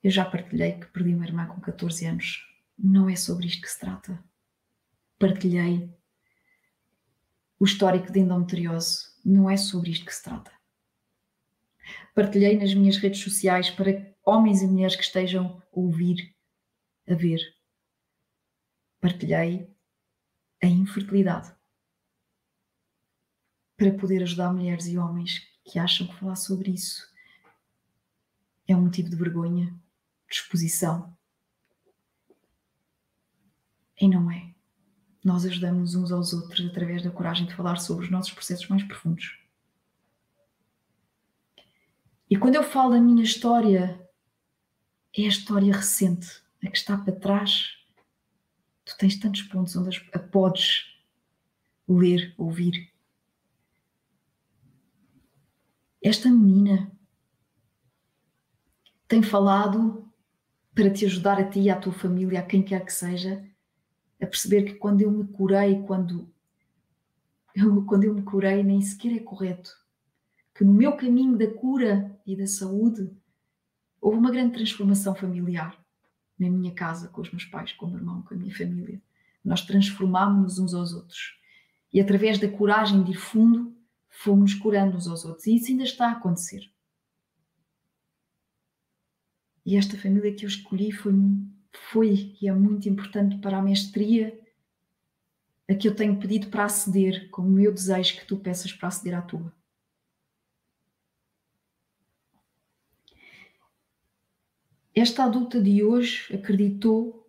Eu 0.03 0.09
já 0.09 0.25
partilhei 0.25 0.79
que 0.79 0.87
perdi 0.87 1.13
uma 1.13 1.25
irmã 1.25 1.45
com 1.47 1.61
14 1.61 2.05
anos. 2.05 2.43
Não 2.77 3.09
é 3.09 3.15
sobre 3.15 3.45
isto 3.45 3.61
que 3.61 3.69
se 3.69 3.79
trata. 3.79 4.23
Partilhei 5.19 5.93
o 7.59 7.65
histórico 7.65 8.11
de 8.11 8.19
endometriose. 8.19 9.11
Não 9.23 9.49
é 9.49 9.57
sobre 9.57 9.91
isto 9.91 10.05
que 10.05 10.15
se 10.15 10.23
trata. 10.23 10.51
Partilhei 12.15 12.57
nas 12.57 12.73
minhas 12.73 12.97
redes 12.97 13.21
sociais 13.21 13.69
para 13.69 14.15
homens 14.25 14.61
e 14.61 14.67
mulheres 14.67 14.95
que 14.95 15.03
estejam 15.03 15.61
a 15.61 15.79
ouvir, 15.79 16.35
a 17.07 17.13
ver. 17.13 17.39
Partilhei 18.99 19.69
a 20.63 20.67
infertilidade 20.67 21.53
para 23.77 23.93
poder 23.93 24.23
ajudar 24.23 24.53
mulheres 24.53 24.87
e 24.87 24.97
homens 24.97 25.47
que 25.63 25.79
acham 25.79 26.07
que 26.07 26.15
falar 26.15 26.35
sobre 26.35 26.71
isso 26.71 27.11
é 28.67 28.75
um 28.75 28.81
motivo 28.83 29.09
de 29.09 29.15
vergonha, 29.15 29.73
de 30.31 30.37
exposição. 30.37 31.15
E 33.99 34.07
não 34.07 34.31
é. 34.31 34.53
Nós 35.23 35.45
ajudamos 35.45 35.93
uns 35.93 36.11
aos 36.11 36.33
outros 36.33 36.65
através 36.65 37.03
da 37.03 37.11
coragem 37.11 37.45
de 37.45 37.53
falar 37.53 37.77
sobre 37.77 38.05
os 38.05 38.11
nossos 38.11 38.33
processos 38.33 38.67
mais 38.67 38.83
profundos. 38.83 39.37
E 42.29 42.37
quando 42.37 42.55
eu 42.55 42.63
falo 42.63 42.91
da 42.91 42.99
minha 43.01 43.23
história, 43.23 44.01
é 45.15 45.25
a 45.25 45.27
história 45.27 45.75
recente, 45.75 46.41
a 46.63 46.69
que 46.69 46.77
está 46.77 46.97
para 46.97 47.13
trás 47.13 47.81
Tu 48.91 48.97
tens 48.97 49.17
tantos 49.17 49.43
pontos 49.43 49.75
onde 49.75 50.09
a 50.13 50.19
podes 50.19 50.85
ler, 51.87 52.33
ouvir. 52.37 52.91
Esta 56.01 56.29
menina 56.29 56.91
tem 59.07 59.21
falado 59.21 60.10
para 60.73 60.89
te 60.89 61.05
ajudar 61.05 61.39
a 61.39 61.49
ti, 61.49 61.69
à 61.69 61.75
tua 61.75 61.93
família, 61.93 62.39
a 62.39 62.43
quem 62.43 62.63
quer 62.63 62.83
que 62.85 62.93
seja, 62.93 63.43
a 64.21 64.25
perceber 64.25 64.63
que 64.63 64.75
quando 64.75 65.01
eu 65.01 65.11
me 65.11 65.25
curei, 65.27 65.81
quando 65.83 66.31
eu, 67.55 67.83
quando 67.85 68.03
eu 68.05 68.13
me 68.13 68.21
curei, 68.21 68.63
nem 68.63 68.81
sequer 68.81 69.13
é 69.15 69.19
correto. 69.19 69.71
Que 70.55 70.63
no 70.63 70.73
meu 70.73 70.95
caminho 70.95 71.37
da 71.37 71.47
cura 71.47 72.17
e 72.25 72.35
da 72.35 72.47
saúde 72.47 73.11
houve 73.99 74.17
uma 74.17 74.31
grande 74.31 74.53
transformação 74.53 75.13
familiar 75.13 75.77
na 76.39 76.49
minha 76.49 76.73
casa, 76.73 77.07
com 77.09 77.21
os 77.21 77.31
meus 77.31 77.45
pais, 77.45 77.73
com 77.73 77.85
o 77.85 77.89
meu 77.89 77.99
irmão, 77.99 78.21
com 78.23 78.33
a 78.33 78.37
minha 78.37 78.55
família. 78.55 79.01
Nós 79.43 79.61
transformámos-nos 79.61 80.59
uns 80.59 80.73
aos 80.73 80.93
outros. 80.93 81.39
E 81.93 81.99
através 81.99 82.39
da 82.39 82.47
coragem 82.47 83.03
de 83.03 83.11
ir 83.11 83.15
fundo, 83.15 83.75
fomos 84.09 84.53
curando 84.53 84.97
uns 84.97 85.07
aos 85.07 85.25
outros. 85.25 85.45
E 85.47 85.55
isso 85.55 85.71
ainda 85.71 85.83
está 85.83 86.07
a 86.07 86.11
acontecer. 86.13 86.70
E 89.65 89.75
esta 89.75 89.97
família 89.97 90.33
que 90.33 90.45
eu 90.45 90.49
escolhi 90.49 90.91
foi, 90.91 91.13
foi 91.91 92.35
e 92.41 92.47
é 92.47 92.53
muito 92.53 92.89
importante 92.89 93.37
para 93.37 93.57
a 93.57 93.61
mestria 93.61 94.39
a 95.69 95.75
que 95.75 95.87
eu 95.87 95.95
tenho 95.95 96.19
pedido 96.19 96.49
para 96.49 96.65
aceder, 96.65 97.29
como 97.29 97.47
o 97.47 97.51
meu 97.51 97.73
desejo 97.73 98.17
que 98.17 98.25
tu 98.25 98.37
peças 98.37 98.73
para 98.73 98.89
aceder 98.89 99.17
à 99.17 99.21
tua. 99.21 99.53
Esta 104.93 105.23
adulta 105.23 105.61
de 105.61 105.81
hoje 105.83 106.35
acreditou, 106.35 107.25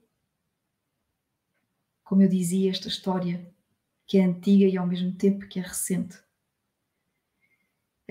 como 2.03 2.23
eu 2.23 2.29
dizia, 2.29 2.71
esta 2.71 2.89
história 2.89 3.55
que 4.05 4.19
é 4.19 4.25
antiga 4.25 4.67
e 4.67 4.77
ao 4.77 4.87
mesmo 4.87 5.13
tempo 5.13 5.47
que 5.47 5.61
é 5.61 5.63
recente. 5.63 6.19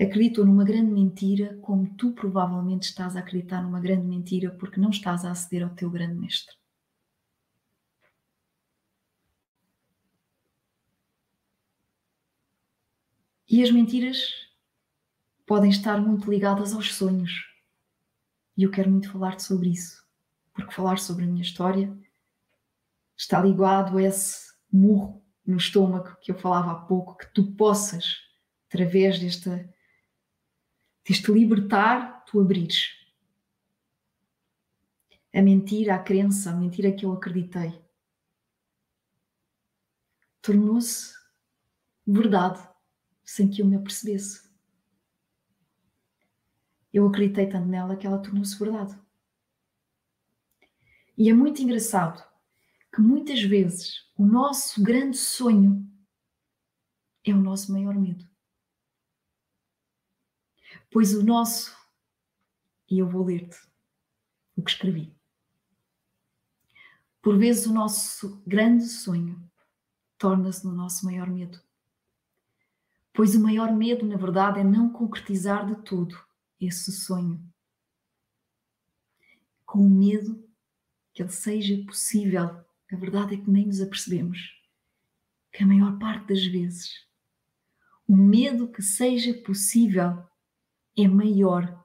Acreditou 0.02 0.44
numa 0.44 0.64
grande 0.64 0.90
mentira, 0.90 1.56
como 1.62 1.94
tu 1.94 2.12
provavelmente 2.12 2.88
estás 2.88 3.14
a 3.14 3.20
acreditar 3.20 3.62
numa 3.62 3.78
grande 3.78 4.04
mentira 4.04 4.50
porque 4.50 4.80
não 4.80 4.90
estás 4.90 5.24
a 5.24 5.30
aceder 5.30 5.62
ao 5.62 5.74
teu 5.76 5.88
grande 5.88 6.14
mestre. 6.14 6.56
E 13.48 13.62
as 13.62 13.70
mentiras 13.70 14.18
podem 15.46 15.70
estar 15.70 16.00
muito 16.00 16.28
ligadas 16.28 16.72
aos 16.72 16.94
sonhos 16.94 17.46
e 18.56 18.64
eu 18.64 18.72
quero 18.72 18.90
muito 18.90 19.08
falar-te 19.08 19.44
sobre 19.44 19.68
isso, 19.68 20.04
porque 20.52 20.72
falar 20.72 20.98
sobre 20.98 21.24
a 21.24 21.28
minha 21.28 21.42
história 21.42 21.96
está 23.16 23.40
ligado 23.40 23.98
a 23.98 24.02
esse 24.02 24.52
murro 24.72 25.22
no 25.46 25.58
estômago 25.58 26.16
que 26.20 26.32
eu 26.32 26.38
falava 26.38 26.72
há 26.72 26.74
pouco, 26.74 27.16
que 27.16 27.32
tu 27.32 27.52
possas, 27.52 28.16
através 28.68 29.20
desta, 29.20 29.71
Tens 31.04 31.18
de 31.20 31.32
libertar, 31.32 32.24
tu 32.24 32.40
abrires. 32.40 32.90
A 35.34 35.42
mentira, 35.42 35.94
a 35.94 35.98
crença, 35.98 36.50
a 36.50 36.54
mentira 36.54 36.92
que 36.92 37.04
eu 37.04 37.12
acreditei. 37.12 37.82
Tornou-se 40.40 41.14
verdade 42.06 42.68
sem 43.24 43.48
que 43.48 43.62
eu 43.62 43.66
me 43.66 43.76
apercebesse. 43.76 44.50
Eu 46.92 47.06
acreditei 47.08 47.48
tanto 47.48 47.66
nela 47.66 47.96
que 47.96 48.06
ela 48.06 48.20
tornou-se 48.20 48.58
verdade. 48.58 49.00
E 51.16 51.30
é 51.30 51.32
muito 51.32 51.62
engraçado 51.62 52.22
que 52.94 53.00
muitas 53.00 53.42
vezes 53.42 54.10
o 54.16 54.24
nosso 54.24 54.82
grande 54.82 55.16
sonho 55.16 55.88
é 57.24 57.32
o 57.32 57.40
nosso 57.40 57.72
maior 57.72 57.94
medo. 57.94 58.31
Pois 60.92 61.14
o 61.14 61.24
nosso, 61.24 61.74
e 62.90 62.98
eu 62.98 63.08
vou 63.08 63.24
ler-te 63.24 63.56
o 64.54 64.62
que 64.62 64.70
escrevi. 64.70 65.16
Por 67.22 67.38
vezes 67.38 67.66
o 67.66 67.72
nosso 67.72 68.42
grande 68.46 68.84
sonho 68.84 69.42
torna-se 70.18 70.66
no 70.66 70.72
nosso 70.72 71.06
maior 71.06 71.30
medo. 71.30 71.58
Pois 73.14 73.34
o 73.34 73.40
maior 73.40 73.72
medo, 73.72 74.04
na 74.04 74.16
verdade, 74.16 74.60
é 74.60 74.64
não 74.64 74.92
concretizar 74.92 75.66
de 75.66 75.82
todo 75.82 76.14
esse 76.60 76.92
sonho. 76.92 77.42
Com 79.64 79.86
o 79.86 79.90
medo 79.90 80.46
que 81.14 81.22
ele 81.22 81.30
seja 81.30 81.82
possível, 81.86 82.42
a 82.92 82.96
verdade 82.96 83.34
é 83.34 83.38
que 83.38 83.50
nem 83.50 83.66
nos 83.66 83.80
apercebemos 83.80 84.38
que 85.52 85.62
a 85.62 85.66
maior 85.66 85.98
parte 85.98 86.28
das 86.28 86.44
vezes 86.44 87.06
o 88.06 88.16
medo 88.16 88.68
que 88.68 88.82
seja 88.82 89.32
possível 89.42 90.22
é 90.96 91.08
maior 91.08 91.84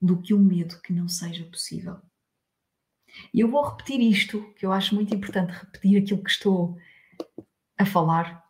do 0.00 0.20
que 0.20 0.32
o 0.32 0.38
medo 0.38 0.80
que 0.80 0.92
não 0.92 1.08
seja 1.08 1.44
possível. 1.44 2.00
E 3.34 3.40
eu 3.40 3.50
vou 3.50 3.68
repetir 3.68 4.00
isto, 4.00 4.52
que 4.54 4.64
eu 4.64 4.72
acho 4.72 4.94
muito 4.94 5.14
importante 5.14 5.52
repetir 5.52 6.02
aquilo 6.02 6.22
que 6.22 6.30
estou 6.30 6.78
a 7.76 7.84
falar. 7.84 8.44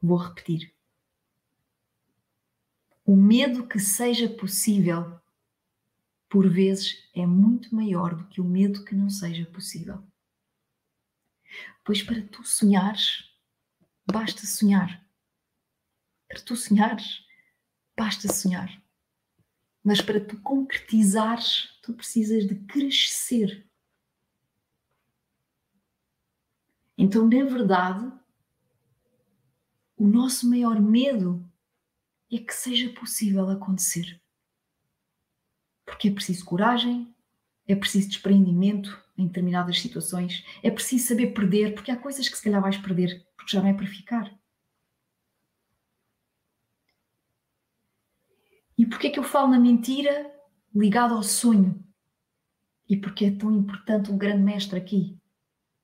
Vou 0.00 0.18
repetir. 0.18 0.74
O 3.04 3.16
medo 3.16 3.66
que 3.66 3.78
seja 3.78 4.28
possível, 4.28 5.20
por 6.28 6.48
vezes, 6.48 7.08
é 7.14 7.26
muito 7.26 7.74
maior 7.74 8.14
do 8.14 8.28
que 8.28 8.40
o 8.40 8.44
medo 8.44 8.84
que 8.84 8.94
não 8.94 9.10
seja 9.10 9.44
possível. 9.46 10.02
Pois 11.84 12.02
para 12.02 12.22
tu 12.22 12.44
sonhares, 12.44 13.24
basta 14.06 14.46
sonhar. 14.46 15.01
Para 16.32 16.40
tu 16.40 16.56
sonhares, 16.56 17.26
basta 17.94 18.32
sonhar. 18.32 18.82
Mas 19.84 20.00
para 20.00 20.18
tu 20.18 20.40
concretizares, 20.40 21.78
tu 21.82 21.92
precisas 21.92 22.46
de 22.46 22.54
crescer. 22.54 23.68
Então, 26.96 27.28
na 27.28 27.44
verdade, 27.44 28.10
o 29.94 30.06
nosso 30.06 30.48
maior 30.48 30.80
medo 30.80 31.46
é 32.32 32.38
que 32.38 32.54
seja 32.54 32.88
possível 32.94 33.50
acontecer. 33.50 34.18
Porque 35.84 36.08
é 36.08 36.12
preciso 36.12 36.46
coragem, 36.46 37.14
é 37.68 37.76
preciso 37.76 38.08
desprendimento 38.08 38.98
em 39.18 39.26
determinadas 39.26 39.78
situações, 39.78 40.42
é 40.62 40.70
preciso 40.70 41.08
saber 41.08 41.34
perder, 41.34 41.74
porque 41.74 41.90
há 41.90 41.96
coisas 41.96 42.26
que 42.26 42.36
se 42.38 42.42
calhar 42.42 42.62
vais 42.62 42.78
perder, 42.78 43.22
porque 43.36 43.52
já 43.52 43.60
não 43.60 43.68
é 43.68 43.74
para 43.74 43.86
ficar. 43.86 44.42
E 48.81 48.81
porquê 48.92 49.06
é 49.06 49.10
que 49.10 49.18
eu 49.18 49.24
falo 49.24 49.48
na 49.48 49.58
mentira 49.58 50.30
ligado 50.74 51.14
ao 51.14 51.22
sonho? 51.22 51.82
E 52.86 52.94
porquê 52.94 53.24
é 53.24 53.30
tão 53.30 53.50
importante 53.50 54.12
um 54.12 54.18
grande 54.18 54.42
mestre 54.42 54.78
aqui? 54.78 55.18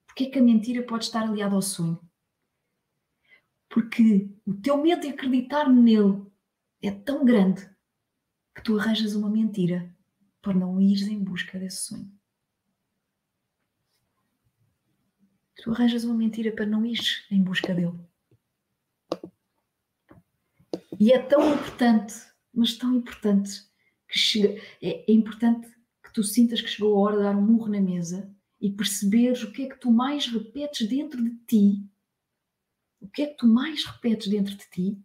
Porquê 0.06 0.24
é 0.24 0.30
que 0.30 0.38
a 0.38 0.42
mentira 0.42 0.82
pode 0.82 1.04
estar 1.04 1.22
aliada 1.22 1.54
ao 1.54 1.62
sonho? 1.62 1.98
Porque 3.66 4.30
o 4.44 4.52
teu 4.52 4.76
medo 4.76 5.00
de 5.00 5.08
acreditar 5.08 5.70
nele 5.70 6.26
é 6.82 6.90
tão 6.90 7.24
grande 7.24 7.66
que 8.54 8.62
tu 8.62 8.78
arranjas 8.78 9.14
uma 9.14 9.30
mentira 9.30 9.90
para 10.42 10.52
não 10.52 10.78
ires 10.78 11.08
em 11.08 11.22
busca 11.24 11.58
desse 11.58 11.86
sonho. 11.86 12.12
Tu 15.56 15.70
arranjas 15.72 16.04
uma 16.04 16.14
mentira 16.14 16.52
para 16.52 16.66
não 16.66 16.84
ires 16.84 17.24
em 17.30 17.42
busca 17.42 17.74
dele. 17.74 17.98
E 21.00 21.10
é 21.10 21.18
tão 21.18 21.54
importante, 21.54 22.14
mas 22.58 22.76
tão 22.76 22.92
importante, 22.92 23.62
que 24.08 24.18
chega, 24.18 24.60
é, 24.82 25.08
é 25.08 25.12
importante 25.12 25.68
que 26.02 26.12
tu 26.12 26.24
sintas 26.24 26.60
que 26.60 26.68
chegou 26.68 26.96
a 26.96 27.00
hora 27.00 27.16
de 27.16 27.22
dar 27.22 27.36
um 27.36 27.42
murro 27.42 27.68
na 27.68 27.80
mesa 27.80 28.34
e 28.60 28.68
perceberes 28.68 29.44
o 29.44 29.52
que 29.52 29.62
é 29.62 29.68
que 29.68 29.78
tu 29.78 29.92
mais 29.92 30.26
repetes 30.26 30.88
dentro 30.88 31.22
de 31.22 31.36
ti, 31.46 31.88
o 33.00 33.08
que 33.08 33.22
é 33.22 33.26
que 33.28 33.36
tu 33.36 33.46
mais 33.46 33.84
repetes 33.84 34.26
dentro 34.26 34.56
de 34.56 34.68
ti 34.68 35.00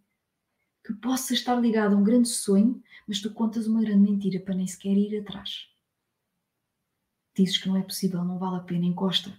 que 0.84 0.92
possa 0.94 1.32
estar 1.32 1.54
ligado 1.54 1.94
a 1.94 1.98
um 1.98 2.02
grande 2.02 2.28
sonho, 2.28 2.82
mas 3.06 3.20
tu 3.20 3.32
contas 3.32 3.68
uma 3.68 3.80
grande 3.80 4.10
mentira 4.10 4.40
para 4.40 4.54
nem 4.54 4.66
sequer 4.66 4.96
ir 4.96 5.20
atrás. 5.20 5.68
Dizes 7.36 7.56
que 7.56 7.68
não 7.68 7.76
é 7.76 7.82
possível, 7.82 8.24
não 8.24 8.38
vale 8.38 8.56
a 8.56 8.64
pena, 8.64 8.84
encosta. 8.84 9.32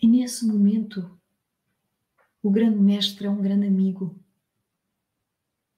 E 0.00 0.06
nesse 0.06 0.46
momento, 0.46 1.18
o 2.42 2.50
grande 2.50 2.78
mestre 2.78 3.26
é 3.26 3.30
um 3.30 3.40
grande 3.40 3.66
amigo, 3.66 4.19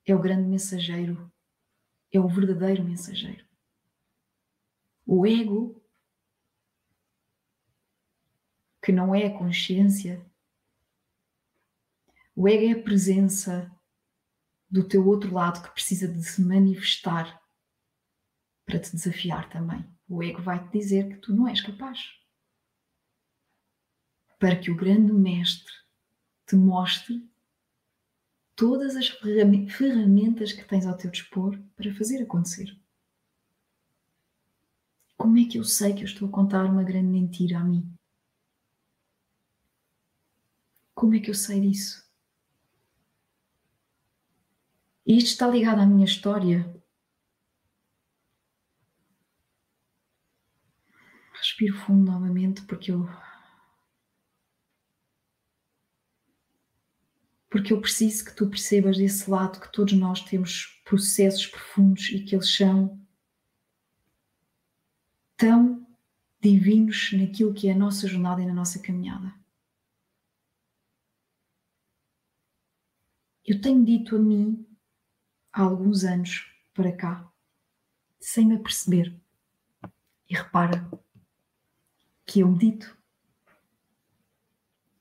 é 0.07 0.15
o 0.15 0.21
grande 0.21 0.49
mensageiro, 0.49 1.31
é 2.13 2.19
o 2.19 2.29
verdadeiro 2.29 2.85
mensageiro. 2.85 3.47
O 5.07 5.27
ego, 5.27 5.81
que 8.83 8.93
não 8.93 9.15
é 9.15 9.27
a 9.27 9.39
consciência, 9.39 10.25
o 12.35 12.49
ego 12.49 12.65
é 12.65 12.81
a 12.81 12.83
presença 12.83 13.71
do 14.71 14.87
teu 14.87 15.07
outro 15.07 15.33
lado 15.33 15.63
que 15.63 15.75
precisa 15.75 16.09
de 16.09 16.23
se 16.23 16.41
manifestar 16.43 17.41
para 18.65 18.79
te 18.79 18.91
desafiar 18.93 19.49
também. 19.51 19.87
O 20.09 20.23
ego 20.23 20.41
vai 20.41 20.67
te 20.67 20.79
dizer 20.79 21.09
que 21.09 21.17
tu 21.17 21.35
não 21.35 21.47
és 21.47 21.61
capaz. 21.61 22.01
Para 24.39 24.59
que 24.59 24.71
o 24.71 24.77
grande 24.77 25.13
mestre 25.13 25.73
te 26.47 26.57
mostre 26.57 27.31
todas 28.63 28.95
as 28.95 29.09
ferramentas 29.09 30.53
que 30.53 30.63
tens 30.63 30.87
ao 30.87 30.97
teu 30.97 31.11
dispor 31.11 31.61
para 31.75 31.93
fazer 31.97 32.23
acontecer. 32.23 32.81
Como 35.17 35.37
é 35.37 35.45
que 35.47 35.59
eu 35.59 35.65
sei 35.65 35.93
que 35.93 36.03
eu 36.03 36.05
estou 36.05 36.29
a 36.29 36.31
contar 36.31 36.65
uma 36.67 36.85
grande 36.85 37.09
mentira 37.09 37.59
a 37.59 37.65
mim? 37.65 37.93
Como 40.95 41.13
é 41.17 41.19
que 41.19 41.29
eu 41.29 41.35
sei 41.35 41.61
disso? 41.61 42.09
Isto 45.05 45.27
está 45.27 45.49
ligado 45.49 45.81
à 45.81 45.87
minha 45.87 46.05
história. 46.05 46.73
Respiro 51.33 51.77
fundo 51.79 52.13
novamente 52.13 52.63
porque 52.67 52.93
eu. 52.93 53.09
Porque 57.53 57.71
eu 57.71 57.83
preciso 57.83 58.25
que 58.25 58.35
tu 58.35 58.49
percebas 58.49 58.97
desse 58.97 59.31
lado 59.31 59.61
que 59.61 59.71
todos 59.71 59.93
nós 59.93 60.23
temos 60.23 60.81
processos 60.87 61.47
profundos 61.47 62.09
e 62.09 62.25
que 62.25 62.35
eles 62.35 62.57
são 62.57 62.99
tão 65.37 65.87
divinos 66.41 67.13
naquilo 67.13 67.53
que 67.53 67.69
é 67.69 67.73
a 67.73 67.77
nossa 67.77 68.09
jornada 68.09 68.41
e 68.41 68.47
na 68.47 68.55
nossa 68.55 68.81
caminhada. 68.81 69.35
Eu 73.45 73.61
tenho 73.61 73.85
dito 73.85 74.17
a 74.17 74.19
mim 74.19 74.67
há 75.53 75.61
alguns 75.61 76.05
anos 76.05 76.51
para 76.73 76.91
cá, 76.97 77.31
sem 78.19 78.47
me 78.47 78.57
aperceber. 78.57 79.15
E 80.27 80.35
repara 80.35 80.91
que 82.25 82.41
eu 82.41 82.49
medito. 82.49 82.97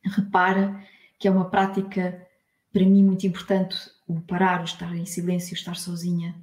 Repara 0.04 0.86
que 1.18 1.30
é 1.30 1.32
uma 1.32 1.50
prática 1.50 2.28
para 2.72 2.86
mim 2.86 3.04
muito 3.04 3.28
importante 3.28 3.78
o 4.08 4.20
parar, 4.22 4.62
o 4.62 4.66
estar 4.66 4.96
em 4.96 5.06
silêncio, 5.06 5.54
o 5.54 5.58
estar 5.58 5.76
sozinha, 5.76 6.36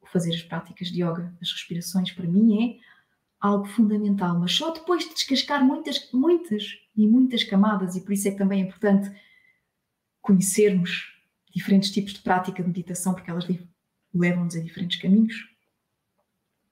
o 0.00 0.06
fazer 0.06 0.34
as 0.34 0.42
práticas 0.42 0.88
de 0.88 1.02
yoga, 1.02 1.36
as 1.40 1.52
respirações, 1.52 2.12
para 2.12 2.26
mim 2.26 2.64
é 2.64 2.78
algo 3.40 3.66
fundamental, 3.66 4.38
mas 4.38 4.52
só 4.52 4.70
depois 4.70 5.04
de 5.04 5.14
descascar 5.14 5.64
muitas, 5.64 6.10
muitas 6.12 6.78
e 6.96 7.06
muitas 7.06 7.44
camadas, 7.44 7.96
e 7.96 8.00
por 8.00 8.12
isso 8.12 8.28
é 8.28 8.30
que 8.30 8.38
também 8.38 8.62
é 8.62 8.66
importante 8.66 9.10
conhecermos 10.20 11.12
diferentes 11.54 11.90
tipos 11.90 12.14
de 12.14 12.20
prática 12.20 12.62
de 12.62 12.68
meditação, 12.68 13.14
porque 13.14 13.30
elas 13.30 13.46
levam-nos 14.12 14.56
a 14.56 14.60
diferentes 14.60 15.00
caminhos. 15.00 15.48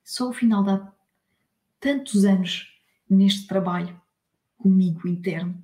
Só 0.03 0.27
ao 0.27 0.33
final 0.33 0.63
de 0.63 0.87
tantos 1.81 2.25
anos 2.25 2.69
neste 3.09 3.47
trabalho 3.47 4.01
comigo 4.57 5.07
interno 5.07 5.63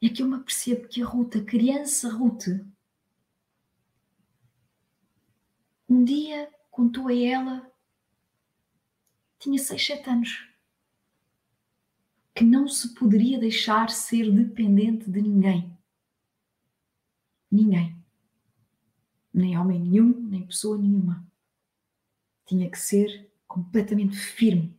é 0.00 0.08
que 0.08 0.22
eu 0.22 0.28
me 0.28 0.36
apercebo 0.36 0.86
que 0.88 1.02
a 1.02 1.06
Ruth, 1.06 1.36
a 1.36 1.44
criança 1.44 2.08
Ruth, 2.08 2.46
um 5.88 6.04
dia 6.04 6.52
contou 6.70 7.08
a 7.08 7.14
ela, 7.14 7.72
tinha 9.38 9.58
6, 9.58 9.86
7 9.86 10.10
anos, 10.10 10.48
que 12.34 12.44
não 12.44 12.68
se 12.68 12.94
poderia 12.94 13.38
deixar 13.38 13.90
ser 13.90 14.30
dependente 14.30 15.10
de 15.10 15.20
ninguém. 15.20 15.76
Ninguém. 17.50 17.98
Nem 19.34 19.58
homem 19.58 19.80
nenhum, 19.80 20.20
nem 20.20 20.46
pessoa 20.46 20.78
nenhuma. 20.78 21.26
Tinha 22.46 22.70
que 22.70 22.78
ser 22.78 23.28
completamente 23.46 24.16
firme. 24.16 24.77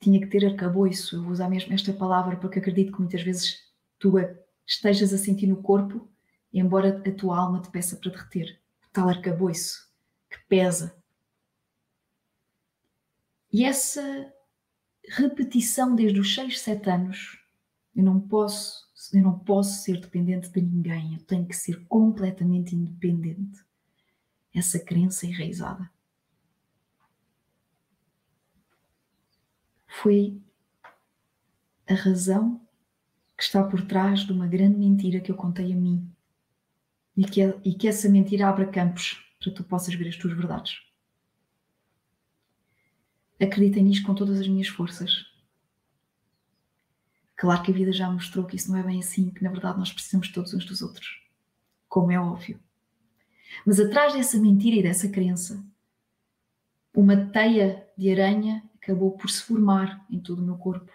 Tinha 0.00 0.20
que 0.20 0.26
ter 0.26 0.46
arcabouço. 0.46 1.16
Eu 1.16 1.22
vou 1.22 1.32
usar 1.32 1.48
mesmo 1.48 1.72
esta 1.72 1.92
palavra 1.92 2.36
porque 2.36 2.58
acredito 2.58 2.92
que 2.92 3.00
muitas 3.00 3.22
vezes 3.22 3.58
tu 3.98 4.14
estejas 4.66 5.12
a 5.12 5.18
sentir 5.18 5.46
no 5.46 5.62
corpo, 5.62 6.08
embora 6.52 7.02
a 7.06 7.12
tua 7.12 7.38
alma 7.38 7.60
te 7.60 7.70
peça 7.70 7.96
para 7.96 8.10
derreter. 8.10 8.60
O 8.86 8.90
tal 8.92 9.08
arcabouço 9.08 9.88
que 10.30 10.38
pesa. 10.48 10.96
E 13.52 13.64
essa 13.64 14.32
repetição 15.08 15.94
desde 15.94 16.20
os 16.20 16.34
6, 16.34 16.60
7 16.60 16.90
anos, 16.90 17.38
eu 17.96 18.04
não 18.04 18.20
posso, 18.20 18.86
eu 19.12 19.22
não 19.22 19.38
posso 19.38 19.82
ser 19.82 20.00
dependente 20.00 20.50
de 20.50 20.60
ninguém, 20.60 21.14
eu 21.14 21.24
tenho 21.24 21.46
que 21.46 21.56
ser 21.56 21.86
completamente 21.86 22.76
independente. 22.76 23.64
Essa 24.54 24.78
crença 24.78 25.26
enraizada. 25.26 25.90
Foi 30.02 30.40
a 31.88 31.94
razão 31.94 32.60
que 33.36 33.42
está 33.42 33.64
por 33.64 33.84
trás 33.84 34.20
de 34.20 34.32
uma 34.32 34.46
grande 34.46 34.76
mentira 34.76 35.20
que 35.20 35.30
eu 35.30 35.36
contei 35.36 35.72
a 35.72 35.76
mim 35.76 36.08
e 37.16 37.24
que, 37.24 37.40
e 37.64 37.74
que 37.74 37.88
essa 37.88 38.08
mentira 38.08 38.48
abra 38.48 38.66
campos 38.66 39.20
para 39.40 39.52
tu 39.52 39.64
possas 39.64 39.94
ver 39.94 40.08
as 40.08 40.16
tuas 40.16 40.36
verdades. 40.36 40.80
Acreditem 43.40 43.84
nisto 43.84 44.06
com 44.06 44.14
todas 44.14 44.38
as 44.40 44.46
minhas 44.46 44.68
forças. 44.68 45.26
Claro 47.34 47.62
que 47.62 47.72
a 47.72 47.74
vida 47.74 47.92
já 47.92 48.10
mostrou 48.10 48.44
que 48.44 48.54
isso 48.54 48.70
não 48.70 48.78
é 48.78 48.82
bem 48.82 49.00
assim, 49.00 49.30
que 49.30 49.42
na 49.42 49.50
verdade 49.50 49.78
nós 49.78 49.92
precisamos 49.92 50.28
todos 50.30 50.54
uns 50.54 50.64
dos 50.64 50.80
outros, 50.80 51.22
como 51.88 52.12
é 52.12 52.20
óbvio. 52.20 52.60
Mas 53.66 53.80
atrás 53.80 54.12
dessa 54.12 54.38
mentira 54.38 54.76
e 54.76 54.82
dessa 54.82 55.08
crença, 55.08 55.64
uma 56.94 57.16
teia 57.16 57.88
de 57.96 58.10
aranha 58.10 58.62
acabou 58.88 59.18
por 59.18 59.28
se 59.28 59.42
formar 59.42 60.06
em 60.10 60.18
todo 60.18 60.38
o 60.38 60.42
meu 60.42 60.56
corpo. 60.56 60.90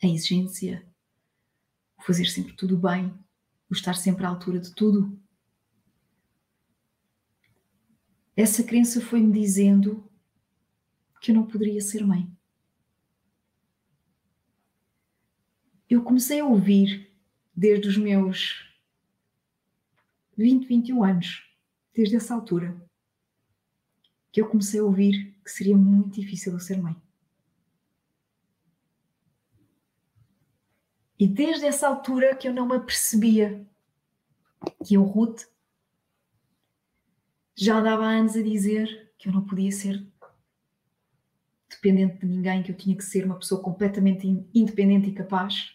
A 0.00 0.06
exigência, 0.06 0.86
o 1.98 2.02
fazer 2.02 2.26
sempre 2.26 2.52
tudo 2.52 2.76
bem, 2.78 3.12
o 3.68 3.74
estar 3.74 3.94
sempre 3.94 4.24
à 4.24 4.28
altura 4.28 4.60
de 4.60 4.72
tudo. 4.72 5.20
Essa 8.36 8.62
crença 8.62 9.00
foi-me 9.00 9.32
dizendo 9.32 10.08
que 11.20 11.32
eu 11.32 11.34
não 11.34 11.44
poderia 11.44 11.80
ser 11.80 12.06
mãe. 12.06 12.30
Eu 15.90 16.04
comecei 16.04 16.38
a 16.38 16.46
ouvir 16.46 17.12
desde 17.52 17.88
os 17.88 17.96
meus 17.96 18.64
20, 20.36 20.64
21 20.64 21.02
anos, 21.02 21.42
desde 21.92 22.14
essa 22.14 22.34
altura, 22.34 22.80
que 24.30 24.40
eu 24.40 24.48
comecei 24.48 24.78
a 24.78 24.84
ouvir 24.84 25.37
que 25.48 25.54
seria 25.54 25.78
muito 25.78 26.20
difícil 26.20 26.52
eu 26.52 26.60
ser 26.60 26.76
mãe. 26.76 26.94
E 31.18 31.26
desde 31.26 31.64
essa 31.64 31.88
altura 31.88 32.36
que 32.36 32.46
eu 32.46 32.52
não 32.52 32.68
me 32.68 32.76
apercebia 32.76 33.66
que 34.84 34.94
eu, 34.94 35.04
Ruth, 35.04 35.44
já 37.56 37.80
dava 37.80 38.04
anos 38.04 38.36
a 38.36 38.42
dizer 38.42 39.10
que 39.16 39.28
eu 39.28 39.32
não 39.32 39.44
podia 39.46 39.72
ser 39.72 40.06
dependente 41.70 42.18
de 42.18 42.26
ninguém, 42.26 42.62
que 42.62 42.70
eu 42.70 42.76
tinha 42.76 42.94
que 42.94 43.04
ser 43.04 43.24
uma 43.24 43.38
pessoa 43.38 43.62
completamente 43.62 44.26
independente 44.54 45.08
e 45.08 45.14
capaz. 45.14 45.74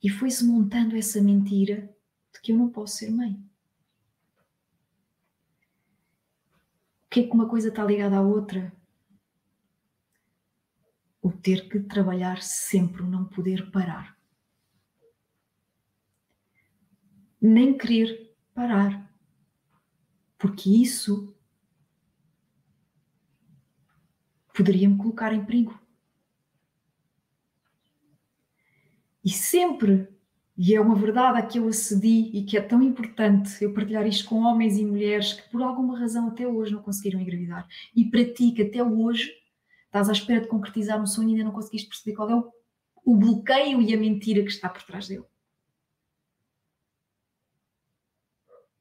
E 0.00 0.08
foi-se 0.08 0.44
montando 0.44 0.96
essa 0.96 1.20
mentira 1.20 1.92
de 2.32 2.40
que 2.40 2.52
eu 2.52 2.56
não 2.56 2.68
posso 2.68 2.98
ser 2.98 3.10
mãe. 3.10 3.42
Que 7.14 7.20
é 7.20 7.26
que 7.28 7.30
uma 7.32 7.48
coisa 7.48 7.68
está 7.68 7.84
ligada 7.84 8.16
à 8.16 8.20
outra? 8.20 8.74
O 11.22 11.30
ter 11.30 11.68
que 11.68 11.78
trabalhar 11.78 12.42
sempre, 12.42 13.02
o 13.02 13.06
não 13.06 13.24
poder 13.24 13.70
parar. 13.70 14.18
Nem 17.40 17.78
querer 17.78 18.36
parar. 18.52 19.08
Porque 20.36 20.68
isso 20.68 21.32
poderia 24.52 24.88
me 24.88 24.98
colocar 24.98 25.32
em 25.32 25.44
perigo. 25.44 25.80
E 29.24 29.30
sempre, 29.30 30.12
e 30.56 30.74
é 30.74 30.80
uma 30.80 30.94
verdade 30.94 31.38
a 31.38 31.42
que 31.42 31.58
eu 31.58 31.68
acedi 31.68 32.30
e 32.32 32.44
que 32.44 32.56
é 32.56 32.60
tão 32.60 32.82
importante 32.82 33.62
eu 33.62 33.72
partilhar 33.74 34.06
isto 34.06 34.28
com 34.28 34.42
homens 34.42 34.78
e 34.78 34.84
mulheres 34.84 35.32
que 35.32 35.50
por 35.50 35.62
alguma 35.62 35.98
razão 35.98 36.28
até 36.28 36.46
hoje 36.46 36.72
não 36.72 36.82
conseguiram 36.82 37.20
engravidar. 37.20 37.66
E 37.94 38.04
para 38.04 38.24
ti 38.24 38.52
que 38.52 38.62
até 38.62 38.82
hoje 38.82 39.32
estás 39.86 40.08
à 40.08 40.12
espera 40.12 40.40
de 40.40 40.48
concretizar 40.48 41.00
um 41.00 41.06
sonho 41.06 41.30
e 41.30 41.32
ainda 41.32 41.44
não 41.44 41.52
conseguiste 41.52 41.88
perceber 41.88 42.16
qual 42.16 42.30
é 42.30 42.36
o, 42.36 42.52
o 43.04 43.16
bloqueio 43.16 43.82
e 43.82 43.92
a 43.92 43.96
mentira 43.96 44.42
que 44.42 44.50
está 44.50 44.68
por 44.68 44.82
trás 44.82 45.08
dele. 45.08 45.24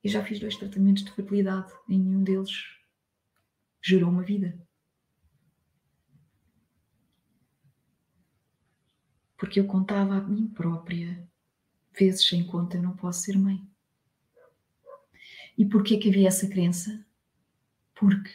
Eu 0.03 0.11
já 0.11 0.23
fiz 0.23 0.39
dois 0.39 0.55
tratamentos 0.55 1.03
de 1.03 1.11
fertilidade 1.11 1.71
e 1.89 1.97
nenhum 1.97 2.23
deles 2.23 2.51
gerou 3.81 4.09
uma 4.09 4.21
vida. 4.21 4.59
porque 9.43 9.59
eu 9.59 9.67
contava 9.67 10.15
a 10.15 10.21
mim 10.21 10.47
própria, 10.47 11.29
vezes 11.97 12.27
sem 12.27 12.45
conta, 12.45 12.77
eu 12.77 12.81
não 12.81 12.95
posso 12.95 13.21
ser 13.21 13.37
mãe. 13.37 13.65
E 15.57 15.65
porquê 15.65 15.97
que 15.97 16.09
havia 16.09 16.27
essa 16.27 16.47
crença? 16.47 17.05
Porque, 17.93 18.31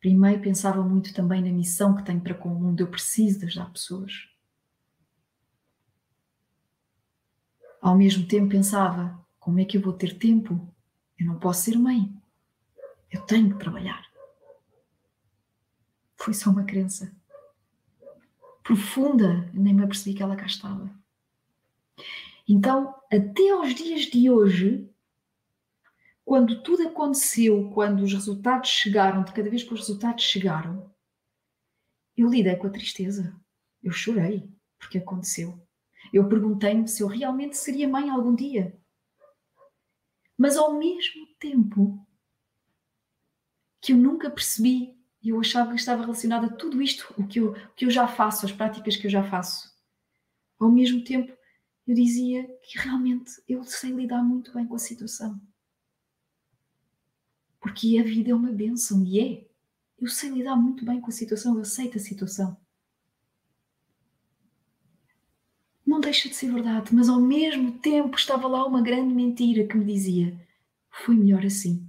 primeiro, 0.00 0.42
pensava 0.42 0.82
muito 0.82 1.14
também 1.14 1.42
na 1.42 1.50
missão 1.50 1.96
que 1.96 2.04
tenho 2.04 2.20
para 2.20 2.34
com 2.34 2.52
o 2.52 2.60
mundo, 2.60 2.80
eu 2.80 2.90
preciso 2.90 3.40
de 3.40 3.46
ajudar 3.46 3.72
pessoas. 3.72 4.28
Ao 7.80 7.96
mesmo 7.96 8.26
tempo, 8.26 8.50
pensava: 8.50 9.24
como 9.38 9.60
é 9.60 9.64
que 9.64 9.76
eu 9.76 9.80
vou 9.80 9.92
ter 9.92 10.18
tempo? 10.18 10.72
Eu 11.18 11.26
não 11.26 11.38
posso 11.38 11.62
ser 11.62 11.78
mãe. 11.78 12.12
Eu 13.10 13.22
tenho 13.22 13.50
que 13.50 13.58
trabalhar. 13.58 14.04
Foi 16.16 16.34
só 16.34 16.50
uma 16.50 16.64
crença 16.64 17.14
profunda, 18.66 19.48
nem 19.54 19.72
me 19.72 19.84
apercebi 19.84 20.16
que 20.16 20.22
ela 20.22 20.34
cá 20.34 20.46
estava. 20.46 20.90
Então, 22.48 22.94
até 23.12 23.50
aos 23.50 23.74
dias 23.74 24.02
de 24.02 24.30
hoje, 24.30 24.88
quando 26.24 26.62
tudo 26.62 26.88
aconteceu, 26.88 27.70
quando 27.70 28.02
os 28.02 28.12
resultados 28.12 28.70
chegaram, 28.70 29.24
de 29.24 29.32
cada 29.32 29.50
vez 29.50 29.62
que 29.62 29.72
os 29.74 29.80
resultados 29.80 30.24
chegaram, 30.24 30.94
eu 32.16 32.28
lidei 32.28 32.56
com 32.56 32.66
a 32.66 32.70
tristeza. 32.70 33.34
Eu 33.82 33.92
chorei 33.92 34.48
porque 34.78 34.98
aconteceu. 34.98 35.60
Eu 36.12 36.28
perguntei-me 36.28 36.88
se 36.88 37.02
eu 37.02 37.06
realmente 37.06 37.56
seria 37.56 37.88
mãe 37.88 38.10
algum 38.10 38.34
dia. 38.34 38.78
Mas 40.36 40.56
ao 40.56 40.74
mesmo 40.78 41.26
tempo 41.38 42.06
que 43.80 43.92
eu 43.92 43.96
nunca 43.96 44.30
percebi 44.30 44.96
e 45.22 45.30
eu 45.30 45.40
achava 45.40 45.70
que 45.70 45.80
estava 45.80 46.02
relacionado 46.02 46.46
a 46.46 46.52
tudo 46.52 46.80
isto, 46.80 47.12
o 47.18 47.26
que, 47.26 47.40
eu, 47.40 47.52
o 47.52 47.74
que 47.74 47.84
eu 47.84 47.90
já 47.90 48.06
faço, 48.06 48.46
as 48.46 48.52
práticas 48.52 48.96
que 48.96 49.06
eu 49.06 49.10
já 49.10 49.22
faço. 49.28 49.74
Ao 50.58 50.70
mesmo 50.70 51.02
tempo, 51.02 51.35
eu 51.86 51.94
dizia 51.94 52.46
que 52.62 52.78
realmente 52.78 53.30
eu 53.48 53.62
sei 53.62 53.92
lidar 53.92 54.22
muito 54.22 54.52
bem 54.52 54.66
com 54.66 54.74
a 54.74 54.78
situação. 54.78 55.40
Porque 57.60 57.98
a 57.98 58.02
vida 58.02 58.30
é 58.30 58.34
uma 58.34 58.50
bênção 58.50 59.04
e 59.04 59.20
é. 59.20 59.46
Eu 59.98 60.08
sei 60.08 60.30
lidar 60.30 60.56
muito 60.56 60.84
bem 60.84 61.00
com 61.00 61.08
a 61.08 61.12
situação, 61.12 61.54
eu 61.54 61.62
aceito 61.62 61.96
a 61.96 62.00
situação. 62.00 62.56
Não 65.86 66.00
deixa 66.00 66.28
de 66.28 66.34
ser 66.34 66.52
verdade, 66.52 66.92
mas 66.92 67.08
ao 67.08 67.20
mesmo 67.20 67.78
tempo 67.78 68.16
estava 68.16 68.48
lá 68.48 68.66
uma 68.66 68.82
grande 68.82 69.14
mentira 69.14 69.66
que 69.66 69.76
me 69.76 69.84
dizia: 69.84 70.36
foi 70.90 71.16
melhor 71.16 71.46
assim, 71.46 71.88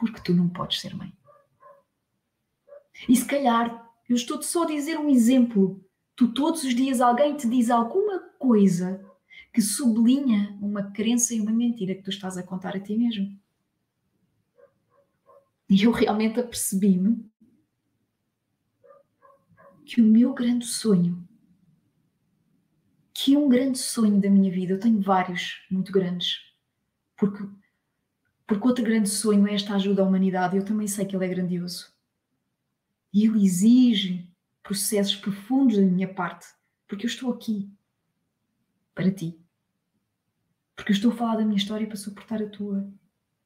porque 0.00 0.20
tu 0.20 0.34
não 0.34 0.48
podes 0.48 0.80
ser 0.80 0.96
mãe. 0.96 1.12
E 3.08 3.14
se 3.14 3.24
calhar, 3.24 3.88
eu 4.08 4.16
estou-te 4.16 4.44
só 4.44 4.64
a 4.64 4.66
dizer 4.66 4.98
um 4.98 5.08
exemplo. 5.08 5.84
Tu 6.16 6.32
todos 6.34 6.64
os 6.64 6.74
dias 6.74 7.00
alguém 7.00 7.36
te 7.36 7.48
diz 7.48 7.70
alguma 7.70 8.27
coisa 8.38 9.04
que 9.52 9.60
sublinha 9.60 10.56
uma 10.60 10.90
crença 10.90 11.34
e 11.34 11.40
uma 11.40 11.52
mentira 11.52 11.94
que 11.94 12.02
tu 12.02 12.10
estás 12.10 12.36
a 12.38 12.42
contar 12.42 12.76
a 12.76 12.80
ti 12.80 12.96
mesmo. 12.96 13.38
E 15.68 15.82
eu 15.82 15.90
realmente 15.90 16.40
apercebi-me 16.40 17.28
que 19.84 20.00
o 20.00 20.04
meu 20.04 20.32
grande 20.32 20.66
sonho 20.66 21.28
que 23.20 23.34
é 23.34 23.38
um 23.38 23.48
grande 23.48 23.78
sonho 23.78 24.20
da 24.20 24.30
minha 24.30 24.48
vida. 24.48 24.74
Eu 24.74 24.78
tenho 24.78 25.00
vários 25.00 25.66
muito 25.68 25.90
grandes, 25.90 26.38
porque, 27.16 27.42
porque 28.46 28.68
outro 28.68 28.84
grande 28.84 29.08
sonho 29.08 29.44
é 29.48 29.54
esta 29.54 29.74
ajuda 29.74 30.02
à 30.02 30.04
humanidade. 30.04 30.56
Eu 30.56 30.64
também 30.64 30.86
sei 30.86 31.04
que 31.04 31.16
ele 31.16 31.24
é 31.24 31.28
grandioso. 31.28 31.92
E 33.12 33.24
ele 33.24 33.44
exige 33.44 34.30
processos 34.62 35.16
profundos 35.16 35.76
da 35.76 35.82
minha 35.82 36.06
parte, 36.06 36.46
porque 36.86 37.06
eu 37.06 37.08
estou 37.08 37.32
aqui 37.32 37.68
para 38.98 39.12
ti. 39.12 39.40
Porque 40.74 40.90
eu 40.90 40.96
estou 40.96 41.12
a 41.12 41.14
falar 41.14 41.36
da 41.36 41.44
minha 41.44 41.56
história 41.56 41.86
para 41.86 41.96
suportar 41.96 42.42
a 42.42 42.48
tua. 42.48 42.92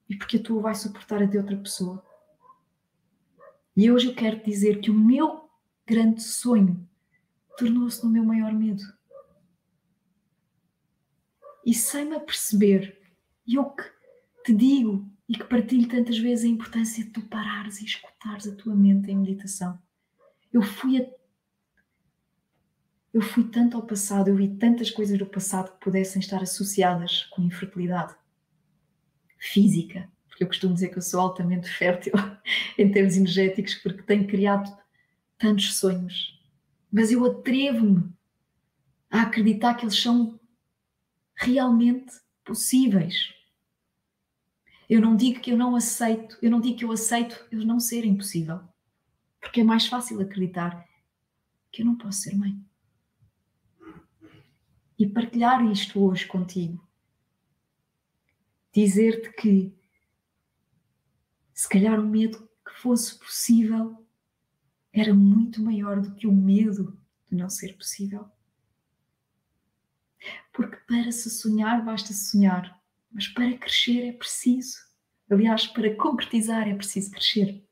E 0.09 0.17
porque 0.17 0.39
a 0.39 0.43
tua 0.43 0.63
vai 0.63 0.75
suportar 0.75 1.23
a 1.23 1.27
de 1.27 1.37
outra 1.37 1.55
pessoa. 1.59 2.03
E 3.77 3.91
hoje 3.91 4.07
eu 4.09 4.15
quero 4.15 4.43
dizer 4.43 4.81
que 4.81 4.91
o 4.91 4.95
meu 4.95 5.51
grande 5.87 6.23
sonho 6.23 6.89
tornou-se 7.59 8.03
no 8.03 8.11
meu 8.11 8.25
maior 8.25 8.55
medo. 8.55 8.83
E 11.67 11.75
sem-me 11.75 12.17
aperceber, 12.17 12.99
e 13.47 13.55
eu 13.55 13.67
que 13.71 13.85
te 14.45 14.55
digo 14.55 15.07
e 15.29 15.35
que 15.35 15.45
partilho 15.45 15.87
tantas 15.87 16.19
vezes 16.19 16.47
a 16.47 16.49
importância 16.49 17.05
de 17.05 17.11
tu 17.11 17.21
parares 17.29 17.81
e 17.81 17.85
escutares 17.85 18.49
a 18.49 18.57
tua 18.57 18.75
mente 18.75 19.11
em 19.11 19.19
meditação. 19.19 19.79
Eu 20.51 20.63
fui. 20.63 21.07
Eu 23.13 23.21
fui 23.21 23.45
tanto 23.45 23.77
ao 23.77 23.83
passado, 23.83 24.29
eu 24.29 24.37
vi 24.37 24.49
tantas 24.49 24.91
coisas 24.91 25.19
do 25.19 25.27
passado 25.27 25.73
que 25.73 25.81
pudessem 25.81 26.21
estar 26.21 26.43
associadas 26.43 27.25
com 27.25 27.43
infertilidade 27.43 28.15
física, 29.39 30.11
porque 30.29 30.45
eu 30.45 30.49
costumo 30.49 30.73
dizer 30.73 30.89
que 30.89 30.99
eu 30.99 31.03
sou 31.03 31.21
altamente 31.21 31.69
fértil 31.69 32.15
em 32.79 32.91
termos 32.91 33.17
energéticos, 33.17 33.75
porque 33.75 34.03
tenho 34.03 34.27
criado 34.27 34.75
tantos 35.37 35.75
sonhos. 35.77 36.41
Mas 36.91 37.11
eu 37.11 37.25
atrevo-me 37.27 38.11
a 39.11 39.23
acreditar 39.23 39.75
que 39.75 39.85
eles 39.85 40.01
são 40.01 40.41
realmente 41.35 42.13
possíveis. 42.45 43.35
Eu 44.89 45.01
não 45.01 45.17
digo 45.17 45.41
que 45.41 45.51
eu 45.51 45.57
não 45.57 45.77
aceito, 45.77 46.39
eu 46.41 46.51
não 46.51 46.61
digo 46.61 46.79
que 46.79 46.85
eu 46.85 46.93
aceito 46.93 47.47
eles 47.51 47.65
não 47.65 47.79
serem 47.79 48.17
possível. 48.17 48.61
Porque 49.41 49.61
é 49.61 49.65
mais 49.65 49.87
fácil 49.87 50.21
acreditar 50.21 50.87
que 51.71 51.83
eu 51.83 51.87
não 51.87 51.97
posso 51.97 52.21
ser 52.21 52.37
mãe. 52.37 52.59
E 55.03 55.09
partilhar 55.09 55.69
isto 55.69 56.01
hoje 56.01 56.25
contigo. 56.25 56.81
Dizer-te 58.73 59.33
que 59.33 59.77
se 61.53 61.69
calhar 61.69 61.99
o 61.99 62.07
medo 62.07 62.49
que 62.65 62.81
fosse 62.81 63.19
possível 63.19 64.07
era 64.93 65.13
muito 65.13 65.61
maior 65.61 66.01
do 66.01 66.15
que 66.15 66.29
o 66.29 66.33
medo 66.33 66.97
de 67.29 67.37
não 67.37 67.51
ser 67.51 67.77
possível. 67.77 68.31
Porque 70.53 70.77
para 70.87 71.11
se 71.11 71.29
sonhar 71.29 71.85
basta 71.85 72.13
sonhar, 72.13 72.81
mas 73.11 73.27
para 73.27 73.59
crescer 73.59 74.07
é 74.07 74.13
preciso. 74.13 74.79
Aliás, 75.29 75.67
para 75.67 75.97
concretizar 75.97 76.69
é 76.69 76.77
preciso 76.77 77.11
crescer. 77.11 77.69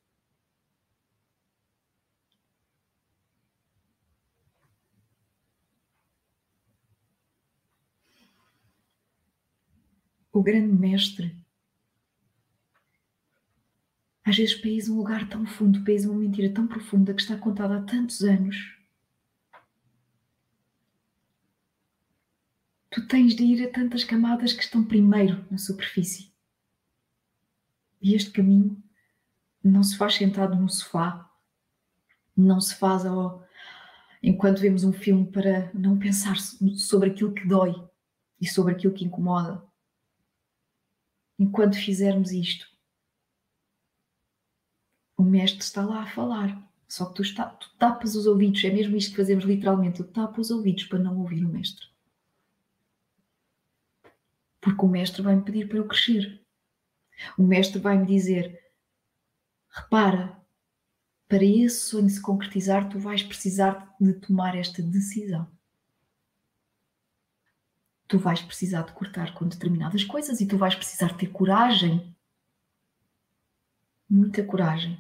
O 10.41 10.43
grande 10.43 10.73
mestre 10.73 11.37
às 14.25 14.39
vezes 14.39 14.55
país 14.55 14.89
um 14.89 14.97
lugar 14.97 15.29
tão 15.29 15.45
fundo, 15.45 15.85
país 15.85 16.07
uma 16.07 16.15
mentira 16.15 16.51
tão 16.51 16.67
profunda 16.67 17.13
que 17.13 17.21
está 17.21 17.37
contada 17.37 17.77
há 17.77 17.83
tantos 17.83 18.23
anos. 18.23 18.57
Tu 22.89 23.07
tens 23.07 23.35
de 23.35 23.45
ir 23.45 23.69
a 23.69 23.71
tantas 23.71 24.03
camadas 24.03 24.55
que 24.55 24.63
estão 24.63 24.83
primeiro 24.83 25.47
na 25.51 25.59
superfície. 25.59 26.33
E 28.01 28.15
este 28.15 28.31
caminho 28.31 28.83
não 29.63 29.83
se 29.83 29.95
faz 29.99 30.15
sentado 30.15 30.57
no 30.57 30.71
sofá, 30.71 31.31
não 32.35 32.63
se 32.63 32.77
faz 32.77 33.05
ao, 33.05 33.47
enquanto 34.23 34.63
vemos 34.63 34.85
um 34.85 34.93
filme 34.95 35.31
para 35.31 35.71
não 35.75 35.99
pensar 35.99 36.37
sobre 36.39 37.11
aquilo 37.11 37.35
que 37.35 37.47
dói 37.47 37.75
e 38.41 38.49
sobre 38.49 38.73
aquilo 38.73 38.95
que 38.95 39.05
incomoda. 39.05 39.69
Enquanto 41.41 41.75
fizermos 41.75 42.33
isto, 42.33 42.69
o 45.17 45.23
mestre 45.23 45.63
está 45.63 45.83
lá 45.83 46.03
a 46.03 46.07
falar. 46.07 46.71
Só 46.87 47.07
que 47.07 47.15
tu, 47.15 47.23
está, 47.23 47.47
tu 47.47 47.75
tapas 47.79 48.15
os 48.15 48.27
ouvidos, 48.27 48.63
é 48.63 48.71
mesmo 48.71 48.95
isto 48.95 49.13
que 49.13 49.17
fazemos 49.17 49.45
literalmente, 49.47 50.03
tu 50.03 50.05
tapas 50.05 50.51
os 50.51 50.51
ouvidos 50.51 50.85
para 50.85 50.99
não 50.99 51.19
ouvir 51.19 51.43
o 51.43 51.49
mestre. 51.49 51.87
Porque 54.61 54.85
o 54.85 54.89
mestre 54.89 55.23
vai 55.23 55.35
me 55.35 55.43
pedir 55.43 55.67
para 55.67 55.79
eu 55.79 55.89
crescer. 55.89 56.45
O 57.39 57.43
mestre 57.43 57.81
vai 57.81 57.97
me 57.97 58.05
dizer: 58.05 58.63
repara, 59.71 60.39
para 61.27 61.43
esse 61.43 61.89
sonho 61.89 62.11
se 62.11 62.21
concretizar, 62.21 62.87
tu 62.91 62.99
vais 62.99 63.23
precisar 63.23 63.97
de 63.99 64.13
tomar 64.13 64.55
esta 64.55 64.83
decisão. 64.83 65.51
Tu 68.11 68.19
vais 68.19 68.43
precisar 68.43 68.83
de 68.83 68.93
cortar 68.93 69.33
com 69.35 69.47
determinadas 69.47 70.03
coisas 70.03 70.41
e 70.41 70.47
tu 70.47 70.59
vais 70.59 70.75
precisar 70.75 71.17
ter 71.17 71.29
coragem. 71.29 72.13
Muita 74.09 74.43
coragem 74.43 74.99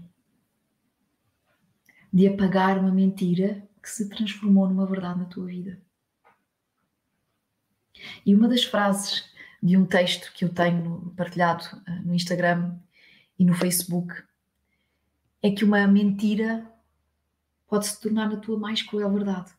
de 2.12 2.28
apagar 2.28 2.78
uma 2.78 2.92
mentira 2.92 3.68
que 3.82 3.90
se 3.90 4.08
transformou 4.08 4.68
numa 4.68 4.86
verdade 4.86 5.18
na 5.18 5.24
tua 5.24 5.46
vida. 5.46 5.82
E 8.24 8.32
uma 8.32 8.48
das 8.48 8.62
frases 8.62 9.28
de 9.61 9.76
um 9.76 9.84
texto 9.84 10.32
que 10.32 10.44
eu 10.44 10.54
tenho 10.54 11.12
partilhado 11.16 11.64
eh, 11.86 12.00
no 12.02 12.14
Instagram 12.14 12.78
e 13.36 13.44
no 13.44 13.54
Facebook 13.54 14.22
é 15.42 15.50
que 15.50 15.64
uma 15.64 15.84
mentira 15.88 16.72
pode 17.66 17.88
se 17.88 18.00
tornar 18.00 18.28
na 18.28 18.36
tua 18.36 18.56
mais 18.56 18.82
cruel 18.82 19.12
verdade. 19.12 19.52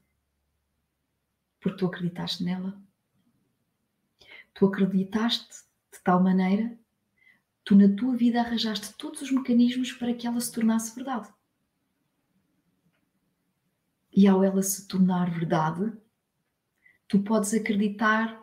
Porque 1.59 1.77
tu 1.77 1.85
acreditaste 1.85 2.45
nela. 2.45 2.81
Tu 4.53 4.65
acreditaste 4.65 5.63
de 5.91 5.99
tal 6.03 6.21
maneira, 6.21 6.77
tu 7.63 7.75
na 7.75 7.93
tua 7.95 8.15
vida 8.15 8.39
arranjaste 8.41 8.93
todos 8.97 9.21
os 9.21 9.31
mecanismos 9.31 9.91
para 9.91 10.13
que 10.13 10.27
ela 10.27 10.39
se 10.39 10.51
tornasse 10.51 10.95
verdade. 10.95 11.29
E 14.13 14.27
ao 14.27 14.43
ela 14.43 14.61
se 14.61 14.87
tornar 14.87 15.31
verdade, 15.31 15.93
tu 17.07 17.21
podes 17.21 17.53
acreditar 17.53 18.41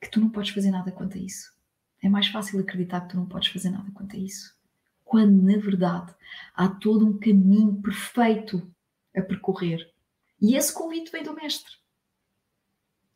que 0.00 0.10
tu 0.10 0.20
não 0.20 0.30
podes 0.30 0.50
fazer 0.50 0.70
nada 0.70 0.90
quanto 0.92 1.18
a 1.18 1.20
isso. 1.20 1.54
É 2.02 2.08
mais 2.08 2.28
fácil 2.28 2.60
acreditar 2.60 3.02
que 3.02 3.10
tu 3.10 3.16
não 3.16 3.26
podes 3.26 3.48
fazer 3.48 3.70
nada 3.70 3.90
quanto 3.92 4.16
a 4.16 4.18
isso. 4.18 4.56
Quando, 5.04 5.42
na 5.42 5.58
verdade, 5.58 6.14
há 6.54 6.68
todo 6.68 7.06
um 7.06 7.18
caminho 7.18 7.80
perfeito 7.80 8.70
a 9.14 9.22
percorrer. 9.22 9.92
E 10.40 10.54
esse 10.54 10.72
convite 10.72 11.10
vem 11.10 11.22
do 11.22 11.34
Mestre. 11.34 11.72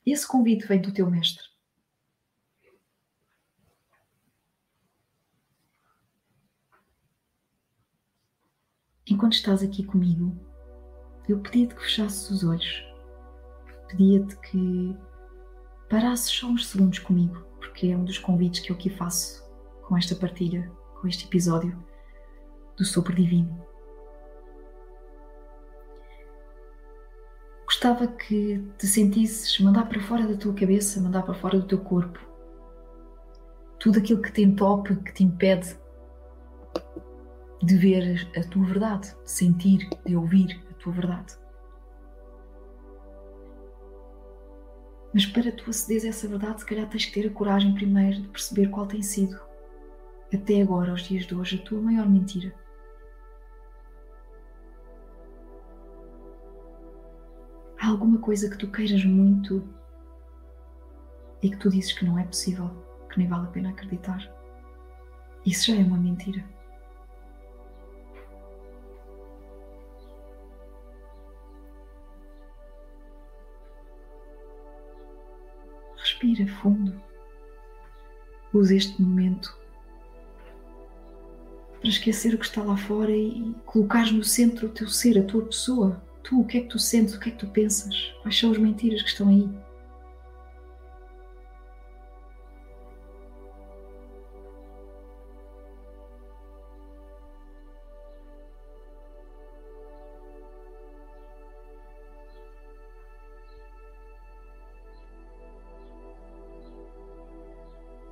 Esse 0.05 0.27
convite 0.27 0.67
vem 0.67 0.81
do 0.81 0.93
teu 0.93 1.11
Mestre. 1.11 1.50
Enquanto 9.11 9.33
estás 9.33 9.61
aqui 9.61 9.83
comigo, 9.83 10.39
eu 11.29 11.41
pedia-te 11.41 11.75
que 11.75 11.83
fechasses 11.83 12.31
os 12.31 12.45
olhos, 12.45 12.85
pedia-te 13.89 14.37
que 14.37 14.97
parasses 15.89 16.31
só 16.31 16.47
uns 16.47 16.69
segundos 16.69 17.01
comigo, 17.01 17.45
porque 17.59 17.89
é 17.89 17.97
um 17.97 18.05
dos 18.05 18.19
convites 18.19 18.61
que 18.61 18.71
eu 18.71 18.77
aqui 18.77 18.89
faço 18.89 19.45
com 19.83 19.97
esta 19.97 20.15
partilha, 20.15 20.71
com 21.01 21.09
este 21.09 21.27
episódio 21.27 21.77
do 22.77 22.85
Sopro 22.85 23.13
Divino. 23.13 23.67
Gostava 27.65 28.07
que 28.07 28.65
te 28.79 28.87
sentisses 28.87 29.59
mandar 29.59 29.89
para 29.89 30.01
fora 30.01 30.25
da 30.25 30.37
tua 30.37 30.55
cabeça, 30.55 31.01
mandar 31.01 31.25
para 31.25 31.35
fora 31.35 31.59
do 31.59 31.67
teu 31.67 31.81
corpo 31.81 32.31
tudo 33.81 33.99
aquilo 33.99 34.21
que 34.21 34.31
te 34.31 34.43
entope, 34.43 34.95
que 34.97 35.13
te 35.13 35.25
impede 35.25 35.75
de 37.63 37.77
ver 37.77 38.29
a 38.37 38.43
tua 38.49 38.65
verdade, 38.65 39.15
de 39.25 39.31
sentir, 39.31 39.89
de 40.07 40.17
ouvir 40.17 40.61
tua 40.81 40.93
verdade. 40.93 41.39
Mas 45.13 45.27
para 45.27 45.53
tu 45.53 45.69
acederes 45.69 46.05
a 46.05 46.09
essa 46.09 46.29
verdade, 46.29 46.61
se 46.61 46.67
calhar 46.67 46.89
tens 46.89 47.05
que 47.05 47.13
ter 47.13 47.29
a 47.29 47.33
coragem 47.33 47.75
primeiro 47.75 48.23
de 48.23 48.29
perceber 48.29 48.69
qual 48.69 48.87
tem 48.87 49.03
sido, 49.03 49.39
até 50.33 50.63
agora, 50.63 50.93
aos 50.93 51.03
dias 51.03 51.27
de 51.27 51.35
hoje, 51.35 51.61
a 51.61 51.67
tua 51.67 51.81
maior 51.81 52.09
mentira. 52.09 52.55
Há 57.81 57.89
alguma 57.89 58.19
coisa 58.19 58.49
que 58.49 58.57
tu 58.57 58.71
queiras 58.71 59.05
muito 59.05 59.67
e 61.43 61.51
que 61.51 61.57
tu 61.57 61.71
dizes 61.71 61.93
que 61.93 62.05
não 62.05 62.19
é 62.19 62.25
possível, 62.25 62.71
que 63.11 63.19
nem 63.19 63.27
vale 63.27 63.47
a 63.47 63.51
pena 63.51 63.71
acreditar. 63.71 64.33
Isso 65.45 65.73
já 65.73 65.81
é 65.81 65.85
uma 65.85 65.97
mentira. 65.97 66.45
Respira 76.21 76.47
fundo. 76.61 77.01
Use 78.53 78.77
este 78.77 79.01
momento 79.01 79.59
para 81.81 81.89
esquecer 81.89 82.35
o 82.35 82.39
que 82.39 82.45
está 82.45 82.63
lá 82.63 82.77
fora 82.77 83.11
e 83.11 83.55
colocar 83.65 84.13
no 84.13 84.23
centro 84.23 84.67
o 84.67 84.71
teu 84.71 84.87
ser, 84.87 85.19
a 85.19 85.25
tua 85.25 85.47
pessoa. 85.47 86.03
Tu, 86.23 86.39
o 86.39 86.45
que 86.45 86.59
é 86.59 86.61
que 86.61 86.69
tu 86.69 86.79
sentes, 86.79 87.15
o 87.15 87.21
que 87.21 87.31
é 87.31 87.33
que 87.33 87.39
tu 87.39 87.47
pensas? 87.47 88.13
Quais 88.21 88.39
são 88.39 88.51
as 88.51 88.59
mentiras 88.59 89.01
que 89.01 89.09
estão 89.09 89.29
aí? 89.29 89.49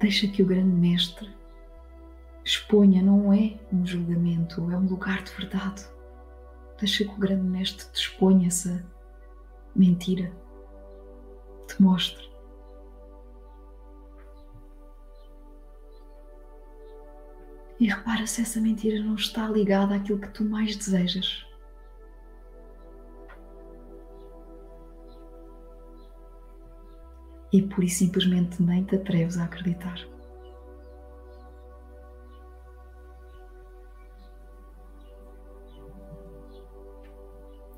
Deixa 0.08 0.26
que 0.26 0.42
o 0.42 0.46
grande 0.46 0.74
mestre 0.74 1.30
exponha, 2.42 3.02
não 3.02 3.30
é 3.30 3.58
um 3.70 3.84
julgamento, 3.84 4.58
é 4.72 4.74
um 4.78 4.86
lugar 4.86 5.22
de 5.22 5.30
verdade. 5.32 5.86
Deixa 6.80 7.04
que 7.04 7.10
o 7.10 7.18
grande 7.18 7.42
mestre 7.42 7.84
te 7.92 7.96
exponha 7.96 8.46
essa 8.46 8.82
mentira, 9.76 10.32
te 11.66 11.82
mostre. 11.82 12.26
E 17.78 17.86
repara 17.86 18.26
se 18.26 18.40
essa 18.40 18.62
mentira 18.62 19.04
não 19.04 19.14
está 19.14 19.46
ligada 19.46 19.94
àquilo 19.94 20.20
que 20.20 20.30
tu 20.30 20.42
mais 20.42 20.74
desejas. 20.74 21.44
E 27.52 27.62
por 27.62 27.82
isso 27.82 27.98
simplesmente 27.98 28.62
nem 28.62 28.84
te 28.84 28.96
atreves 28.96 29.38
a 29.38 29.44
acreditar. 29.44 29.98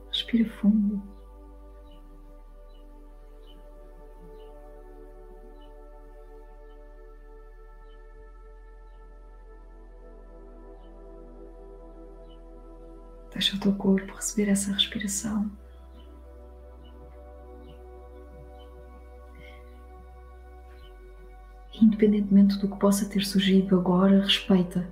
Respira 0.08 0.48
fundo. 0.50 1.02
Deixa 13.32 13.56
o 13.56 13.60
teu 13.60 13.74
corpo 13.74 14.12
receber 14.14 14.50
essa 14.50 14.72
respiração. 14.72 15.50
Independentemente 22.00 22.58
do 22.58 22.68
que 22.68 22.78
possa 22.78 23.06
ter 23.06 23.24
surgido 23.24 23.78
agora, 23.78 24.22
respeita, 24.22 24.90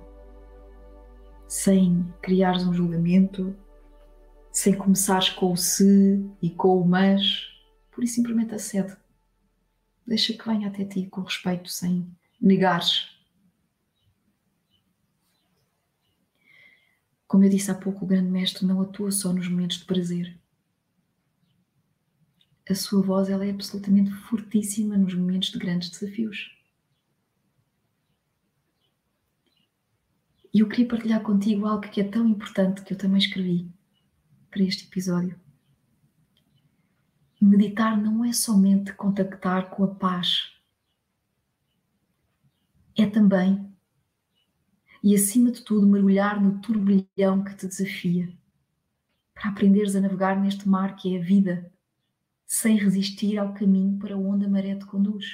sem 1.47 2.05
criares 2.21 2.63
um 2.63 2.73
julgamento, 2.73 3.55
sem 4.51 4.73
começares 4.73 5.29
com 5.29 5.51
o 5.51 5.57
se 5.57 6.23
e 6.41 6.49
com 6.49 6.79
o 6.79 6.87
mas, 6.87 7.47
por 7.91 8.03
isso 8.03 8.15
simplesmente 8.15 8.53
acede. 8.53 8.95
Deixa 10.05 10.33
que 10.33 10.45
venha 10.45 10.67
até 10.67 10.85
ti 10.85 11.07
com 11.07 11.21
respeito, 11.21 11.69
sem 11.69 12.07
negares. 12.39 13.09
Como 17.27 17.43
eu 17.43 17.49
disse 17.49 17.69
há 17.69 17.75
pouco, 17.75 18.05
o 18.05 18.07
grande 18.07 18.29
mestre 18.29 18.65
não 18.65 18.81
atua 18.81 19.11
só 19.11 19.31
nos 19.31 19.47
momentos 19.47 19.77
de 19.77 19.85
prazer. 19.85 20.35
A 22.67 22.75
sua 22.75 23.01
voz 23.01 23.29
ela 23.29 23.45
é 23.45 23.49
absolutamente 23.49 24.11
fortíssima 24.11 24.97
nos 24.97 25.13
momentos 25.13 25.49
de 25.49 25.59
grandes 25.59 25.89
desafios. 25.89 26.58
E 30.53 30.59
eu 30.59 30.67
queria 30.67 30.87
partilhar 30.87 31.21
contigo 31.21 31.65
algo 31.65 31.87
que 31.87 32.01
é 32.01 32.03
tão 32.03 32.27
importante 32.27 32.81
que 32.81 32.93
eu 32.93 32.97
também 32.97 33.19
escrevi 33.19 33.71
para 34.49 34.63
este 34.63 34.85
episódio. 34.85 35.39
Meditar 37.41 37.97
não 38.01 38.25
é 38.25 38.33
somente 38.33 38.91
contactar 38.93 39.69
com 39.69 39.83
a 39.83 39.87
paz, 39.87 40.51
é 42.97 43.05
também 43.05 43.69
e 45.01 45.15
acima 45.15 45.51
de 45.51 45.63
tudo 45.63 45.87
mergulhar 45.87 46.41
no 46.41 46.59
turbilhão 46.59 47.43
que 47.43 47.55
te 47.55 47.67
desafia, 47.67 48.29
para 49.33 49.49
aprenderes 49.49 49.95
a 49.95 50.01
navegar 50.01 50.39
neste 50.39 50.67
mar 50.67 50.95
que 50.95 51.15
é 51.15 51.19
a 51.19 51.23
vida, 51.23 51.71
sem 52.45 52.75
resistir 52.77 53.37
ao 53.37 53.53
caminho 53.53 53.97
para 53.97 54.17
onde 54.17 54.45
a 54.45 54.49
maré 54.49 54.75
te 54.75 54.85
conduz. 54.85 55.25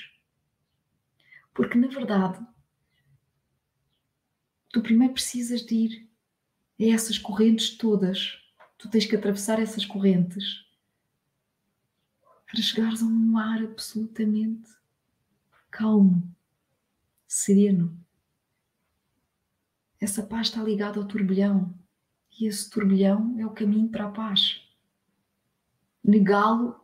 Porque 1.54 1.78
na 1.78 1.88
verdade, 1.88 2.46
tu 4.76 4.82
primeiro 4.82 5.14
precisas 5.14 5.62
de 5.62 5.74
ir 5.74 6.10
a 6.82 6.94
essas 6.94 7.18
correntes 7.18 7.78
todas. 7.78 8.38
Tu 8.78 8.90
tens 8.90 9.06
que 9.06 9.16
atravessar 9.16 9.58
essas 9.58 9.86
correntes 9.86 10.66
para 12.46 12.62
chegares 12.62 13.02
a 13.02 13.06
um 13.06 13.10
mar 13.10 13.64
absolutamente 13.64 14.70
calmo, 15.72 16.30
sereno. 17.26 17.98
Essa 19.98 20.22
paz 20.22 20.48
está 20.48 20.62
ligada 20.62 21.00
ao 21.00 21.08
turbilhão 21.08 21.74
e 22.38 22.46
esse 22.46 22.70
turbilhão 22.70 23.40
é 23.40 23.46
o 23.46 23.52
caminho 23.52 23.88
para 23.88 24.08
a 24.08 24.12
paz. 24.12 24.62
Negá-lo 26.04 26.78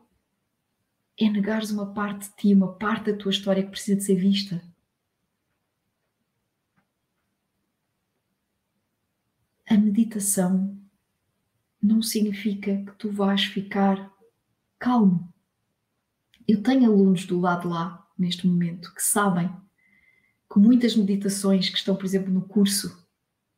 é 1.19 1.29
negares 1.29 1.71
uma 1.71 1.93
parte 1.93 2.29
de 2.29 2.35
ti, 2.37 2.53
uma 2.53 2.71
parte 2.73 3.11
da 3.11 3.17
tua 3.17 3.31
história 3.31 3.61
que 3.61 3.71
precisa 3.71 3.97
de 3.97 4.03
ser 4.05 4.15
vista. 4.15 4.70
A 9.71 9.77
meditação 9.77 10.77
não 11.81 12.01
significa 12.01 12.75
que 12.75 12.91
tu 12.97 13.09
vais 13.09 13.45
ficar 13.45 14.11
calmo. 14.77 15.33
Eu 16.45 16.61
tenho 16.61 16.91
alunos 16.91 17.25
do 17.25 17.39
lado 17.39 17.69
lá, 17.69 18.05
neste 18.19 18.45
momento, 18.45 18.93
que 18.93 19.01
sabem 19.01 19.49
que 20.51 20.59
muitas 20.59 20.93
meditações 20.93 21.69
que 21.69 21.77
estão, 21.77 21.95
por 21.95 22.03
exemplo, 22.03 22.33
no 22.33 22.41
curso 22.41 23.01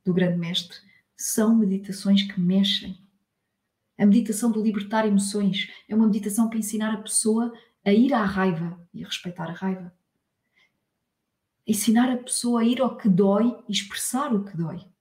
do 0.05 0.13
Grande 0.13 0.37
Mestre, 0.37 0.77
são 1.17 1.55
meditações 1.55 2.21
que 2.21 2.39
mexem. 2.39 2.95
A 3.97 4.05
meditação 4.05 4.51
do 4.51 4.61
libertar 4.61 5.07
emoções 5.07 5.67
é 5.89 5.95
uma 5.95 6.05
meditação 6.05 6.47
para 6.47 6.59
ensinar 6.59 6.93
a 6.93 7.01
pessoa 7.01 7.51
a 7.83 7.91
ir 7.91 8.13
à 8.13 8.23
raiva 8.23 8.79
e 8.93 9.03
a 9.03 9.07
respeitar 9.07 9.49
a 9.49 9.53
raiva. 9.53 9.91
Ensinar 11.65 12.11
a 12.11 12.17
pessoa 12.17 12.61
a 12.61 12.63
ir 12.63 12.79
ao 12.79 12.97
que 12.97 13.09
dói 13.09 13.57
e 13.67 13.71
expressar 13.71 14.31
o 14.31 14.45
que 14.45 14.55
dói 14.55 14.92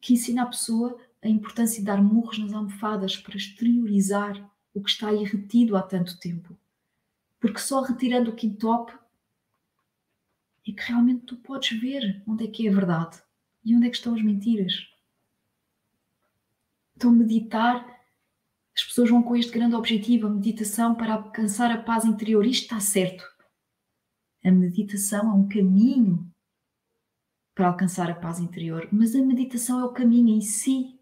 que 0.00 0.14
ensina 0.14 0.42
a 0.42 0.46
pessoa 0.46 0.98
a 1.22 1.28
importância 1.28 1.80
de 1.80 1.86
dar 1.86 2.02
murros 2.02 2.38
nas 2.38 2.52
almofadas 2.52 3.16
para 3.16 3.36
exteriorizar 3.36 4.50
o 4.72 4.82
que 4.82 4.90
está 4.90 5.08
aí 5.08 5.24
retido 5.24 5.76
há 5.76 5.82
tanto 5.82 6.18
tempo. 6.18 6.56
Porque 7.40 7.58
só 7.58 7.82
retirando 7.82 8.30
o 8.30 8.34
que 8.34 8.46
entope 8.46 8.92
é 10.66 10.72
que 10.72 10.82
realmente 10.82 11.26
tu 11.26 11.36
podes 11.36 11.78
ver 11.80 12.22
onde 12.26 12.44
é 12.44 12.48
que 12.48 12.66
é 12.66 12.70
a 12.70 12.74
verdade 12.74 13.20
e 13.64 13.74
onde 13.74 13.86
é 13.86 13.90
que 13.90 13.96
estão 13.96 14.14
as 14.14 14.22
mentiras. 14.22 14.74
Então, 16.96 17.12
meditar, 17.12 17.86
as 18.76 18.84
pessoas 18.84 19.10
vão 19.10 19.22
com 19.22 19.36
este 19.36 19.52
grande 19.52 19.74
objetivo, 19.74 20.26
a 20.26 20.30
meditação 20.30 20.94
para 20.94 21.14
alcançar 21.14 21.70
a 21.70 21.82
paz 21.82 22.04
interior. 22.04 22.44
Isto 22.44 22.64
está 22.64 22.80
certo. 22.80 23.24
A 24.44 24.50
meditação 24.50 25.30
é 25.30 25.34
um 25.34 25.48
caminho 25.48 26.28
para 27.58 27.66
alcançar 27.66 28.08
a 28.08 28.14
paz 28.14 28.38
interior, 28.38 28.88
mas 28.92 29.16
a 29.16 29.20
meditação 29.20 29.80
é 29.80 29.84
o 29.84 29.92
caminho 29.92 30.28
em 30.28 30.40
si. 30.40 30.96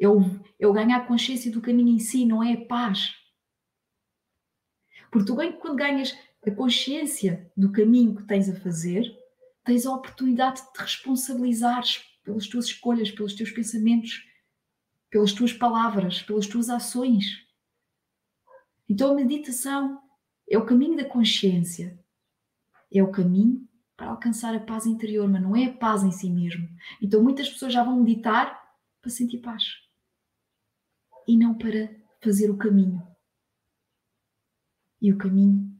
É 0.00 0.08
o, 0.08 0.22
é 0.58 0.72
ganhar 0.72 1.06
consciência 1.06 1.52
do 1.52 1.60
caminho 1.60 1.94
em 1.94 1.98
si, 1.98 2.24
não 2.24 2.42
é 2.42 2.54
a 2.54 2.64
paz. 2.64 3.14
Porque 5.10 5.26
tu, 5.26 5.36
quando 5.36 5.76
ganhas 5.76 6.18
a 6.46 6.50
consciência 6.50 7.52
do 7.54 7.70
caminho 7.70 8.16
que 8.16 8.22
tens 8.22 8.48
a 8.48 8.58
fazer, 8.58 9.04
tens 9.62 9.84
a 9.84 9.94
oportunidade 9.94 10.62
de 10.62 10.72
te 10.72 10.80
responsabilizares 10.80 12.02
pelas 12.24 12.46
tuas 12.46 12.64
escolhas, 12.64 13.10
pelos 13.10 13.34
teus 13.34 13.50
pensamentos, 13.50 14.24
pelas 15.10 15.34
tuas 15.34 15.52
palavras, 15.52 16.22
pelas 16.22 16.46
tuas 16.46 16.70
ações. 16.70 17.26
Então 18.88 19.10
a 19.10 19.14
meditação 19.14 20.00
é 20.48 20.56
o 20.56 20.64
caminho 20.64 20.96
da 20.96 21.04
consciência, 21.04 22.02
é 22.90 23.02
o 23.02 23.12
caminho 23.12 23.68
para 24.02 24.10
alcançar 24.10 24.52
a 24.52 24.58
paz 24.58 24.84
interior, 24.84 25.28
mas 25.28 25.40
não 25.40 25.54
é 25.54 25.66
a 25.66 25.72
paz 25.72 26.02
em 26.02 26.10
si 26.10 26.28
mesmo. 26.28 26.68
Então 27.00 27.22
muitas 27.22 27.48
pessoas 27.48 27.72
já 27.72 27.84
vão 27.84 28.02
meditar 28.02 28.76
para 29.00 29.10
sentir 29.10 29.38
paz 29.38 29.62
e 31.26 31.36
não 31.36 31.56
para 31.56 31.88
fazer 32.20 32.50
o 32.50 32.56
caminho. 32.56 33.00
E 35.00 35.12
o 35.12 35.16
caminho 35.16 35.72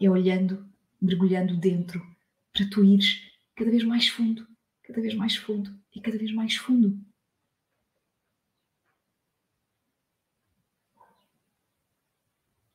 é 0.00 0.08
olhando, 0.08 0.64
mergulhando 1.02 1.56
dentro, 1.56 2.00
para 2.52 2.70
tu 2.70 2.84
ires 2.84 3.32
cada 3.56 3.68
vez 3.68 3.82
mais 3.82 4.06
fundo, 4.06 4.46
cada 4.84 5.00
vez 5.00 5.16
mais 5.16 5.34
fundo 5.34 5.76
e 5.92 6.00
cada 6.00 6.16
vez 6.16 6.32
mais 6.32 6.54
fundo. 6.54 6.96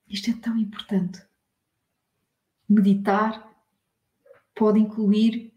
Isto 0.10 0.32
é 0.32 0.34
tão 0.34 0.58
importante 0.58 1.26
meditar 2.68 3.51
pode 4.56 4.80
incluir 4.80 5.54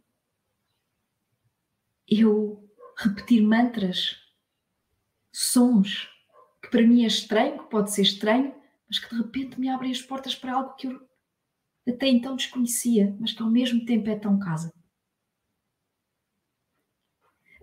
eu 2.08 2.68
repetir 2.98 3.42
mantras, 3.42 4.16
sons, 5.32 6.08
que 6.62 6.70
para 6.70 6.86
mim 6.86 7.02
é 7.02 7.06
estranho, 7.06 7.58
que 7.58 7.70
pode 7.70 7.92
ser 7.92 8.02
estranho, 8.02 8.54
mas 8.86 8.98
que 8.98 9.08
de 9.08 9.20
repente 9.20 9.58
me 9.58 9.68
abrem 9.68 9.90
as 9.90 10.00
portas 10.00 10.34
para 10.34 10.54
algo 10.54 10.74
que 10.74 10.86
eu 10.86 11.08
até 11.86 12.06
então 12.06 12.36
desconhecia, 12.36 13.16
mas 13.20 13.32
que 13.32 13.42
ao 13.42 13.50
mesmo 13.50 13.84
tempo 13.84 14.08
é 14.08 14.18
tão 14.18 14.38
casa. 14.38 14.72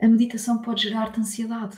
A 0.02 0.08
meditação 0.08 0.62
pode 0.62 0.84
gerar-te 0.84 1.20
ansiedade, 1.20 1.78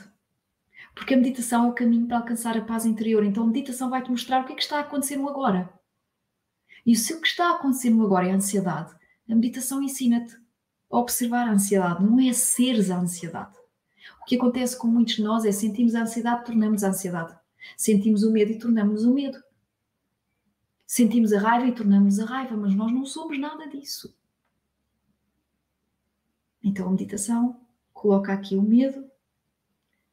porque 0.94 1.14
a 1.14 1.16
meditação 1.16 1.66
é 1.66 1.68
o 1.68 1.74
caminho 1.74 2.06
para 2.06 2.18
alcançar 2.18 2.56
a 2.56 2.64
paz 2.64 2.86
interior. 2.86 3.24
Então 3.24 3.42
a 3.42 3.46
meditação 3.46 3.90
vai-te 3.90 4.10
mostrar 4.10 4.42
o 4.42 4.46
que 4.46 4.52
é 4.52 4.56
que 4.56 4.62
está 4.62 4.78
a 4.78 4.80
acontecer 4.80 5.16
no 5.16 5.28
agora. 5.28 5.72
E 6.86 6.94
se 6.96 7.14
o 7.14 7.20
que 7.20 7.26
está 7.26 7.50
a 7.50 7.56
acontecer 7.56 7.90
no 7.90 8.04
agora 8.04 8.28
é 8.28 8.32
a 8.32 8.36
ansiedade, 8.36 8.94
a 9.32 9.34
meditação 9.34 9.82
ensina-te 9.82 10.36
a 10.90 10.98
observar 10.98 11.48
a 11.48 11.52
ansiedade, 11.52 12.04
não 12.04 12.20
é 12.20 12.32
seres 12.32 12.90
a 12.90 12.98
ansiedade. 12.98 13.56
O 14.20 14.24
que 14.26 14.36
acontece 14.36 14.76
com 14.76 14.86
muitos 14.86 15.16
de 15.16 15.22
nós 15.22 15.44
é 15.44 15.52
sentimos 15.52 15.94
a 15.94 16.02
ansiedade, 16.02 16.44
tornamos 16.44 16.84
a 16.84 16.88
ansiedade. 16.88 17.36
Sentimos 17.76 18.22
o 18.22 18.30
medo 18.30 18.52
e 18.52 18.58
tornamos 18.58 19.04
o 19.04 19.12
medo. 19.12 19.42
Sentimos 20.86 21.32
a 21.32 21.40
raiva 21.40 21.66
e 21.66 21.74
tornamos 21.74 22.18
a 22.20 22.24
raiva, 22.24 22.56
mas 22.56 22.74
nós 22.74 22.92
não 22.92 23.06
somos 23.06 23.38
nada 23.38 23.66
disso. 23.66 24.16
Então 26.62 26.88
a 26.88 26.90
meditação 26.90 27.60
coloca 27.92 28.32
aqui 28.32 28.56
o 28.56 28.62
medo 28.62 29.10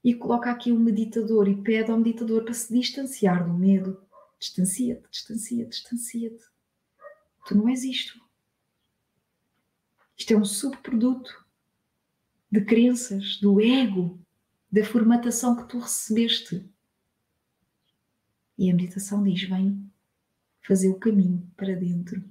e 0.03 0.13
coloca 0.15 0.49
aqui 0.49 0.71
o 0.71 0.79
meditador 0.79 1.47
e 1.47 1.61
pede 1.61 1.91
ao 1.91 1.97
meditador 1.97 2.43
para 2.43 2.53
se 2.53 2.73
distanciar 2.73 3.45
do 3.45 3.53
medo. 3.53 4.01
Distancia-te, 4.39 5.07
distancia-te, 5.09 5.69
distancia-te. 5.69 6.43
Tu 7.45 7.55
não 7.55 7.69
és 7.69 7.83
isto. 7.83 8.19
Isto 10.21 10.33
é 10.33 10.37
um 10.37 10.45
subproduto 10.45 11.43
de 12.51 12.63
crenças, 12.63 13.37
do 13.37 13.59
ego, 13.59 14.23
da 14.71 14.85
formatação 14.85 15.55
que 15.55 15.67
tu 15.67 15.79
recebeste. 15.79 16.63
E 18.55 18.69
a 18.69 18.75
meditação 18.75 19.23
diz: 19.23 19.41
vem 19.41 19.91
fazer 20.61 20.89
o 20.89 20.99
caminho 20.99 21.51
para 21.57 21.75
dentro, 21.75 22.23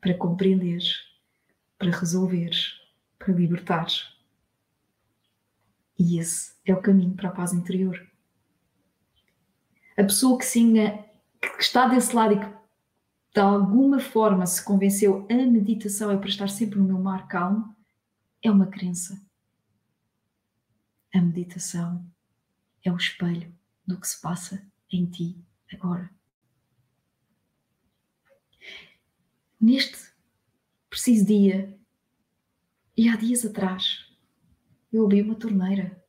para 0.00 0.14
compreenderes, 0.14 1.00
para 1.76 1.90
resolveres, 1.90 2.74
para 3.18 3.34
libertares. 3.34 4.16
E 5.98 6.20
esse 6.20 6.52
é 6.64 6.72
o 6.72 6.80
caminho 6.80 7.16
para 7.16 7.30
a 7.30 7.32
paz 7.32 7.52
interior. 7.52 8.08
A 9.96 10.04
pessoa 10.04 10.38
que, 10.38 10.44
se 10.44 10.60
engana, 10.60 11.04
que 11.40 11.60
está 11.60 11.88
desse 11.88 12.14
lado 12.14 12.34
e 12.34 12.38
que 12.38 12.57
de 13.38 13.42
alguma 13.42 14.00
forma 14.00 14.44
se 14.46 14.60
convenceu 14.64 15.24
a 15.30 15.34
meditação 15.46 16.10
é 16.10 16.16
para 16.16 16.28
estar 16.28 16.48
sempre 16.48 16.76
no 16.76 16.84
meu 16.84 16.98
mar 16.98 17.28
calmo, 17.28 17.72
é 18.42 18.50
uma 18.50 18.66
crença. 18.66 19.24
A 21.14 21.20
meditação 21.20 22.04
é 22.82 22.90
o 22.90 22.96
espelho 22.96 23.54
do 23.86 23.96
que 23.96 24.08
se 24.08 24.20
passa 24.20 24.60
em 24.90 25.06
ti 25.06 25.40
agora. 25.72 26.10
Neste 29.60 29.96
preciso 30.90 31.24
dia, 31.24 31.78
e 32.96 33.08
há 33.08 33.14
dias 33.14 33.46
atrás, 33.46 34.04
eu 34.92 35.04
ouvi 35.04 35.22
uma 35.22 35.36
torneira. 35.36 36.04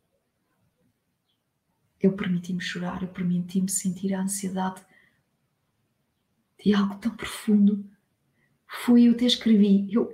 Eu 1.99 2.15
permiti-me 2.15 2.59
chorar, 2.59 3.03
eu 3.03 3.09
permiti-me 3.09 3.69
sentir 3.69 4.15
a 4.15 4.23
ansiedade 4.23 4.83
de 6.63 6.73
algo 6.73 6.97
tão 6.97 7.15
profundo. 7.15 7.85
Foi 8.67 9.03
eu 9.03 9.15
te 9.15 9.25
escrevi. 9.25 9.87
Eu, 9.91 10.13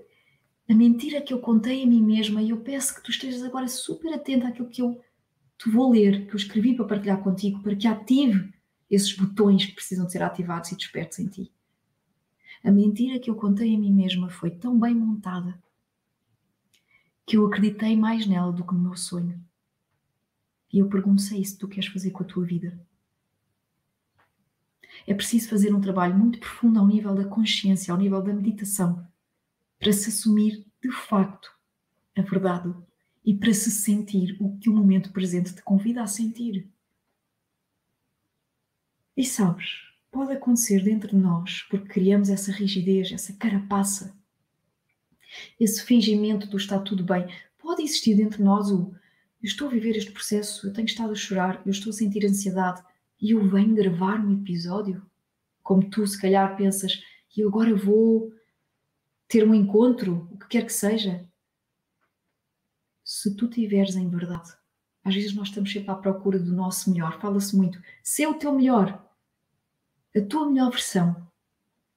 a 0.69 0.73
mentira 0.73 1.21
que 1.21 1.33
eu 1.33 1.39
contei 1.39 1.83
a 1.83 1.87
mim 1.87 2.01
mesma, 2.01 2.41
e 2.41 2.49
eu 2.49 2.57
peço 2.57 2.95
que 2.95 3.03
tu 3.03 3.11
estejas 3.11 3.43
agora 3.43 3.67
super 3.67 4.13
atento 4.13 4.47
àquilo 4.47 4.69
que 4.69 4.81
eu 4.81 5.01
te 5.57 5.69
vou 5.69 5.91
ler, 5.91 6.27
que 6.27 6.33
eu 6.33 6.37
escrevi 6.37 6.75
para 6.75 6.85
partilhar 6.85 7.21
contigo, 7.21 7.61
para 7.61 7.75
que 7.75 7.87
ative 7.87 8.53
esses 8.89 9.13
botões 9.13 9.65
que 9.65 9.73
precisam 9.73 10.05
de 10.05 10.11
ser 10.11 10.21
ativados 10.21 10.71
e 10.71 10.75
despertos 10.75 11.19
em 11.19 11.27
ti. 11.27 11.51
A 12.63 12.71
mentira 12.71 13.19
que 13.19 13.29
eu 13.29 13.35
contei 13.35 13.75
a 13.75 13.77
mim 13.77 13.93
mesma 13.93 14.29
foi 14.29 14.49
tão 14.49 14.79
bem 14.79 14.95
montada 14.95 15.61
que 17.25 17.37
eu 17.37 17.45
acreditei 17.45 17.95
mais 17.95 18.27
nela 18.27 18.51
do 18.51 18.65
que 18.65 18.73
no 18.73 18.79
meu 18.79 18.95
sonho. 18.95 19.39
E 20.71 20.79
eu 20.79 20.87
pergunto 20.87 21.21
se 21.21 21.35
é 21.35 21.39
isso 21.39 21.53
que 21.53 21.59
tu 21.59 21.67
queres 21.67 21.89
fazer 21.89 22.11
com 22.11 22.23
a 22.23 22.25
tua 22.25 22.45
vida. 22.45 22.79
É 25.07 25.13
preciso 25.13 25.49
fazer 25.49 25.73
um 25.73 25.81
trabalho 25.81 26.17
muito 26.17 26.39
profundo 26.39 26.79
ao 26.79 26.87
nível 26.87 27.13
da 27.13 27.25
consciência, 27.25 27.91
ao 27.91 27.99
nível 27.99 28.21
da 28.21 28.33
meditação, 28.33 29.05
para 29.79 29.91
se 29.91 30.09
assumir 30.09 30.65
de 30.81 30.91
facto 30.91 31.49
a 32.17 32.21
verdade 32.21 32.73
e 33.23 33.33
para 33.33 33.53
se 33.53 33.71
sentir 33.71 34.37
o 34.39 34.57
que 34.57 34.69
o 34.69 34.73
momento 34.73 35.11
presente 35.11 35.53
te 35.53 35.61
convida 35.61 36.01
a 36.01 36.07
sentir. 36.07 36.69
E 39.17 39.23
sabes, 39.23 39.81
pode 40.11 40.33
acontecer 40.33 40.83
dentro 40.83 41.09
de 41.09 41.17
nós 41.17 41.63
porque 41.69 41.87
criamos 41.87 42.29
essa 42.29 42.51
rigidez, 42.51 43.11
essa 43.11 43.33
carapaça, 43.33 44.15
esse 45.59 45.83
fingimento 45.83 46.47
do 46.47 46.57
está 46.57 46.79
tudo 46.79 47.03
bem. 47.03 47.27
Pode 47.57 47.81
existir 47.81 48.15
dentro 48.15 48.37
de 48.37 48.43
nós 48.43 48.71
o 48.71 48.93
eu 49.41 49.47
estou 49.47 49.67
a 49.67 49.71
viver 49.71 49.95
este 49.95 50.11
processo, 50.11 50.65
eu 50.65 50.73
tenho 50.73 50.87
estado 50.87 51.11
a 51.11 51.15
chorar, 51.15 51.61
eu 51.65 51.71
estou 51.71 51.91
a 51.91 51.93
sentir 51.93 52.25
ansiedade 52.25 52.81
e 53.21 53.31
eu 53.31 53.47
venho 53.49 53.75
gravar 53.75 54.19
um 54.19 54.33
episódio. 54.33 55.05
Como 55.63 55.89
tu, 55.89 56.05
se 56.05 56.19
calhar, 56.19 56.55
pensas, 56.55 57.01
e 57.35 57.41
eu 57.41 57.49
agora 57.49 57.75
vou 57.75 58.31
ter 59.27 59.47
um 59.47 59.53
encontro, 59.53 60.27
o 60.31 60.37
que 60.37 60.47
quer 60.47 60.65
que 60.65 60.73
seja. 60.73 61.27
Se 63.03 63.35
tu 63.35 63.47
tiveres 63.47 63.95
em 63.95 64.09
verdade, 64.09 64.51
às 65.03 65.13
vezes 65.13 65.35
nós 65.35 65.49
estamos 65.49 65.71
sempre 65.71 65.91
à 65.91 65.95
procura 65.95 66.39
do 66.39 66.53
nosso 66.53 66.91
melhor, 66.91 67.19
fala-se 67.19 67.55
muito, 67.55 67.81
se 68.03 68.23
é 68.23 68.27
o 68.27 68.35
teu 68.35 68.53
melhor, 68.53 69.03
a 70.15 70.21
tua 70.21 70.49
melhor 70.49 70.71
versão. 70.71 71.25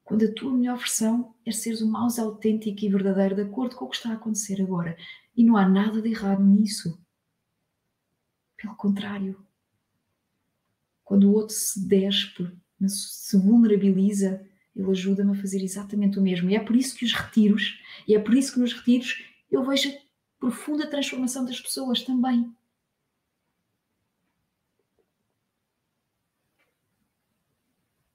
Quando 0.02 0.24
a 0.24 0.32
tua 0.32 0.52
melhor 0.52 0.78
versão 0.78 1.34
é 1.44 1.52
seres 1.52 1.82
o 1.82 1.86
mais 1.86 2.18
autêntico 2.18 2.84
e 2.84 2.88
verdadeiro 2.88 3.34
de 3.34 3.42
acordo 3.42 3.76
com 3.76 3.84
o 3.84 3.88
que 3.90 3.96
está 3.96 4.10
a 4.10 4.14
acontecer 4.14 4.60
agora. 4.60 4.96
E 5.36 5.44
não 5.44 5.56
há 5.56 5.68
nada 5.68 6.00
de 6.00 6.08
errado 6.08 6.42
nisso. 6.42 6.98
Pelo 8.56 8.74
contrário, 8.74 9.46
quando 11.09 11.24
o 11.24 11.32
outro 11.32 11.56
se 11.56 11.88
despe, 11.88 12.54
se 12.86 13.34
vulnerabiliza, 13.38 14.46
ele 14.76 14.90
ajuda-me 14.90 15.32
a 15.32 15.40
fazer 15.40 15.62
exatamente 15.62 16.18
o 16.18 16.22
mesmo. 16.22 16.50
E 16.50 16.54
é 16.54 16.61
por 16.61 16.76
isso 16.76 16.94
que 16.94 17.02
os 17.06 17.14
retiros, 17.14 17.80
e 18.06 18.14
é 18.14 18.18
por 18.18 18.34
isso 18.34 18.52
que 18.52 18.61
nos 18.61 18.74
retiros 18.74 19.24
eu 19.50 19.64
vejo 19.64 19.88
a 19.88 19.92
profunda 20.38 20.86
transformação 20.86 21.46
das 21.46 21.59
pessoas 21.59 22.02
também. 22.02 22.54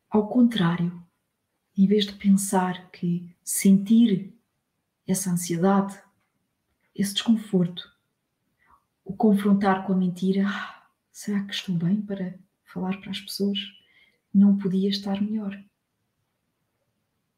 Ao 0.07 0.27
contrário, 0.27 1.03
em 1.75 1.87
vez 1.87 2.05
de 2.05 2.13
pensar 2.13 2.91
que 2.91 3.35
sentir 3.43 4.31
essa 5.07 5.31
ansiedade, 5.31 5.99
esse 6.93 7.15
desconforto, 7.15 7.91
o 9.03 9.15
confrontar 9.15 9.83
com 9.87 9.93
a 9.93 9.97
mentira, 9.97 10.45
ah, 10.47 10.85
será 11.11 11.43
que 11.43 11.55
estou 11.55 11.73
bem 11.73 11.99
para 11.99 12.37
falar 12.73 12.99
para 12.99 13.11
as 13.11 13.19
pessoas? 13.19 13.59
Não 14.33 14.57
podia 14.57 14.89
estar 14.89 15.21
melhor. 15.21 15.57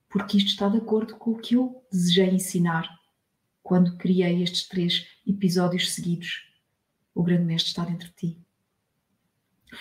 Porque 0.10 0.38
isto 0.38 0.50
está 0.50 0.70
de 0.70 0.78
acordo 0.78 1.16
com 1.18 1.32
o 1.32 1.38
que 1.38 1.56
eu 1.56 1.86
desejei 1.92 2.30
ensinar 2.30 2.90
quando 3.62 3.98
criei 3.98 4.42
estes 4.42 4.68
três 4.68 5.06
episódios 5.28 5.92
seguidos. 5.94 6.44
O 7.14 7.24
grande 7.24 7.44
mestre 7.44 7.70
está 7.70 7.84
dentro 7.84 8.08
de 8.10 8.16
ti. 8.16 8.46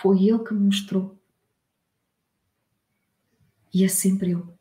Foi 0.01 0.25
ele 0.25 0.43
que 0.43 0.55
me 0.55 0.67
mostrou 0.67 1.19
e 3.75 3.85
é 3.85 3.89
sempre 3.89 4.31
eu. 4.31 4.57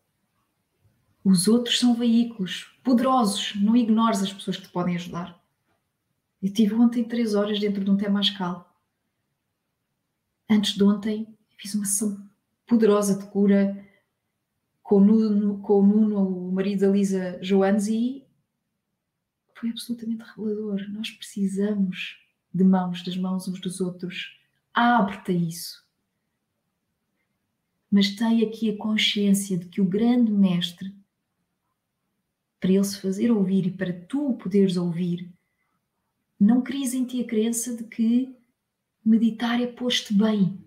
Os 1.23 1.47
outros 1.47 1.79
são 1.79 1.93
veículos 1.93 2.75
poderosos, 2.83 3.53
não 3.55 3.77
ignores 3.77 4.23
as 4.23 4.33
pessoas 4.33 4.57
que 4.57 4.63
te 4.63 4.71
podem 4.71 4.95
ajudar. 4.95 5.39
Eu 6.41 6.51
tive 6.51 6.73
ontem 6.73 7.03
três 7.03 7.35
horas 7.35 7.59
dentro 7.59 7.85
de 7.85 7.91
um 7.91 7.95
Temascal. 7.95 8.72
Antes 10.53 10.75
de 10.75 10.83
ontem, 10.83 11.27
fiz 11.57 11.73
uma 11.75 11.85
sessão 11.85 12.29
poderosa 12.67 13.17
de 13.17 13.25
cura 13.31 13.83
com 14.81 14.97
o 14.97 15.03
Nuno, 15.03 15.59
com 15.61 15.79
o, 15.79 15.87
Nuno, 15.87 16.49
o 16.49 16.51
marido 16.51 16.81
da 16.81 16.89
Lisa 16.89 17.39
Joanes, 17.41 17.87
e 17.87 18.25
foi 19.55 19.69
absolutamente 19.69 20.23
revelador. 20.23 20.87
Nós 20.91 21.09
precisamos 21.11 22.17
de 22.53 22.63
mãos, 22.63 23.03
das 23.03 23.17
mãos 23.17 23.47
uns 23.47 23.59
dos 23.59 23.81
outros. 23.81 24.39
Abre-te 24.73 25.31
a 25.31 25.35
isso 25.35 25.83
mas 27.93 28.09
tem 28.09 28.43
aqui 28.43 28.71
a 28.71 28.75
consciência 28.75 29.55
de 29.55 29.67
que 29.67 29.79
o 29.79 29.85
grande 29.85 30.31
mestre, 30.31 30.91
para 32.59 32.71
ele 32.71 32.83
se 32.83 32.99
fazer 32.99 33.29
ouvir 33.29 33.67
e 33.67 33.71
para 33.71 33.93
tu 33.93 34.33
poderes 34.33 34.77
ouvir, 34.77 35.31
não 36.39 36.63
crias 36.63 36.95
em 36.95 37.05
ti 37.05 37.21
a 37.21 37.23
crença 37.23 37.77
de 37.77 37.83
que 37.83 38.35
meditar 39.05 39.61
é 39.61 39.67
posto 39.67 40.13
bem. 40.13 40.63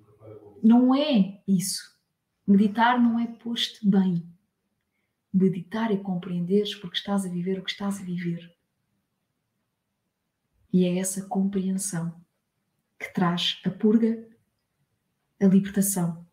Não 0.62 0.94
é 0.94 1.42
isso. 1.46 1.96
Meditar 2.46 3.00
não 3.00 3.18
é 3.18 3.26
posto 3.26 3.88
bem. 3.88 4.26
meditar 5.32 5.92
e 5.92 5.98
compreenderes 5.98 6.74
porque 6.74 6.96
estás 6.96 7.26
a 7.26 7.28
viver 7.28 7.58
o 7.58 7.62
que 7.62 7.70
estás 7.70 8.00
a 8.00 8.02
viver. 8.02 8.56
E 10.72 10.84
é 10.86 10.98
essa 10.98 11.26
compreensão 11.26 12.18
que 12.98 13.12
traz 13.12 13.60
a 13.66 13.70
purga, 13.70 14.26
a 15.38 15.44
libertação, 15.44 16.26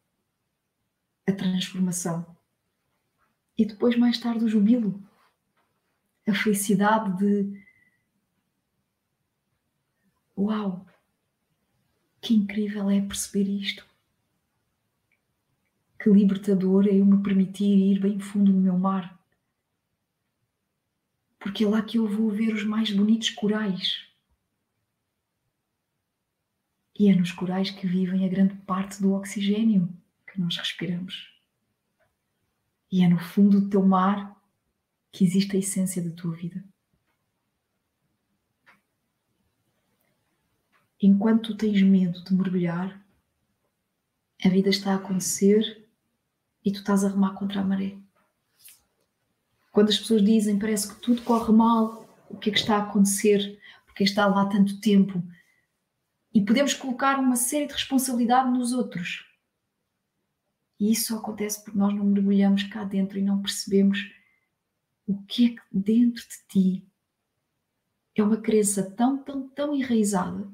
a 1.27 1.33
transformação 1.33 2.33
e 3.57 3.65
depois, 3.65 3.97
mais 3.97 4.17
tarde, 4.17 4.43
o 4.45 4.49
jubilo, 4.49 5.01
a 6.27 6.33
felicidade 6.33 7.17
de 7.17 7.63
Uau! 10.35 10.85
Que 12.23 12.33
incrível 12.33 12.89
é 12.89 13.01
perceber 13.01 13.49
isto! 13.49 13.85
Que 16.01 16.09
libertador 16.09 16.87
é 16.87 16.95
eu 16.95 17.05
me 17.05 17.21
permitir 17.21 17.65
ir 17.65 17.99
bem 17.99 18.17
fundo 18.17 18.49
no 18.49 18.61
meu 18.61 18.79
mar. 18.79 19.21
Porque 21.37 21.65
é 21.65 21.67
lá 21.67 21.81
que 21.81 21.97
eu 21.97 22.07
vou 22.07 22.31
ver 22.31 22.53
os 22.53 22.63
mais 22.63 22.89
bonitos 22.91 23.29
corais. 23.31 24.07
E 26.97 27.09
é 27.09 27.15
nos 27.15 27.33
corais 27.33 27.69
que 27.69 27.85
vivem 27.85 28.25
a 28.25 28.29
grande 28.29 28.55
parte 28.61 29.01
do 29.01 29.11
oxigênio 29.11 29.89
que 30.25 30.39
nós 30.39 30.55
respiramos. 30.55 31.29
E 32.89 33.03
é 33.03 33.07
no 33.09 33.19
fundo 33.19 33.59
do 33.59 33.69
teu 33.69 33.85
mar 33.85 34.41
que 35.11 35.25
existe 35.25 35.57
a 35.57 35.59
essência 35.59 36.01
da 36.01 36.15
tua 36.15 36.33
vida. 36.33 36.63
Enquanto 41.05 41.49
tu 41.49 41.57
tens 41.57 41.81
medo 41.81 42.23
de 42.23 42.33
mergulhar, 42.33 42.97
a 44.41 44.47
vida 44.47 44.69
está 44.69 44.93
a 44.93 44.95
acontecer 44.95 45.85
e 46.63 46.71
tu 46.71 46.79
estás 46.79 47.03
a 47.03 47.09
remar 47.09 47.33
contra 47.33 47.59
a 47.59 47.63
maré. 47.63 47.97
Quando 49.73 49.89
as 49.89 49.97
pessoas 49.97 50.23
dizem 50.23 50.57
parece 50.57 50.87
que 50.87 51.01
tudo 51.01 51.21
corre 51.23 51.51
mal, 51.51 52.07
o 52.29 52.37
que 52.37 52.49
é 52.49 52.53
que 52.53 52.59
está 52.59 52.77
a 52.77 52.83
acontecer? 52.83 53.59
Porque 53.85 54.05
está 54.05 54.25
lá 54.27 54.45
tanto 54.45 54.79
tempo? 54.79 55.21
E 56.33 56.41
podemos 56.41 56.73
colocar 56.73 57.19
uma 57.19 57.35
série 57.35 57.67
de 57.67 57.73
responsabilidade 57.73 58.49
nos 58.57 58.71
outros. 58.71 59.25
E 60.79 60.89
isso 60.89 61.07
só 61.07 61.17
acontece 61.17 61.61
porque 61.65 61.77
nós 61.77 61.93
não 61.93 62.05
mergulhamos 62.05 62.63
cá 62.63 62.85
dentro 62.85 63.19
e 63.19 63.21
não 63.21 63.41
percebemos 63.41 64.09
o 65.05 65.21
que 65.23 65.47
é 65.47 65.49
que 65.49 65.61
dentro 65.69 66.23
de 66.23 66.47
ti 66.47 66.87
é 68.15 68.23
uma 68.23 68.37
crença 68.37 68.89
tão, 68.89 69.21
tão, 69.21 69.49
tão 69.49 69.75
enraizada 69.75 70.49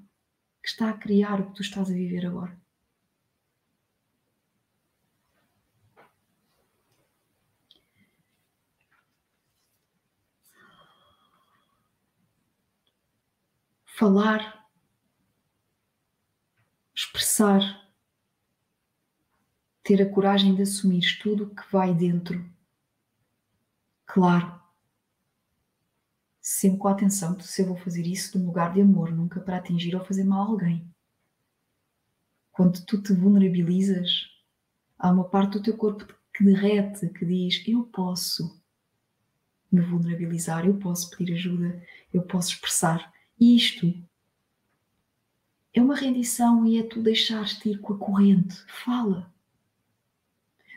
que 0.69 0.73
está 0.73 0.89
a 0.91 0.97
criar 0.97 1.41
o 1.41 1.47
que 1.47 1.55
tu 1.55 1.61
estás 1.63 1.89
a 1.89 1.93
viver 1.93 2.27
agora. 2.27 2.55
Falar, 13.83 14.63
expressar, 16.95 17.61
ter 19.83 20.01
a 20.01 20.09
coragem 20.13 20.53
de 20.53 20.61
assumir 20.61 21.19
tudo 21.19 21.45
o 21.45 21.55
que 21.55 21.63
vai 21.71 21.93
dentro. 21.93 22.47
Claro, 24.05 24.61
sempre 26.51 26.79
com 26.79 26.87
a 26.87 26.93
atenção 26.93 27.35
de 27.35 27.45
se 27.45 27.61
eu 27.61 27.67
vou 27.67 27.77
fazer 27.77 28.07
isso 28.07 28.31
de 28.31 28.43
um 28.43 28.47
lugar 28.47 28.73
de 28.73 28.81
amor, 28.81 29.11
nunca 29.11 29.39
para 29.39 29.57
atingir 29.57 29.95
ou 29.95 30.03
fazer 30.03 30.23
mal 30.23 30.41
a 30.41 30.47
alguém. 30.47 30.83
Quando 32.51 32.83
tu 32.85 32.99
te 32.99 33.13
vulnerabilizas, 33.13 34.25
há 34.97 35.11
uma 35.11 35.25
parte 35.25 35.53
do 35.53 35.61
teu 35.61 35.77
corpo 35.77 36.11
que 36.33 36.43
derrete, 36.43 37.07
que 37.09 37.23
diz: 37.23 37.63
Eu 37.67 37.83
posso 37.83 38.59
me 39.71 39.79
vulnerabilizar, 39.79 40.65
eu 40.65 40.79
posso 40.79 41.11
pedir 41.11 41.33
ajuda, 41.33 41.85
eu 42.11 42.23
posso 42.23 42.53
expressar. 42.53 43.13
isto 43.39 43.93
é 45.71 45.79
uma 45.79 45.95
rendição 45.95 46.65
e 46.65 46.79
é 46.79 46.83
tu 46.83 46.99
deixares-te 46.99 47.69
ir 47.69 47.79
com 47.79 47.93
a 47.93 47.97
corrente. 47.99 48.55
Fala. 48.83 49.31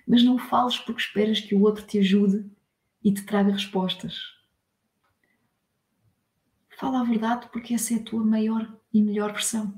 Mas 0.06 0.22
não 0.22 0.36
fales 0.36 0.78
porque 0.78 1.00
esperas 1.00 1.40
que 1.40 1.54
o 1.54 1.62
outro 1.62 1.86
te 1.86 1.98
ajude 1.98 2.44
e 3.02 3.10
te 3.10 3.24
traga 3.24 3.52
respostas. 3.52 4.41
Fala 6.82 7.02
a 7.02 7.04
verdade 7.04 7.48
porque 7.52 7.74
essa 7.74 7.94
é 7.94 7.98
a 7.98 8.02
tua 8.02 8.24
maior 8.24 8.76
e 8.92 9.00
melhor 9.00 9.30
versão. 9.30 9.72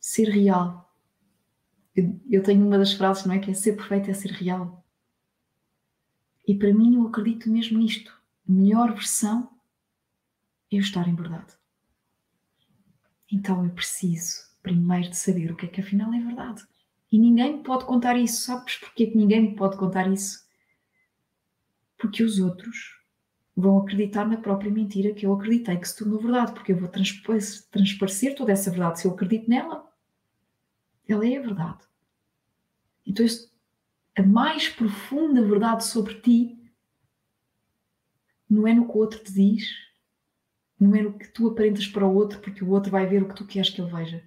Ser 0.00 0.24
real. 0.24 0.92
Eu, 1.94 2.42
tenho 2.42 2.66
uma 2.66 2.78
das 2.78 2.94
frases, 2.94 3.24
não 3.24 3.32
é? 3.32 3.38
Que 3.38 3.52
é 3.52 3.54
ser 3.54 3.76
perfeito 3.76 4.10
é 4.10 4.12
ser 4.12 4.32
real. 4.32 4.84
E 6.48 6.58
para 6.58 6.74
mim, 6.74 6.96
eu 6.96 7.06
acredito 7.06 7.48
mesmo 7.48 7.78
nisto. 7.78 8.10
A 8.48 8.50
melhor 8.50 8.92
versão 8.92 9.56
é 10.72 10.78
eu 10.78 10.80
estar 10.80 11.06
em 11.06 11.14
verdade. 11.14 11.54
Então 13.30 13.64
eu 13.64 13.70
preciso 13.70 14.50
primeiro 14.64 15.10
de 15.10 15.16
saber 15.16 15.52
o 15.52 15.56
que 15.56 15.66
é 15.66 15.68
que 15.68 15.80
afinal 15.80 16.12
é 16.12 16.18
verdade. 16.18 16.66
E 17.12 17.20
ninguém 17.20 17.58
me 17.58 17.62
pode 17.62 17.84
contar 17.84 18.16
isso. 18.16 18.42
Sabes 18.42 18.78
porquê 18.78 19.06
que 19.06 19.16
ninguém 19.16 19.42
me 19.42 19.54
pode 19.54 19.76
contar 19.76 20.10
isso? 20.10 20.44
Porque 21.96 22.24
os 22.24 22.40
outros 22.40 23.00
vão 23.54 23.78
acreditar 23.78 24.26
na 24.26 24.36
própria 24.36 24.70
mentira 24.70 25.12
que 25.12 25.26
eu 25.26 25.32
acreditei 25.32 25.76
que 25.76 25.88
se 25.88 25.96
tornou 25.96 26.20
verdade, 26.20 26.52
porque 26.52 26.72
eu 26.72 26.76
vou 26.76 26.88
transparecer 26.88 28.34
toda 28.34 28.52
essa 28.52 28.70
verdade. 28.70 29.00
Se 29.00 29.06
eu 29.06 29.12
acredito 29.12 29.48
nela, 29.48 29.90
ela 31.06 31.26
é 31.26 31.36
a 31.36 31.42
verdade. 31.42 31.84
Então, 33.06 33.26
a 34.16 34.22
mais 34.22 34.68
profunda 34.68 35.42
verdade 35.46 35.84
sobre 35.84 36.20
ti 36.20 36.58
não 38.48 38.66
é 38.66 38.74
no 38.74 38.86
que 38.86 38.96
o 38.96 39.00
outro 39.00 39.22
te 39.22 39.32
diz, 39.32 39.66
não 40.78 40.94
é 40.94 41.02
no 41.02 41.18
que 41.18 41.28
tu 41.28 41.48
aparentas 41.48 41.86
para 41.86 42.06
o 42.06 42.14
outro, 42.14 42.40
porque 42.40 42.64
o 42.64 42.70
outro 42.70 42.90
vai 42.90 43.06
ver 43.06 43.22
o 43.22 43.28
que 43.28 43.34
tu 43.34 43.46
queres 43.46 43.70
que 43.70 43.80
ele 43.80 43.90
veja. 43.90 44.24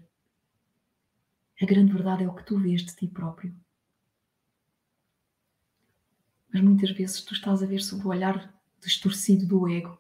A 1.62 1.66
grande 1.66 1.94
verdade 1.94 2.24
é 2.24 2.28
o 2.28 2.34
que 2.34 2.44
tu 2.44 2.60
vês 2.60 2.82
de 2.84 2.96
ti 2.96 3.08
próprio. 3.08 3.56
Mas 6.52 6.62
muitas 6.62 6.92
vezes 6.92 7.22
tu 7.22 7.34
estás 7.34 7.62
a 7.62 7.66
ver 7.66 7.82
sob 7.82 8.06
o 8.06 8.10
olhar 8.10 8.55
distorcido 8.86 9.46
do 9.46 9.68
ego 9.68 10.00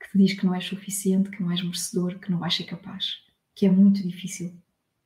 que 0.00 0.10
te 0.10 0.18
diz 0.18 0.38
que 0.38 0.46
não 0.46 0.54
és 0.54 0.64
suficiente, 0.64 1.30
que 1.30 1.42
não 1.42 1.50
és 1.50 1.62
merecedor, 1.62 2.18
que 2.18 2.30
não 2.30 2.38
vais 2.38 2.54
ser 2.54 2.64
capaz, 2.64 3.22
que 3.54 3.66
é 3.66 3.70
muito 3.70 4.02
difícil 4.02 4.56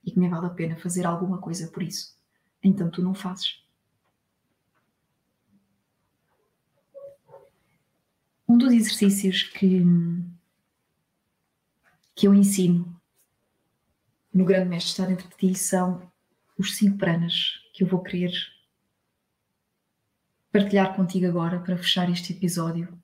e 0.05 0.11
que 0.11 0.19
nem 0.19 0.29
vale 0.29 0.47
a 0.47 0.51
pena 0.51 0.77
fazer 0.77 1.07
alguma 1.07 1.39
coisa 1.39 1.69
por 1.69 1.83
isso. 1.83 2.17
Então 2.63 2.91
tu 2.91 3.03
não 3.03 3.15
fazes. 3.15 3.63
Um 8.49 8.59
dos 8.59 8.73
exercícios 8.73 9.45
que, 9.45 9.83
que 12.15 12.29
eu 12.29 12.35
ensino 12.35 13.01
no 14.33 14.45
Grande 14.45 14.69
Mestre 14.69 14.91
Estar 14.91 15.07
Dentro 15.07 15.29
de 15.29 15.37
Ti 15.37 15.55
são 15.59 16.11
os 16.59 16.77
cinco 16.77 16.99
pranas 16.99 17.61
que 17.73 17.83
eu 17.83 17.89
vou 17.89 18.03
querer 18.03 18.33
partilhar 20.53 20.95
contigo 20.95 21.27
agora 21.27 21.59
para 21.59 21.79
fechar 21.79 22.11
este 22.11 22.35
episódio, 22.35 23.03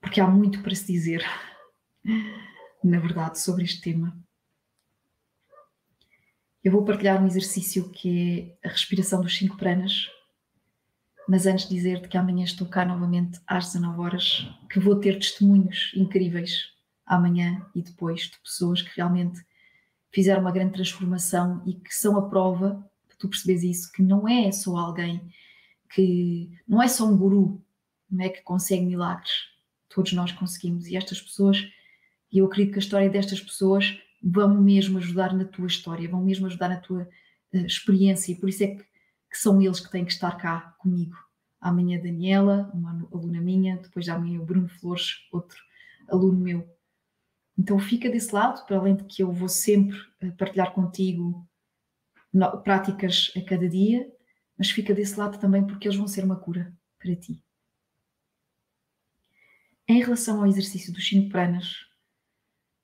porque 0.00 0.20
há 0.20 0.26
muito 0.26 0.60
para 0.60 0.74
se 0.74 0.92
dizer, 0.92 1.24
na 2.82 2.98
verdade, 2.98 3.38
sobre 3.38 3.62
este 3.62 3.80
tema. 3.80 4.18
Eu 6.64 6.72
vou 6.72 6.84
partilhar 6.84 7.22
um 7.22 7.26
exercício 7.26 7.88
que 7.90 8.58
é 8.62 8.68
a 8.68 8.72
respiração 8.72 9.22
dos 9.22 9.38
cinco 9.38 9.56
pranas, 9.56 10.10
mas 11.28 11.46
antes 11.46 11.68
de 11.68 11.76
dizer-te 11.76 12.08
que 12.08 12.18
amanhã 12.18 12.42
estou 12.42 12.66
cá 12.66 12.84
novamente 12.84 13.40
às 13.46 13.66
19 13.66 14.00
horas, 14.00 14.48
que 14.68 14.80
vou 14.80 14.96
ter 14.96 15.14
testemunhos 15.14 15.92
incríveis 15.94 16.72
amanhã 17.06 17.64
e 17.74 17.82
depois 17.82 18.22
de 18.22 18.38
pessoas 18.40 18.82
que 18.82 18.96
realmente 18.96 19.40
fizeram 20.10 20.40
uma 20.40 20.50
grande 20.50 20.72
transformação 20.72 21.62
e 21.64 21.74
que 21.74 21.94
são 21.94 22.18
a 22.18 22.28
prova, 22.28 22.84
para 23.06 23.16
tu 23.16 23.28
percebes 23.28 23.62
isso, 23.62 23.92
que 23.92 24.02
não 24.02 24.26
é 24.26 24.50
só 24.50 24.76
alguém 24.76 25.22
que 25.90 26.50
não 26.66 26.82
é 26.82 26.88
só 26.88 27.06
um 27.06 27.16
guru 27.16 27.62
não 28.10 28.24
é, 28.24 28.28
que 28.28 28.42
consegue 28.42 28.86
milagres, 28.86 29.30
todos 29.88 30.12
nós 30.12 30.32
conseguimos. 30.32 30.86
E 30.86 30.96
estas 30.96 31.20
pessoas, 31.20 31.58
e 32.32 32.38
eu 32.38 32.46
acredito 32.46 32.72
que 32.72 32.78
a 32.78 32.82
história 32.82 33.10
destas 33.10 33.40
pessoas 33.40 34.00
vão 34.22 34.60
mesmo 34.60 34.98
ajudar 34.98 35.34
na 35.34 35.44
tua 35.44 35.66
história, 35.66 36.08
vão 36.08 36.22
mesmo 36.22 36.46
ajudar 36.46 36.68
na 36.68 36.80
tua 36.80 37.02
uh, 37.02 37.66
experiência, 37.66 38.32
e 38.32 38.34
por 38.34 38.48
isso 38.48 38.64
é 38.64 38.68
que, 38.68 38.82
que, 38.82 39.38
são 39.38 39.60
eles 39.60 39.80
que 39.80 39.90
têm 39.90 40.04
que 40.04 40.12
estar 40.12 40.36
cá 40.36 40.74
comigo. 40.78 41.16
Amanhã 41.60 41.98
a 41.98 42.02
Daniela, 42.02 42.70
uma 42.72 43.06
aluna 43.12 43.40
minha, 43.40 43.76
depois 43.76 44.04
de 44.04 44.10
amanhã 44.10 44.40
o 44.40 44.44
Bruno 44.44 44.68
Flores, 44.68 45.26
outro 45.32 45.58
aluno 46.08 46.38
meu. 46.38 46.68
Então 47.58 47.78
fica 47.78 48.08
desse 48.08 48.32
lado, 48.32 48.64
para 48.64 48.78
além 48.78 48.94
de 48.94 49.04
que 49.04 49.22
eu 49.22 49.32
vou 49.32 49.48
sempre 49.48 49.98
eh, 50.20 50.30
partilhar 50.30 50.72
contigo 50.72 51.44
práticas 52.62 53.32
a 53.36 53.40
cada 53.40 53.68
dia, 53.68 54.08
mas 54.58 54.70
fica 54.70 54.92
desse 54.92 55.18
lado 55.18 55.38
também 55.38 55.64
porque 55.64 55.86
eles 55.86 55.96
vão 55.96 56.08
ser 56.08 56.24
uma 56.24 56.36
cura 56.36 56.76
para 56.98 57.14
ti. 57.14 57.40
Em 59.86 60.00
relação 60.00 60.40
ao 60.40 60.46
exercício 60.46 60.92
dos 60.92 61.06
cinco 61.06 61.30
pranas, 61.30 61.86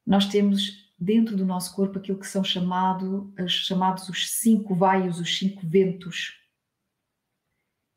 nós 0.07 0.27
temos 0.27 0.95
dentro 0.99 1.37
do 1.37 1.45
nosso 1.45 1.75
corpo 1.75 1.99
aquilo 1.99 2.19
que 2.19 2.27
são 2.27 2.45
chamado, 2.45 3.35
chamados 3.49 4.09
os 4.09 4.31
cinco 4.39 4.75
vaios, 4.75 5.19
os 5.19 5.37
cinco 5.37 5.67
ventos. 5.67 6.33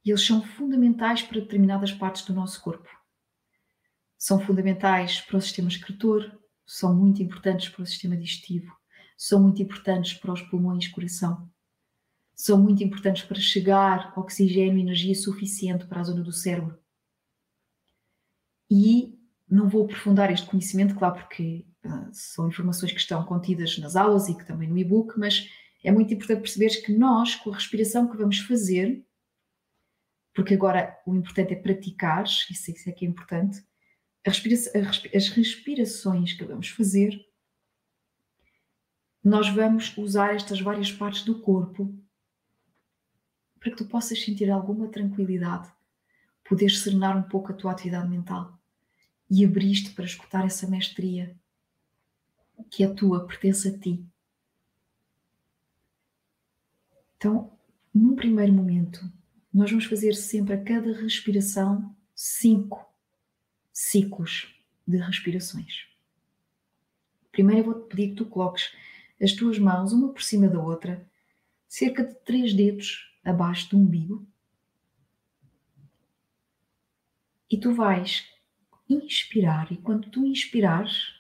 E 0.04 0.10
eles 0.10 0.26
são 0.26 0.42
fundamentais 0.42 1.22
para 1.22 1.40
determinadas 1.40 1.92
partes 1.92 2.26
do 2.26 2.34
nosso 2.34 2.62
corpo. 2.62 2.90
São 4.18 4.40
fundamentais 4.40 5.22
para 5.22 5.38
o 5.38 5.42
sistema 5.42 5.68
excretor, 5.68 6.38
são 6.66 6.96
muito 6.96 7.22
importantes 7.22 7.70
para 7.70 7.84
o 7.84 7.86
sistema 7.86 8.18
digestivo, 8.18 8.76
são 9.16 9.42
muito 9.42 9.62
importantes 9.62 10.14
para 10.14 10.34
os 10.34 10.42
pulmões 10.42 10.86
e 10.86 10.92
coração, 10.92 11.50
são 12.38 12.62
muito 12.62 12.84
importantes 12.84 13.24
para 13.24 13.40
chegar 13.40 14.14
oxigênio 14.16 14.78
e 14.78 14.82
energia 14.82 15.16
suficiente 15.16 15.88
para 15.88 16.02
a 16.02 16.04
zona 16.04 16.22
do 16.22 16.32
cérebro. 16.32 16.80
E 18.70 19.20
não 19.50 19.68
vou 19.68 19.86
aprofundar 19.86 20.32
este 20.32 20.46
conhecimento, 20.46 20.94
claro, 20.94 21.16
porque 21.16 21.66
uh, 21.84 22.10
são 22.14 22.48
informações 22.48 22.92
que 22.92 23.00
estão 23.00 23.26
contidas 23.26 23.80
nas 23.80 23.96
aulas 23.96 24.30
e 24.30 24.38
que 24.38 24.46
também 24.46 24.70
no 24.70 24.78
e-book, 24.78 25.18
mas 25.18 25.50
é 25.84 25.92
muito 25.92 26.14
importante 26.14 26.42
perceberes 26.42 26.76
que 26.76 26.94
nós, 26.94 27.34
com 27.34 27.50
a 27.50 27.56
respiração 27.56 28.08
que 28.08 28.18
vamos 28.18 28.38
fazer, 28.40 29.04
porque 30.32 30.54
agora 30.54 30.96
o 31.08 31.16
importante 31.16 31.54
é 31.54 31.56
praticar, 31.56 32.26
isso 32.26 32.72
é 32.88 32.92
que 32.92 33.04
é 33.04 33.10
importante, 33.10 33.66
as 34.24 34.38
respirações 35.30 36.34
que 36.34 36.46
vamos 36.46 36.70
fazer, 36.70 37.20
nós 39.24 39.50
vamos 39.50 39.98
usar 39.98 40.36
estas 40.36 40.62
várias 40.62 40.92
partes 40.92 41.24
do 41.24 41.42
corpo 41.42 42.07
para 43.68 43.76
que 43.76 43.84
tu 43.84 43.86
possas 43.90 44.24
sentir 44.24 44.50
alguma 44.50 44.88
tranquilidade, 44.88 45.70
poderes 46.48 46.80
serenar 46.80 47.18
um 47.18 47.24
pouco 47.24 47.52
a 47.52 47.56
tua 47.56 47.74
atividade 47.74 48.08
mental 48.08 48.58
e 49.30 49.44
abriste 49.44 49.92
para 49.92 50.06
escutar 50.06 50.46
essa 50.46 50.66
mestria 50.68 51.36
que 52.72 52.82
é 52.82 52.88
tua, 52.88 53.28
pertence 53.28 53.68
a 53.68 53.78
ti. 53.78 54.06
Então, 57.18 57.52
num 57.94 58.16
primeiro 58.16 58.54
momento, 58.54 59.02
nós 59.54 59.70
vamos 59.70 59.86
fazer 59.86 60.14
sempre 60.14 60.54
a 60.54 60.64
cada 60.64 60.94
respiração 60.94 61.94
cinco 62.16 62.88
ciclos 63.74 64.56
de 64.88 64.98
respirações. 64.98 65.88
Primeiro 67.34 67.62
eu 67.62 67.66
vou-te 67.74 67.90
pedir 67.90 68.10
que 68.12 68.16
tu 68.16 68.26
coloques 68.26 68.74
as 69.22 69.34
tuas 69.34 69.60
mãos 69.60 69.92
uma 69.92 70.14
por 70.14 70.24
cima 70.24 70.48
da 70.48 70.62
outra, 70.62 71.06
cerca 71.68 72.06
de 72.06 72.16
três 72.24 72.54
dedos 72.54 73.08
abaixo 73.28 73.70
do 73.70 73.78
umbigo. 73.78 74.26
E 77.50 77.58
tu 77.58 77.74
vais 77.74 78.26
inspirar, 78.90 79.72
e 79.72 79.78
quando 79.78 80.10
tu 80.10 80.26
inspirares, 80.26 81.14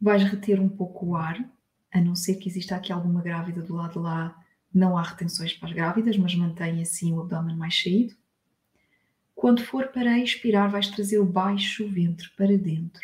vais 0.00 0.22
reter 0.22 0.60
um 0.60 0.68
pouco 0.68 1.06
o 1.06 1.16
ar, 1.16 1.42
a 1.90 2.00
não 2.00 2.14
ser 2.14 2.36
que 2.36 2.48
exista 2.48 2.76
aqui 2.76 2.92
alguma 2.92 3.22
grávida 3.22 3.62
do 3.62 3.74
lado 3.74 3.92
de 3.92 3.98
lá, 3.98 4.44
não 4.72 4.96
há 4.96 5.02
retenções 5.02 5.52
para 5.52 5.68
as 5.68 5.74
grávidas, 5.74 6.16
mas 6.16 6.34
mantém 6.34 6.80
assim 6.80 7.12
o 7.12 7.20
abdômen 7.20 7.56
mais 7.56 7.80
saído. 7.80 8.14
Quando 9.34 9.64
for 9.64 9.88
para 9.88 10.18
expirar, 10.18 10.70
vais 10.70 10.88
trazer 10.88 11.18
o 11.18 11.26
baixo 11.26 11.86
ventre 11.88 12.30
para 12.36 12.56
dentro. 12.56 13.02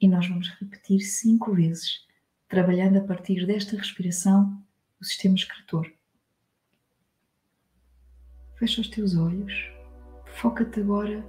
E 0.00 0.06
nós 0.06 0.26
vamos 0.26 0.48
repetir 0.60 1.00
cinco 1.00 1.54
vezes, 1.54 2.06
trabalhando 2.48 2.98
a 2.98 3.04
partir 3.04 3.46
desta 3.46 3.76
respiração 3.76 4.62
o 5.00 5.04
sistema 5.04 5.34
excretor. 5.34 5.90
Fecha 8.64 8.80
os 8.80 8.88
teus 8.88 9.14
olhos, 9.14 9.52
foca-te 10.24 10.80
agora 10.80 11.22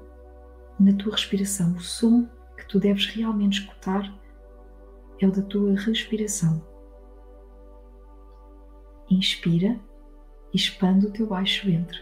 na 0.79 0.93
tua 0.93 1.11
respiração. 1.11 1.73
O 1.73 1.81
som 1.81 2.29
que 2.55 2.65
tu 2.65 2.79
deves 2.79 3.07
realmente 3.07 3.59
escutar 3.59 4.09
é 5.19 5.27
o 5.27 5.31
da 5.33 5.41
tua 5.41 5.77
respiração. 5.77 6.65
Inspira 9.11 9.77
e 10.53 10.55
expande 10.55 11.07
o 11.07 11.11
teu 11.11 11.27
baixo 11.27 11.65
ventre. 11.65 12.01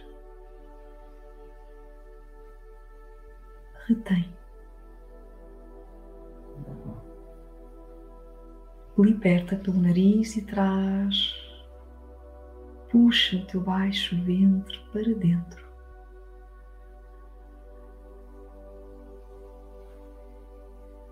retém. 3.88 4.32
Liberta 9.00 9.56
pelo 9.56 9.82
nariz 9.82 10.38
e 10.38 10.46
traz. 10.46 11.43
Puxa 12.94 13.38
o 13.38 13.46
teu 13.48 13.60
baixo 13.60 14.16
ventre 14.24 14.80
para 14.92 15.16
dentro. 15.16 15.68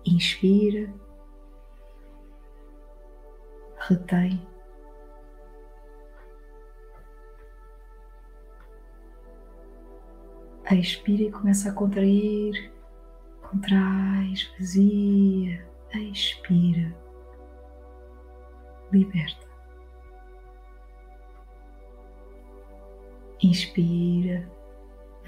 Inspira, 0.06 0.94
retém. 3.88 4.40
Expira 10.70 11.22
e 11.24 11.32
começa 11.32 11.70
a 11.70 11.72
contrair. 11.72 12.72
Contrai, 13.42 14.32
esvazia. 14.32 15.66
Expira. 15.92 16.96
Liberta. 18.92 19.51
Inspira. 23.42 24.48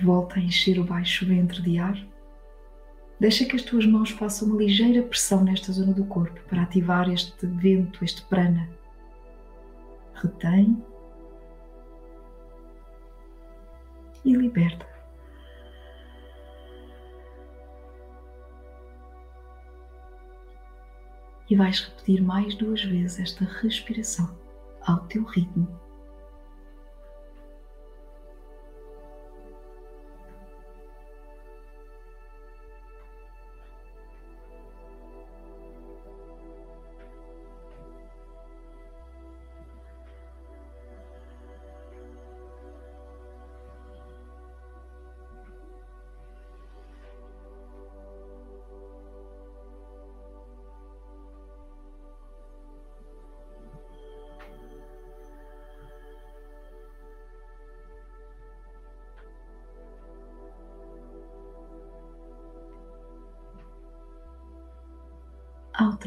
Volta 0.03 0.39
a 0.39 0.43
encher 0.43 0.79
o 0.79 0.85
baixo 0.85 1.27
ventre 1.27 1.62
de 1.62 1.79
ar. 1.79 1.97
Deixa 3.19 3.45
que 3.45 3.57
as 3.57 3.62
tuas 3.62 3.87
mãos 3.87 4.11
façam 4.11 4.49
uma 4.49 4.59
ligeira 4.59 5.03
pressão 5.03 5.43
nesta 5.45 5.73
zona 5.73 5.93
do 5.93 6.05
corpo 6.05 6.41
para 6.49 6.62
ativar 6.62 7.09
este 7.11 7.47
vento, 7.47 8.05
este 8.05 8.23
prana. 8.27 8.69
Retém 10.15 10.83
e 14.25 14.33
liberta. 14.33 14.95
e 21.49 21.57
vais 21.57 21.81
repetir 21.81 22.23
mais 22.23 22.55
duas 22.55 22.83
vezes 22.83 23.21
esta 23.21 23.45
respiração 23.45 24.37
ao 24.87 25.01
teu 25.07 25.23
ritmo. 25.25 25.69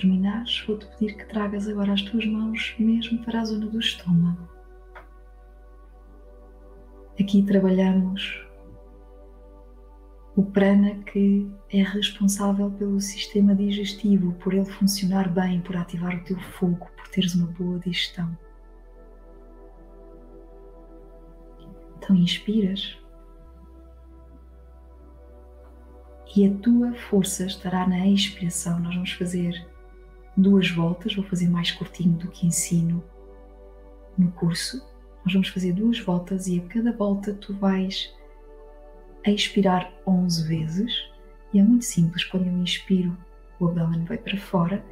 Ao 0.08 0.14
terminares, 0.14 0.64
vou-te 0.66 0.86
pedir 0.86 1.18
que 1.18 1.26
tragas 1.26 1.68
agora 1.68 1.92
as 1.92 2.02
tuas 2.02 2.26
mãos 2.26 2.74
mesmo 2.80 3.22
para 3.26 3.42
a 3.42 3.46
zona 3.46 3.68
do 3.68 3.78
estômago. 3.78 4.48
Aqui 7.20 7.44
trabalhamos 7.44 8.42
o 10.34 10.44
prana 10.44 10.96
que 11.04 11.52
é 11.70 11.84
responsável 11.84 12.72
pelo 12.72 13.02
sistema 13.02 13.54
digestivo, 13.54 14.32
por 14.36 14.54
ele 14.54 14.64
funcionar 14.64 15.28
bem, 15.28 15.60
por 15.60 15.76
ativar 15.76 16.16
o 16.16 16.24
teu 16.24 16.40
fogo, 16.40 16.88
por 16.96 17.08
teres 17.10 17.36
uma 17.36 17.48
boa 17.48 17.78
digestão. 17.80 18.38
Então 21.98 22.16
inspiras 22.16 22.98
e 26.34 26.48
a 26.48 26.54
tua 26.60 26.94
força 26.94 27.46
estará 27.46 27.86
na 27.86 28.08
expiração. 28.08 28.80
Nós 28.80 28.96
vamos 28.96 29.12
fazer 29.12 29.68
duas 30.38 30.70
voltas, 30.70 31.16
vou 31.16 31.26
fazer 31.26 31.50
mais 31.50 31.72
curtinho 31.72 32.16
do 32.18 32.28
que 32.28 32.46
ensino 32.46 33.04
no 34.18 34.32
curso. 34.32 34.86
Nós 35.26 35.34
vamos 35.34 35.50
fazer 35.50 35.74
duas 35.74 36.00
voltas 36.00 36.48
e 36.48 36.60
a 36.60 36.64
cada 36.68 36.92
volta 36.92 37.34
tu 37.34 37.54
vais 37.56 38.14
expirar 39.26 39.92
11 40.06 40.48
vezes. 40.48 40.94
E 41.54 41.60
é 41.60 41.64
muito 41.64 41.86
simples, 41.86 42.24
quando 42.24 42.46
eu 42.46 42.58
inspiro, 42.58 43.18
o 43.60 43.68
abdômen 43.68 44.06
vai 44.06 44.18
para 44.18 44.38
fora 44.38 44.84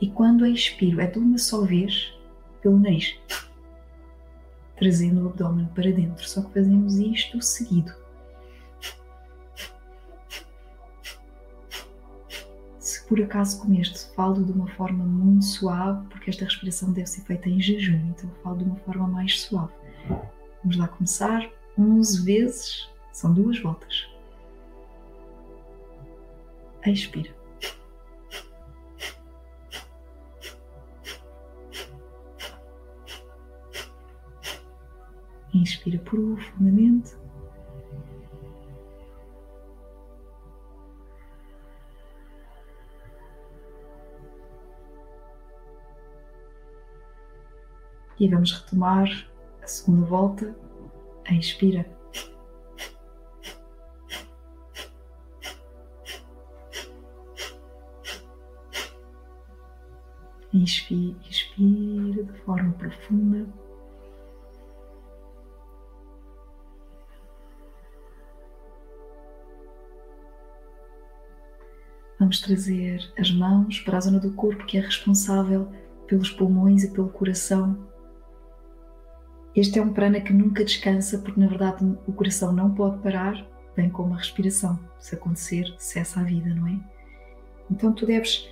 e 0.00 0.10
quando 0.10 0.44
eu 0.44 0.52
expiro 0.52 1.00
é 1.00 1.06
de 1.06 1.18
uma 1.18 1.38
só 1.38 1.62
vez 1.62 2.14
pelo 2.60 2.78
nariz, 2.78 3.18
trazendo 4.76 5.24
o 5.24 5.28
abdômen 5.28 5.66
para 5.74 5.90
dentro. 5.90 6.28
Só 6.28 6.42
que 6.42 6.54
fazemos 6.54 6.98
isto 6.98 7.40
seguido. 7.40 7.92
Por 13.10 13.20
acaso 13.20 13.60
comeste, 13.60 14.14
falo 14.14 14.44
de 14.44 14.52
uma 14.52 14.68
forma 14.68 15.04
muito 15.04 15.44
suave, 15.44 16.06
porque 16.10 16.30
esta 16.30 16.44
respiração 16.44 16.92
deve 16.92 17.08
ser 17.08 17.22
feita 17.22 17.48
em 17.48 17.60
jejum, 17.60 17.96
então 18.08 18.30
falo 18.40 18.58
de 18.58 18.64
uma 18.64 18.76
forma 18.76 19.08
mais 19.08 19.40
suave. 19.40 19.72
Vamos 20.62 20.76
lá 20.76 20.86
começar. 20.86 21.50
11 21.76 22.24
vezes, 22.24 22.88
são 23.12 23.34
duas 23.34 23.58
voltas. 23.58 24.08
Expira. 26.86 27.34
Inspira 35.52 35.98
profundamente. 35.98 37.19
E 48.20 48.28
vamos 48.28 48.52
retomar 48.52 49.08
a 49.62 49.66
segunda 49.66 50.04
volta. 50.04 50.54
Inspira. 51.30 51.86
Inspira, 60.52 61.16
inspira 61.26 62.24
de 62.24 62.38
forma 62.40 62.72
profunda. 62.72 63.46
Vamos 72.18 72.40
trazer 72.40 73.10
as 73.18 73.30
mãos 73.30 73.80
para 73.80 73.96
a 73.96 74.00
zona 74.00 74.18
do 74.18 74.32
corpo 74.32 74.66
que 74.66 74.76
é 74.76 74.80
responsável 74.82 75.72
pelos 76.06 76.28
pulmões 76.30 76.84
e 76.84 76.90
pelo 76.90 77.08
coração. 77.08 77.89
Este 79.54 79.78
é 79.78 79.82
um 79.82 79.92
prana 79.92 80.20
que 80.20 80.32
nunca 80.32 80.64
descansa, 80.64 81.18
porque 81.18 81.40
na 81.40 81.48
verdade 81.48 81.84
o 82.06 82.12
coração 82.12 82.52
não 82.52 82.72
pode 82.72 82.98
parar, 83.02 83.46
bem 83.76 83.90
como 83.90 84.14
a 84.14 84.18
respiração. 84.18 84.78
Se 84.98 85.14
acontecer, 85.14 85.74
cessa 85.78 86.20
a 86.20 86.22
vida, 86.22 86.54
não 86.54 86.68
é? 86.68 86.78
Então 87.70 87.92
tu 87.92 88.06
deves 88.06 88.48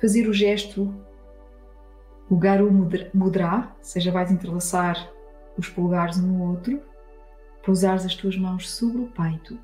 fazer 0.00 0.28
o 0.28 0.32
gesto, 0.32 0.94
o 2.28 2.36
garu 2.36 2.70
mudra, 3.12 3.74
ou 3.78 3.84
seja, 3.84 4.12
vais 4.12 4.30
entrelaçar 4.30 5.10
os 5.58 5.68
polegares 5.68 6.18
um 6.18 6.26
no 6.26 6.50
outro, 6.50 6.80
pousares 7.64 8.06
as 8.06 8.14
tuas 8.14 8.36
mãos 8.36 8.70
sobre 8.70 9.02
o 9.02 9.06
peito 9.08 9.58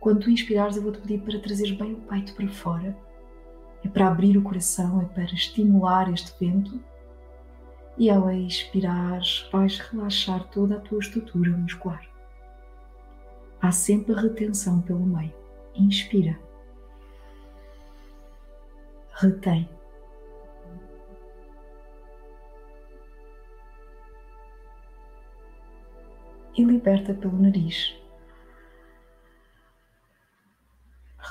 quando 0.00 0.20
tu 0.20 0.30
inspirares, 0.30 0.76
eu 0.76 0.82
vou-te 0.82 1.00
pedir 1.00 1.20
para 1.20 1.38
trazeres 1.40 1.72
bem 1.72 1.94
o 1.94 1.96
peito 1.96 2.34
para 2.34 2.48
fora. 2.48 2.96
É 3.84 3.88
para 3.88 4.08
abrir 4.08 4.36
o 4.36 4.42
coração, 4.42 5.00
é 5.00 5.04
para 5.04 5.24
estimular 5.24 6.12
este 6.12 6.32
vento. 6.38 6.80
E 7.98 8.08
ao 8.10 8.30
expirar, 8.30 9.20
vais 9.50 9.78
relaxar 9.78 10.48
toda 10.50 10.76
a 10.76 10.80
tua 10.80 11.00
estrutura 11.00 11.50
muscular. 11.50 12.08
Há 13.60 13.72
sempre 13.72 14.14
retenção 14.14 14.80
pelo 14.80 15.04
meio. 15.04 15.34
Inspira. 15.74 16.38
Retém. 19.14 19.68
E 26.56 26.64
liberta 26.64 27.14
pelo 27.14 27.36
nariz. 27.36 27.98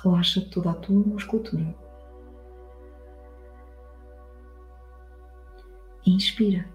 relaxa 0.04 0.42
toda 0.42 0.72
a 0.72 0.74
tua 0.74 1.00
musculatura. 1.00 1.87
Inspira. 6.08 6.66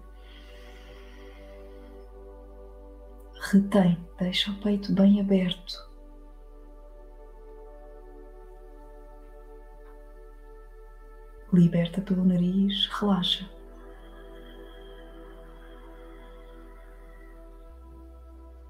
Retém, 3.51 3.97
deixa 4.19 4.51
o 4.51 4.61
peito 4.61 4.93
bem 4.93 5.19
aberto. 5.19 5.91
Liberta 11.51 11.99
pelo 12.01 12.23
nariz, 12.23 12.87
relaxa. 12.87 13.49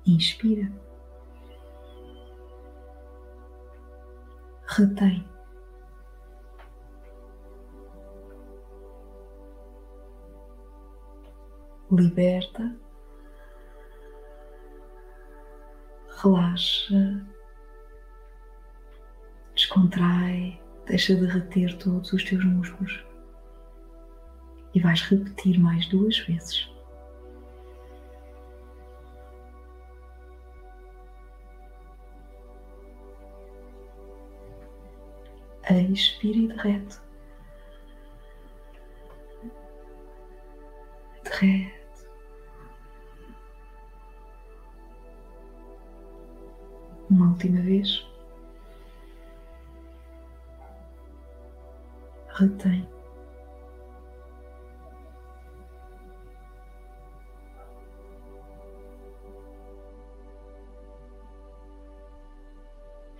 Inspira. 0.05 0.71
retém. 4.65 5.32
Liberta, 11.95 12.75
relaxa, 16.23 17.23
descontrai, 19.53 20.59
deixa 20.87 21.15
de 21.15 21.25
reter 21.25 21.77
todos 21.77 22.11
os 22.11 22.23
teus 22.23 22.43
músculos 22.43 23.05
e 24.73 24.79
vais 24.79 25.01
repetir 25.03 25.59
mais 25.59 25.87
duas 25.87 26.17
vezes. 26.19 26.73
expira 35.93 36.37
e 36.37 36.47
derrete. 36.47 36.99
Derrete. 41.23 41.82
Uma 47.13 47.27
última 47.27 47.61
vez. 47.61 48.03
Retém. 52.27 52.87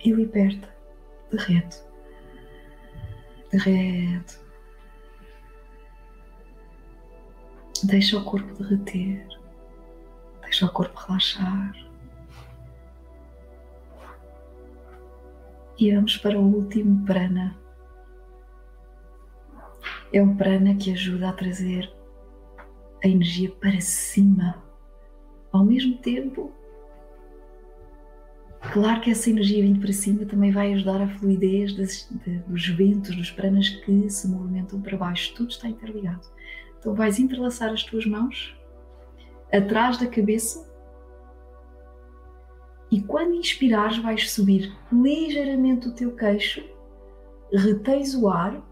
E 0.00 0.10
liberta, 0.10 0.68
derrete 1.30 1.80
reto. 3.52 4.40
Deixa 7.84 8.18
o 8.18 8.24
corpo 8.24 8.54
derreter, 8.60 9.24
deixa 10.42 10.66
o 10.66 10.72
corpo 10.72 10.98
relaxar. 10.98 11.83
E 15.78 15.94
vamos 15.94 16.16
para 16.16 16.38
o 16.38 16.42
último 16.42 17.04
prana. 17.04 17.56
É 20.12 20.22
um 20.22 20.36
prana 20.36 20.74
que 20.76 20.92
ajuda 20.92 21.30
a 21.30 21.32
trazer 21.32 21.92
a 23.02 23.08
energia 23.08 23.50
para 23.50 23.80
cima, 23.80 24.62
ao 25.52 25.64
mesmo 25.64 25.98
tempo 25.98 26.52
Claro 28.72 29.00
que 29.00 29.10
essa 29.10 29.30
energia 29.30 29.62
vindo 29.62 29.80
para 29.80 29.92
cima 29.92 30.24
também 30.24 30.50
vai 30.50 30.72
ajudar 30.72 31.00
a 31.00 31.08
fluidez 31.08 31.74
de, 31.74 32.38
dos 32.46 32.66
ventos, 32.68 33.14
dos 33.14 33.30
pranas 33.30 33.68
que 33.68 34.08
se 34.08 34.26
movimentam 34.26 34.80
para 34.80 34.96
baixo. 34.96 35.34
Tudo 35.34 35.50
está 35.50 35.68
interligado. 35.68 36.26
Então 36.78 36.94
vais 36.94 37.18
entrelaçar 37.18 37.70
as 37.70 37.84
tuas 37.84 38.06
mãos 38.06 38.56
atrás 39.52 39.98
da 39.98 40.06
cabeça 40.06 40.66
e 42.94 43.02
quando 43.02 43.34
inspirares 43.34 43.98
vais 43.98 44.30
subir 44.30 44.72
ligeiramente 44.92 45.88
o 45.88 45.92
teu 45.92 46.14
queixo, 46.14 46.62
retens 47.52 48.14
o 48.14 48.28
ar 48.28 48.64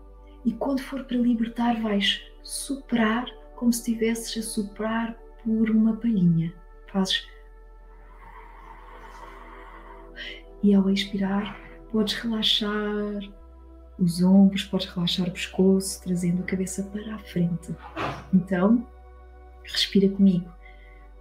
e 0.44 0.52
quando 0.52 0.80
for 0.80 1.02
para 1.06 1.16
libertar 1.16 1.82
vais 1.82 2.22
soprar 2.40 3.26
como 3.56 3.72
se 3.72 3.80
estivesses 3.80 4.38
a 4.38 4.48
soprar 4.48 5.18
por 5.42 5.68
uma 5.70 5.96
palhinha. 5.96 6.54
Fazes 6.86 7.26
e 10.62 10.72
ao 10.72 10.88
expirar 10.88 11.60
podes 11.90 12.14
relaxar 12.14 13.28
os 13.98 14.22
ombros, 14.22 14.62
podes 14.62 14.86
relaxar 14.86 15.28
o 15.28 15.32
pescoço, 15.32 16.00
trazendo 16.00 16.42
a 16.42 16.46
cabeça 16.46 16.84
para 16.84 17.16
a 17.16 17.18
frente. 17.18 17.74
Então, 18.32 18.86
respira 19.64 20.08
comigo 20.08 20.48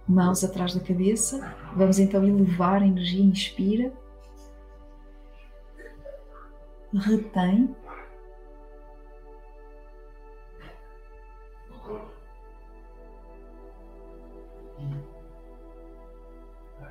mãos 0.08 0.42
atrás 0.44 0.74
da 0.74 0.80
cabeça. 0.80 1.54
Vamos 1.76 1.98
então 1.98 2.26
elevar 2.26 2.82
a 2.82 2.86
energia, 2.86 3.24
inspira. 3.24 3.92
Retém. 6.94 7.74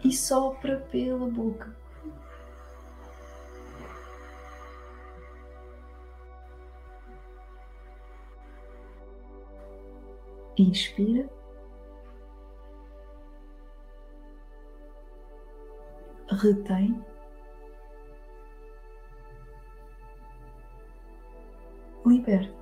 E 0.03 0.11
sopra 0.11 0.77
pela 0.91 1.27
boca. 1.27 1.75
Inspira. 10.57 11.29
Retém. 16.31 17.03
Liberta. 22.05 22.61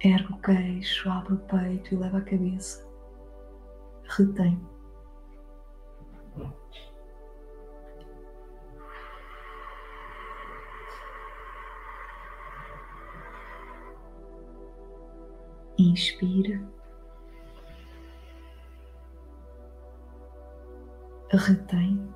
Ergue 0.00 0.32
o 0.32 0.38
queixo, 0.38 1.10
abre 1.10 1.32
o 1.32 1.38
peito 1.38 1.94
e 1.94 1.96
leva 1.96 2.18
a 2.18 2.22
cabeça. 2.22 2.86
Retém. 4.08 4.60
Inspira. 15.90 16.60
Retém. 21.32 22.14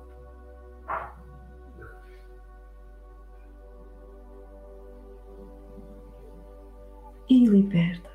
e 7.29 7.45
liberta. 7.45 8.09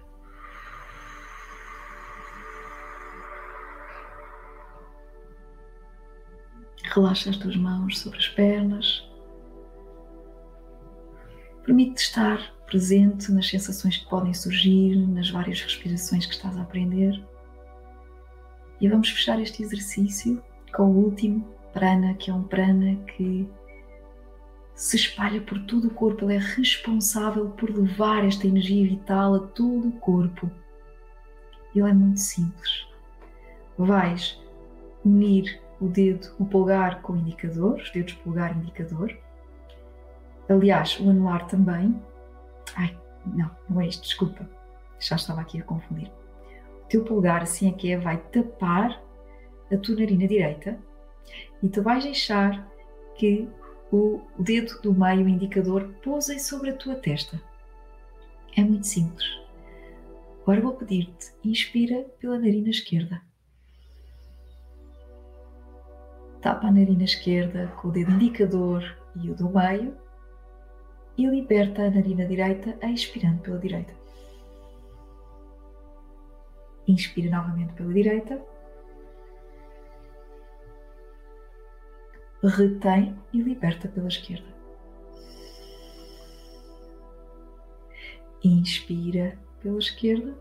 Relaxa 6.83 7.31
as 7.31 7.37
tuas 7.37 7.57
mãos 7.57 7.99
sobre 7.99 8.19
as 8.19 8.29
pernas. 8.29 9.09
Permite 11.65 12.03
estar 12.03 12.54
presente 12.75 13.31
nas 13.31 13.49
sensações 13.49 13.99
que 13.99 14.11
podem 14.11 14.35
surgir, 14.35 14.97
nas 15.07 15.31
várias 15.31 15.63
respirações 15.63 16.27
que 16.27 16.35
estás 16.35 16.57
a 16.59 16.63
aprender. 16.63 17.25
E 18.81 18.89
vamos 18.89 19.11
fechar 19.11 19.41
este 19.41 19.63
exercício 19.63 20.43
com 20.75 20.83
o 20.83 21.05
último 21.05 21.47
prana, 21.73 22.15
que 22.15 22.33
é 22.33 22.35
um 22.35 22.43
prana 22.43 22.97
que 23.17 23.49
se 24.75 24.97
espalha 24.97 25.41
por 25.41 25.57
todo 25.67 25.87
o 25.87 25.95
corpo, 25.95 26.25
ele 26.25 26.35
é 26.35 26.39
responsável 26.39 27.51
por 27.51 27.71
levar 27.71 28.25
esta 28.25 28.45
energia 28.45 28.89
vital 28.89 29.37
a 29.37 29.39
todo 29.39 29.87
o 29.87 29.93
corpo. 29.93 30.51
Ele 31.77 31.89
é 31.89 31.95
muito 31.95 32.19
simples. 32.19 32.89
Vais 33.79 34.43
unir 35.05 35.61
o 35.81 35.87
dedo, 35.87 36.35
o 36.41 36.45
polegar 36.45 37.03
com 37.03 37.13
o 37.13 37.17
indicador, 37.19 37.77
os 37.77 37.93
dedos 37.93 38.15
polegar 38.15 38.57
indicador. 38.57 39.17
Aliás, 40.49 40.99
o 40.99 41.09
anular 41.09 41.47
também. 41.47 41.95
Ai, 42.77 42.97
não, 43.27 43.51
não 43.69 43.81
é 43.81 43.87
isto, 43.87 44.03
desculpa. 44.03 44.49
Já 44.99 45.17
estava 45.17 45.41
aqui 45.41 45.61
a 45.61 45.65
confundir. 45.65 46.11
O 46.85 46.89
teu 46.89 47.05
polegar, 47.05 47.43
assim 47.43 47.69
é 47.69 47.73
que 47.73 47.93
é, 47.93 47.99
vai 47.99 48.19
tapar 48.19 49.03
a 49.73 49.77
tua 49.79 49.97
narina 49.97 50.27
direita 50.27 50.79
e 51.63 51.69
tu 51.69 51.83
vais 51.83 52.05
deixar 52.05 52.69
que 53.17 53.49
o 53.93 54.21
dedo 54.39 54.81
do 54.83 54.93
meio 54.93 55.29
indicador 55.29 55.95
pousem 56.03 56.39
sobre 56.39 56.71
a 56.71 56.77
tua 56.77 56.97
testa. 56.97 57.41
É 58.57 58.63
muito 58.63 58.87
simples. 58.87 59.25
Agora 60.43 60.61
vou 60.61 60.75
pedir-te, 60.75 61.33
inspira 61.43 62.03
pela 62.19 62.39
narina 62.39 62.69
esquerda. 62.69 63.23
Tapa 66.41 66.67
a 66.67 66.71
narina 66.71 67.05
esquerda 67.05 67.69
com 67.81 67.89
o 67.89 67.91
dedo 67.91 68.13
indicador 68.13 68.85
e 69.17 69.31
o 69.31 69.35
do 69.35 69.49
meio 69.49 69.97
e 71.17 71.27
liberta 71.27 71.83
a 71.83 71.91
narina 71.91 72.27
direita 72.27 72.77
expirando 72.83 73.41
pela 73.43 73.59
direita. 73.59 73.95
Inspira 76.87 77.31
novamente 77.31 77.73
pela 77.75 77.93
direita 77.93 78.55
retém 82.49 83.17
e 83.33 83.41
liberta 83.41 83.89
pela 83.89 84.09
esquerda. 84.09 84.47
Inspira 88.43 89.39
pela 89.63 89.79
esquerda, 89.79 90.35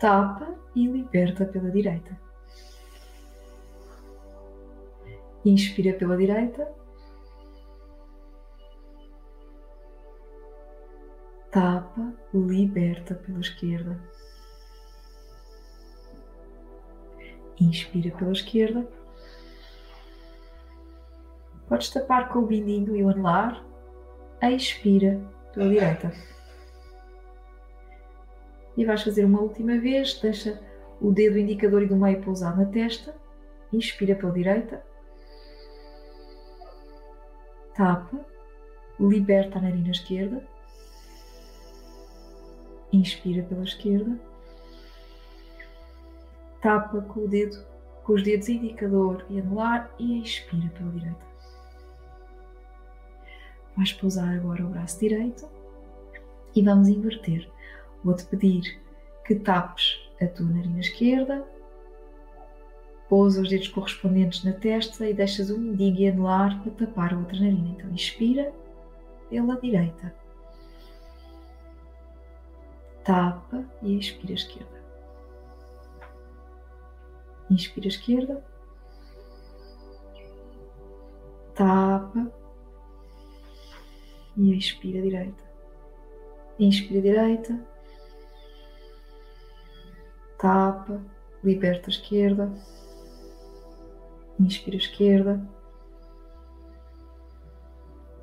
tapa 0.00 0.58
e 0.74 0.86
liberta 0.86 1.44
pela 1.44 1.70
direita. 1.70 2.18
Inspira 5.44 5.92
pela 5.96 6.16
direita, 6.16 6.72
tapa, 11.52 12.12
liberta 12.34 13.14
pela 13.14 13.38
esquerda. 13.38 13.96
Inspira 17.60 18.10
pela 18.16 18.32
esquerda 18.32 18.88
Podes 21.72 21.88
tapar 21.88 22.28
com 22.28 22.40
o 22.40 22.46
bindinho 22.46 22.94
e 22.94 23.02
o 23.02 23.08
anelar. 23.08 23.64
Expira 24.42 25.18
pela 25.54 25.70
direita. 25.70 26.12
E 28.76 28.84
vais 28.84 29.02
fazer 29.02 29.24
uma 29.24 29.40
última 29.40 29.78
vez. 29.78 30.20
Deixa 30.20 30.60
o 31.00 31.10
dedo 31.10 31.38
indicador 31.38 31.82
e 31.82 31.86
do 31.86 31.96
meio 31.96 32.20
pousar 32.20 32.54
na 32.58 32.66
testa. 32.66 33.14
Inspira 33.72 34.14
pela 34.14 34.32
direita. 34.32 34.84
Tapa. 37.74 38.20
Liberta 39.00 39.58
a 39.58 39.62
narina 39.62 39.92
esquerda. 39.92 40.46
Inspira 42.92 43.42
pela 43.44 43.64
esquerda. 43.64 44.18
Tapa 46.60 47.00
com 47.00 47.20
o 47.20 47.28
dedo, 47.28 47.64
com 48.04 48.12
os 48.12 48.22
dedos 48.22 48.48
indicador 48.48 49.24
e 49.30 49.40
anular 49.40 49.90
e 49.98 50.22
expira 50.22 50.68
pela 50.70 50.90
direita. 50.90 51.32
Vais 53.76 53.92
pousar 53.92 54.28
agora 54.34 54.64
o 54.64 54.68
braço 54.68 55.00
direito 55.00 55.48
e 56.54 56.62
vamos 56.62 56.88
inverter. 56.88 57.48
Vou-te 58.04 58.26
pedir 58.26 58.80
que 59.24 59.36
tapes 59.36 59.98
a 60.20 60.26
tua 60.26 60.46
narina 60.46 60.80
esquerda, 60.80 61.46
pousa 63.08 63.40
os 63.40 63.48
dedos 63.48 63.68
correspondentes 63.68 64.44
na 64.44 64.52
testa 64.52 65.08
e 65.08 65.14
deixas 65.14 65.50
o 65.50 65.58
mindinho 65.58 65.96
e 65.98 66.08
anular 66.08 66.62
para 66.62 66.72
tapar 66.72 67.14
a 67.14 67.18
outra 67.18 67.38
narina. 67.38 67.70
Então 67.70 67.90
inspira 67.90 68.52
pela 69.30 69.58
direita, 69.60 70.14
tapa 73.04 73.64
e 73.82 73.98
expira 73.98 74.32
esquerda. 74.32 74.82
Inspira 77.50 77.88
esquerda, 77.88 78.44
tapa 81.54 82.32
e 84.36 84.56
expira 84.56 85.02
direita. 85.02 85.42
Inspira 86.58 87.00
direita, 87.00 87.60
tapa, 90.38 91.00
liberta 91.42 91.90
esquerda, 91.90 92.52
inspira 94.38 94.76
esquerda, 94.76 95.46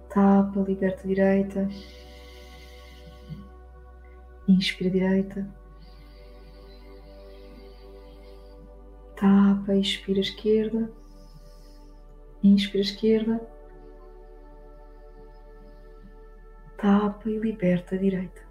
tapa, 0.09 0.59
liberta 0.61 1.07
direita, 1.07 1.67
inspira 4.51 4.89
direita, 4.89 5.47
tapa, 9.15 9.75
expira 9.75 10.19
esquerda, 10.19 10.91
inspira 12.43 12.81
esquerda. 12.81 13.59
Tapa 16.77 17.29
e 17.29 17.37
liberta 17.37 17.97
direita. 17.97 18.41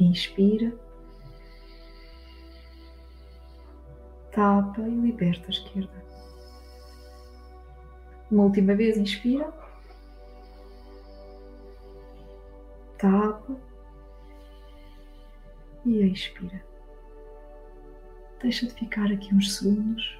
Inspira, 0.00 0.76
tapa 4.32 4.80
e 4.80 4.90
liberta 4.90 5.48
esquerda. 5.48 6.04
Uma 8.28 8.42
última 8.42 8.74
vez, 8.74 8.96
inspira, 8.96 9.52
tapa 13.04 13.56
e 15.84 16.02
expira. 16.06 16.64
Deixa 18.40 18.66
de 18.66 18.74
ficar 18.74 19.12
aqui 19.12 19.34
uns 19.34 19.56
segundos. 19.56 20.18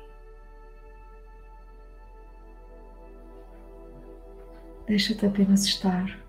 Deixa-te 4.86 5.24
apenas 5.24 5.65
estar. 5.65 6.20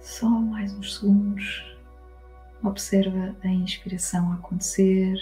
Só 0.00 0.28
mais 0.28 0.72
uns 0.74 0.98
segundos 0.98 1.74
Observa 2.64 3.36
a 3.44 3.48
inspiração 3.48 4.32
a 4.32 4.36
acontecer, 4.36 5.18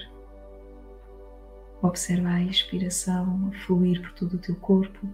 observa 1.83 2.29
a 2.29 2.43
expiração 2.45 3.49
a 3.49 3.59
fluir 3.67 4.01
por 4.01 4.13
todo 4.13 4.35
o 4.35 4.39
teu 4.39 4.55
corpo. 4.55 5.09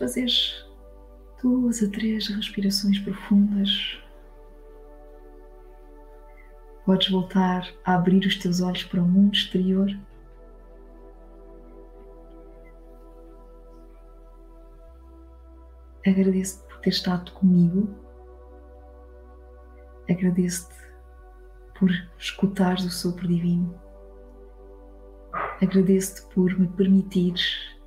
Fazeres 0.00 0.66
duas 1.42 1.82
a 1.82 1.90
três 1.90 2.26
respirações 2.28 2.98
profundas, 3.00 4.02
podes 6.86 7.10
voltar 7.10 7.70
a 7.84 7.96
abrir 7.96 8.24
os 8.24 8.38
teus 8.38 8.62
olhos 8.62 8.82
para 8.84 9.02
o 9.02 9.06
mundo 9.06 9.34
exterior. 9.34 9.94
Agradeço-te 16.06 16.66
por 16.66 16.80
ter 16.80 16.88
estado 16.88 17.32
comigo. 17.32 17.94
Agradeço-te 20.08 20.74
por 21.78 21.90
escutares 22.16 22.86
o 22.86 22.90
sopro 22.90 23.28
divino. 23.28 23.78
Agradeço-te 25.60 26.34
por 26.34 26.58
me 26.58 26.68
permitires 26.68 27.78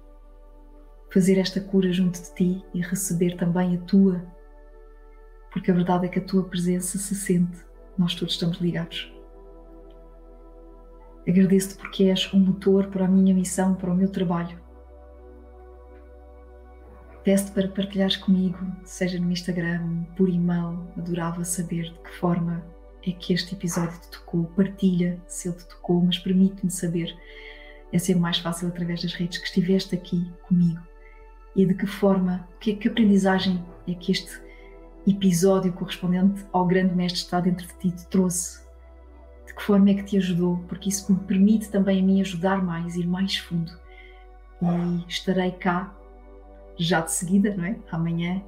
fazer 1.14 1.38
esta 1.38 1.62
cura 1.62 1.94
junto 1.94 2.20
de 2.20 2.34
ti 2.34 2.66
e 2.74 2.82
receber 2.82 3.38
também 3.38 3.76
a 3.76 3.82
tua, 3.82 4.26
porque 5.52 5.70
a 5.70 5.74
verdade 5.74 6.08
é 6.08 6.10
que 6.10 6.18
a 6.18 6.24
tua 6.24 6.44
presença 6.44 6.98
se 6.98 7.14
sente, 7.14 7.64
nós 7.96 8.16
todos 8.16 8.34
estamos 8.34 8.58
ligados. 8.58 9.14
Agradeço-te 11.28 11.76
porque 11.76 12.06
és 12.06 12.34
um 12.34 12.40
motor 12.40 12.88
para 12.88 13.06
a 13.06 13.08
minha 13.08 13.34
missão, 13.34 13.76
para 13.76 13.92
o 13.92 13.96
meu 13.96 14.10
trabalho. 14.10 14.60
Peço-te 17.24 17.52
para 17.52 17.68
partilhares 17.68 18.18
comigo, 18.18 18.58
seja 18.84 19.20
no 19.20 19.32
Instagram, 19.32 20.06
por 20.18 20.28
e-mail, 20.28 20.92
adorava 20.98 21.46
saber 21.46 21.84
de 21.84 22.00
que 22.00 22.16
forma 22.18 22.66
é 23.06 23.12
que 23.12 23.34
este 23.34 23.54
episódio 23.54 23.98
te 24.02 24.10
tocou. 24.10 24.46
Partilha 24.46 25.22
se 25.28 25.48
ele 25.48 25.58
te 25.58 25.68
tocou, 25.68 26.04
mas 26.04 26.18
permite-me 26.18 26.72
saber. 26.72 27.16
É 27.92 28.00
sempre 28.00 28.22
mais 28.22 28.40
fácil 28.40 28.68
através 28.68 29.04
das 29.04 29.14
redes 29.14 29.38
que 29.38 29.46
estiveste 29.46 29.94
aqui 29.94 30.30
comigo 30.48 30.82
e 31.56 31.66
de 31.66 31.74
que 31.74 31.86
forma, 31.86 32.48
que, 32.60 32.76
que 32.76 32.88
aprendizagem 32.88 33.64
é 33.88 33.94
que 33.94 34.12
este 34.12 34.42
episódio 35.06 35.72
correspondente 35.74 36.46
ao 36.52 36.66
grande 36.66 36.96
mestre 36.96 37.22
está 37.22 37.40
dentro 37.40 37.68
de 37.68 37.74
ti 37.76 37.92
te 37.92 38.08
trouxe? 38.08 38.64
De 39.46 39.54
que 39.54 39.62
forma 39.62 39.90
é 39.90 39.94
que 39.94 40.04
te 40.04 40.18
ajudou? 40.18 40.58
Porque 40.68 40.90
isso 40.90 41.12
me 41.12 41.20
permite 41.20 41.70
também 41.70 42.00
a 42.00 42.04
mim 42.04 42.22
ajudar 42.22 42.64
mais, 42.64 42.96
ir 42.96 43.06
mais 43.06 43.38
fundo. 43.38 43.72
E 44.62 45.06
estarei 45.08 45.52
cá 45.52 45.94
já 46.78 47.02
de 47.02 47.12
seguida, 47.12 47.56
não 47.56 47.66
é? 47.66 47.78
Amanhã, 47.92 48.42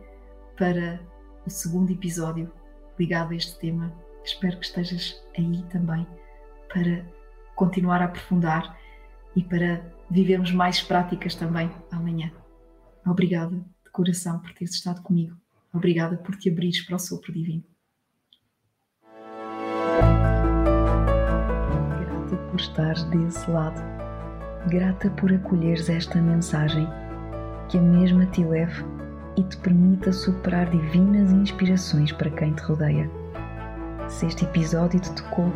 para 0.57 0.99
o 1.45 1.49
segundo 1.49 1.91
episódio 1.91 2.51
ligado 2.97 3.33
a 3.33 3.35
este 3.35 3.57
tema. 3.59 3.93
Espero 4.23 4.57
que 4.57 4.65
estejas 4.65 5.21
aí 5.37 5.63
também 5.69 6.07
para 6.73 7.05
continuar 7.55 8.01
a 8.01 8.05
aprofundar 8.05 8.77
e 9.35 9.43
para 9.43 9.85
vivermos 10.09 10.51
mais 10.51 10.81
práticas 10.81 11.35
também 11.35 11.69
amanhã. 11.91 12.31
Obrigada 13.05 13.55
de 13.55 13.91
coração 13.91 14.39
por 14.39 14.51
teres 14.53 14.73
estado 14.73 15.01
comigo. 15.03 15.37
Obrigada 15.71 16.17
por 16.17 16.35
te 16.35 16.49
abrires 16.49 16.81
para 16.81 16.95
o 16.95 16.99
sopro 16.99 17.31
divino. 17.31 17.63
Grata 21.99 22.37
por 22.49 22.59
estares 22.59 23.03
desse 23.05 23.51
lado. 23.51 23.79
Grata 24.69 25.11
por 25.11 25.31
acolheres 25.31 25.87
esta 25.87 26.19
mensagem, 26.19 26.87
que 27.69 27.77
a 27.77 27.81
mesma 27.81 28.25
te 28.25 28.43
leve 28.43 28.83
e 29.37 29.43
te 29.43 29.57
permita 29.57 30.11
superar 30.11 30.67
divinas 30.71 31.31
inspirações 31.31 32.11
para 32.11 32.31
quem 32.31 32.53
te 32.53 32.63
rodeia. 32.63 33.07
Se 34.07 34.25
este 34.25 34.45
episódio 34.45 34.99
te 34.99 35.13
tocou, 35.13 35.53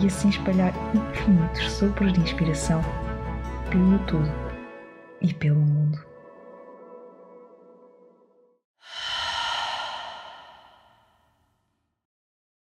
e 0.00 0.06
assim 0.06 0.28
espalhar 0.28 0.72
infinitos 0.94 1.72
sopros 1.72 2.12
de 2.12 2.20
inspiração 2.20 2.80
pelo 3.70 3.98
tudo 4.00 4.32
e 5.20 5.32
pelo 5.34 5.60
mundo. 5.60 6.15